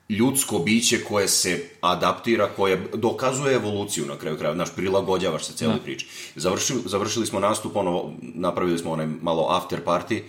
ljudsko 0.09 0.59
biće 0.59 1.03
koje 1.03 1.27
se 1.27 1.63
adaptira, 1.81 2.49
koje 2.55 2.87
dokazuje 2.93 3.55
evoluciju 3.55 4.05
na 4.05 4.17
kraju 4.17 4.37
kraja, 4.37 4.53
znaš, 4.53 4.75
prilagođavaš 4.75 5.45
se 5.45 5.53
celoj 5.53 5.79
priči. 5.83 6.07
Završili, 6.35 6.81
završili 6.85 7.25
smo 7.25 7.39
nastup, 7.39 7.75
ono, 7.75 8.11
napravili 8.21 8.77
smo 8.77 8.91
onaj 8.91 9.07
malo 9.21 9.47
after 9.49 9.79
party 9.85 10.21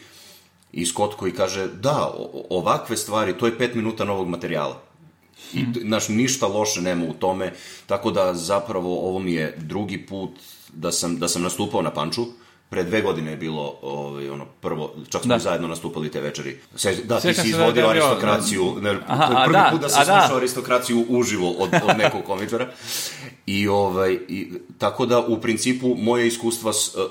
i 0.73 0.87
Scott 0.87 1.15
koji 1.15 1.33
kaže, 1.33 1.67
da, 1.67 2.15
ovakve 2.51 2.97
stvari, 2.97 3.39
to 3.39 3.47
je 3.47 3.59
pet 3.59 3.75
minuta 3.75 4.05
novog 4.05 4.29
materijala. 4.29 4.91
I, 5.55 5.64
znaš, 5.80 6.09
ništa 6.09 6.47
loše 6.47 6.80
nema 6.80 7.05
u 7.05 7.12
tome, 7.12 7.53
tako 7.87 8.11
da 8.11 8.35
zapravo 8.35 9.09
ovo 9.09 9.18
mi 9.18 9.33
je 9.33 9.57
drugi 9.59 10.07
put 10.07 10.30
da 10.72 10.93
sam, 10.93 11.18
da 11.18 11.28
sam 11.28 11.43
nastupao 11.43 11.83
na 11.83 11.91
Panču, 11.91 12.22
pre 12.73 12.85
dve 12.85 13.01
godine 13.01 13.31
je 13.31 13.37
bilo 13.37 13.79
ovaj, 13.83 14.31
ono 14.31 14.45
prvo, 14.61 14.95
čak 15.09 15.23
smo 15.23 15.29
Da. 15.29 15.39
zajedno 15.39 15.68
nastupali 15.68 16.11
te 16.11 16.20
večeri. 16.20 16.59
Se, 16.75 16.97
da, 17.05 17.16
ti 17.16 17.23
Sjećam 17.23 17.45
si 17.45 17.51
se 17.51 17.57
da 17.57 17.62
izvodio 17.62 17.87
aristokraciju, 17.87 18.77
ne, 18.81 18.99
Aha, 19.07 19.27
to 19.27 19.33
je 19.33 19.39
a 19.39 19.45
prvi 19.45 19.53
da, 19.55 19.68
put 19.73 19.81
da 19.81 19.89
sam 19.89 20.07
da. 20.07 20.20
slušao 20.20 20.37
aristokraciju 20.37 21.07
uživo 21.09 21.51
od, 21.51 21.70
od 21.83 21.99
nekog 21.99 22.25
komičara. 22.25 22.68
I, 23.47 23.68
ovaj, 23.68 24.18
i, 24.29 24.49
tako 24.79 25.07
da, 25.07 25.20
u 25.20 25.41
principu, 25.41 25.95
moje 25.95 26.27
iskustva 26.27 26.73
s, 26.73 26.89
e, 26.89 27.01
e, 27.01 27.05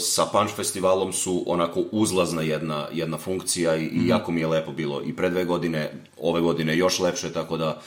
sa 0.00 0.26
Punch 0.26 0.54
festivalom 0.54 1.12
su 1.12 1.44
onako 1.46 1.84
uzlazna 1.92 2.42
jedna, 2.42 2.86
jedna 2.92 3.18
funkcija 3.18 3.76
i, 3.76 3.84
Mhm. 3.86 4.00
i 4.00 4.08
jako 4.08 4.32
mi 4.32 4.40
je 4.40 4.46
lepo 4.46 4.72
bilo. 4.72 5.02
I 5.02 5.12
pre 5.12 5.30
dve 5.30 5.44
godine, 5.44 5.92
ove 6.20 6.40
godine 6.40 6.76
još 6.76 6.98
lepše, 6.98 7.32
tako 7.32 7.56
da 7.56 7.80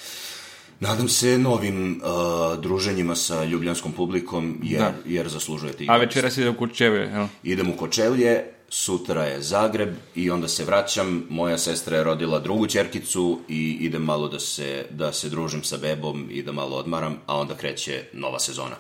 nadam 0.80 1.10
se 1.10 1.38
novim 1.38 2.02
uh, 2.04 2.60
druženjima 2.60 3.16
sa 3.16 3.44
ljubljanskom 3.44 3.92
publikom, 3.92 4.60
jer, 4.64 4.80
Da. 4.80 4.94
jer 5.06 5.28
zaslužujete. 5.30 5.84
i 5.84 5.88
A 5.90 5.98
večeras 5.98 6.38
ide 6.38 6.50
u 6.50 6.58
Kurčeve, 6.58 7.00
jel? 7.00 7.28
Idem 7.44 7.70
u 7.70 7.78
Kočevlje, 7.78 8.44
sutra 8.70 9.24
je 9.24 9.42
Zagreb 9.42 9.90
i 10.16 10.30
onda 10.32 10.48
se 10.48 10.66
vraćam. 10.66 11.24
Moja 11.30 11.58
sestra 11.58 11.98
je 11.98 12.04
rodila 12.04 12.40
drugu 12.40 12.68
ćerkicu 12.68 13.40
i 13.50 13.78
idem 13.80 14.02
malo 14.02 14.28
da 14.28 14.40
se, 14.40 14.86
da 14.90 15.14
se 15.14 15.30
družim 15.30 15.64
sa 15.64 15.78
bebom 15.78 16.28
i 16.32 16.44
da 16.44 16.52
malo 16.52 16.78
odmaram, 16.78 17.18
a 17.26 17.38
onda 17.38 17.56
kreće 17.56 18.04
nova 18.14 18.40
sezona. 18.40 18.76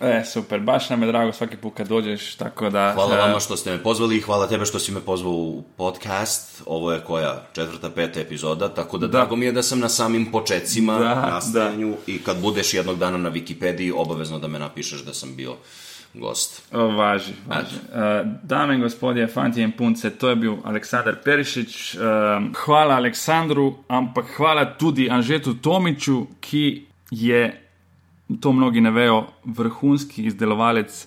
E, 0.00 0.24
super, 0.24 0.60
baš 0.60 0.90
nam 0.90 1.02
je 1.02 1.08
drago 1.08 1.32
svaki 1.32 1.56
put 1.56 1.74
kad 1.76 1.88
dođeš, 1.88 2.34
tako 2.34 2.70
da... 2.70 2.92
Hvala 2.94 3.14
e, 3.14 3.18
vama 3.18 3.40
što 3.40 3.56
ste 3.56 3.70
me 3.70 3.82
pozvali 3.82 4.16
i 4.16 4.20
hvala 4.20 4.48
tebe 4.48 4.64
što 4.64 4.78
si 4.78 4.92
me 4.92 5.00
pozvao 5.00 5.32
u 5.32 5.64
podcast. 5.76 6.62
Ovo 6.66 6.92
je 6.92 7.00
koja? 7.00 7.46
Četvrta, 7.52 7.90
peta 7.90 8.20
epizoda, 8.20 8.68
tako 8.68 8.98
da, 8.98 9.06
drago 9.06 9.36
mi 9.36 9.46
je 9.46 9.52
da 9.52 9.62
sam 9.62 9.78
na 9.80 9.88
samim 9.88 10.32
počecima, 10.32 10.98
Da, 10.98 11.14
nastajanju 11.14 11.96
i 12.06 12.18
kad 12.18 12.40
budeš 12.40 12.74
jednog 12.74 12.98
dana 12.98 13.18
na 13.18 13.30
Wikipediji, 13.30 13.92
obavezno 13.96 14.38
da 14.38 14.48
me 14.48 14.58
napišeš 14.58 15.00
da 15.00 15.14
sam 15.14 15.36
bio 15.36 15.56
gost. 16.14 16.62
O, 16.72 16.86
važi, 16.86 17.32
važi. 17.46 17.76
E, 17.94 18.24
dame 18.42 18.74
in 18.74 18.80
gospodje, 18.80 19.26
fanti 19.26 19.62
in 19.62 19.72
punce, 19.72 20.10
to 20.10 20.28
je 20.28 20.36
bil 20.36 20.56
Aleksandar 20.64 21.16
Perišič. 21.24 21.94
E, 21.94 21.98
hvala 22.64 22.94
Aleksandru, 22.94 23.74
ampak 23.88 24.26
hvala 24.36 24.64
tudi 24.64 25.10
Anžetu 25.10 25.54
Tomiču, 25.54 26.26
ki 26.40 26.86
je, 27.10 27.65
to 28.40 28.52
mnogi 28.52 28.80
ne 28.80 28.90
vejo, 28.90 29.26
vrhunski 29.44 30.26
izdelovalec 30.26 31.06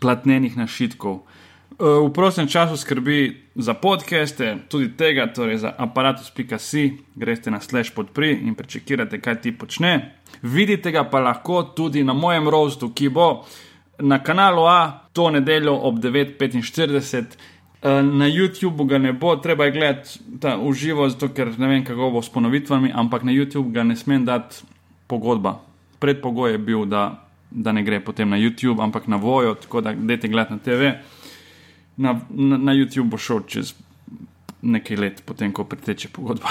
platnenih 0.00 0.56
našitkov. 0.56 1.20
E, 1.20 1.22
V 1.78 2.12
prostem 2.12 2.48
času 2.48 2.76
skrbi 2.76 3.42
za 3.54 3.74
podcaste, 3.74 4.56
tudi 4.68 4.96
tega, 4.96 5.26
torej 5.32 5.58
za 5.58 5.74
aparatus.si, 5.78 6.92
greste 7.14 7.50
na 7.50 7.60
slash 7.60 7.94
podpri 7.94 8.32
in 8.32 8.54
prečekirate, 8.54 9.20
kaj 9.20 9.40
ti 9.40 9.52
počne. 9.52 10.14
Vidite 10.42 10.90
ga 10.90 11.04
pa 11.04 11.20
lahko 11.20 11.62
tudi 11.62 12.04
na 12.04 12.12
mojem 12.12 12.48
roastu, 12.48 12.90
ki 12.90 13.08
bo 13.08 13.44
na 13.98 14.18
kanalu 14.22 14.66
A 14.66 15.08
to 15.12 15.30
nedeljo 15.30 15.74
ob 15.74 15.98
9:45. 15.98 17.24
Eh, 17.82 18.02
Na 18.02 18.26
YouTubu 18.26 18.84
ga 18.84 18.98
ne 18.98 19.12
bo, 19.12 19.36
treba 19.36 19.64
je 19.64 19.70
gledati 19.70 20.18
ta 20.40 20.58
uživo, 20.58 21.08
zato 21.08 21.28
ker 21.28 21.58
ne 21.58 21.68
vem, 21.68 21.84
kako 21.84 22.10
bo 22.10 22.22
s 22.22 22.28
ponovitvami, 22.28 22.90
ampak 22.94 23.22
na 23.22 23.32
YouTube 23.32 23.72
ga 23.72 23.84
ne 23.84 23.96
smem 23.96 24.24
dati 24.24 24.64
pogodba 25.06 25.65
predpogoj 25.98 26.52
je 26.52 26.58
bil, 26.58 26.84
da, 26.84 27.26
da 27.50 27.72
ne 27.72 27.82
gre 27.82 28.00
potem 28.04 28.28
na 28.28 28.36
YouTube, 28.36 28.82
ampak 28.82 29.06
na 29.06 29.16
vojo, 29.16 29.54
tako 29.54 29.80
da 29.80 29.92
dajte 29.92 30.28
gledati 30.28 30.52
na 30.52 30.58
TV. 30.58 30.90
Na, 31.96 32.20
na, 32.30 32.56
na 32.56 32.72
YouTube 32.72 33.08
bo 33.10 33.18
šel 33.18 33.40
čez 33.46 33.74
nekaj 34.62 34.96
let, 34.96 35.22
potem 35.24 35.52
ko 35.52 35.64
preteče 35.64 36.08
pogodba. 36.12 36.48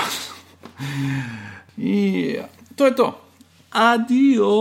In 1.77 2.43
to 2.75 2.85
je 2.85 2.95
to. 2.95 3.11
Adijo. 3.71 4.51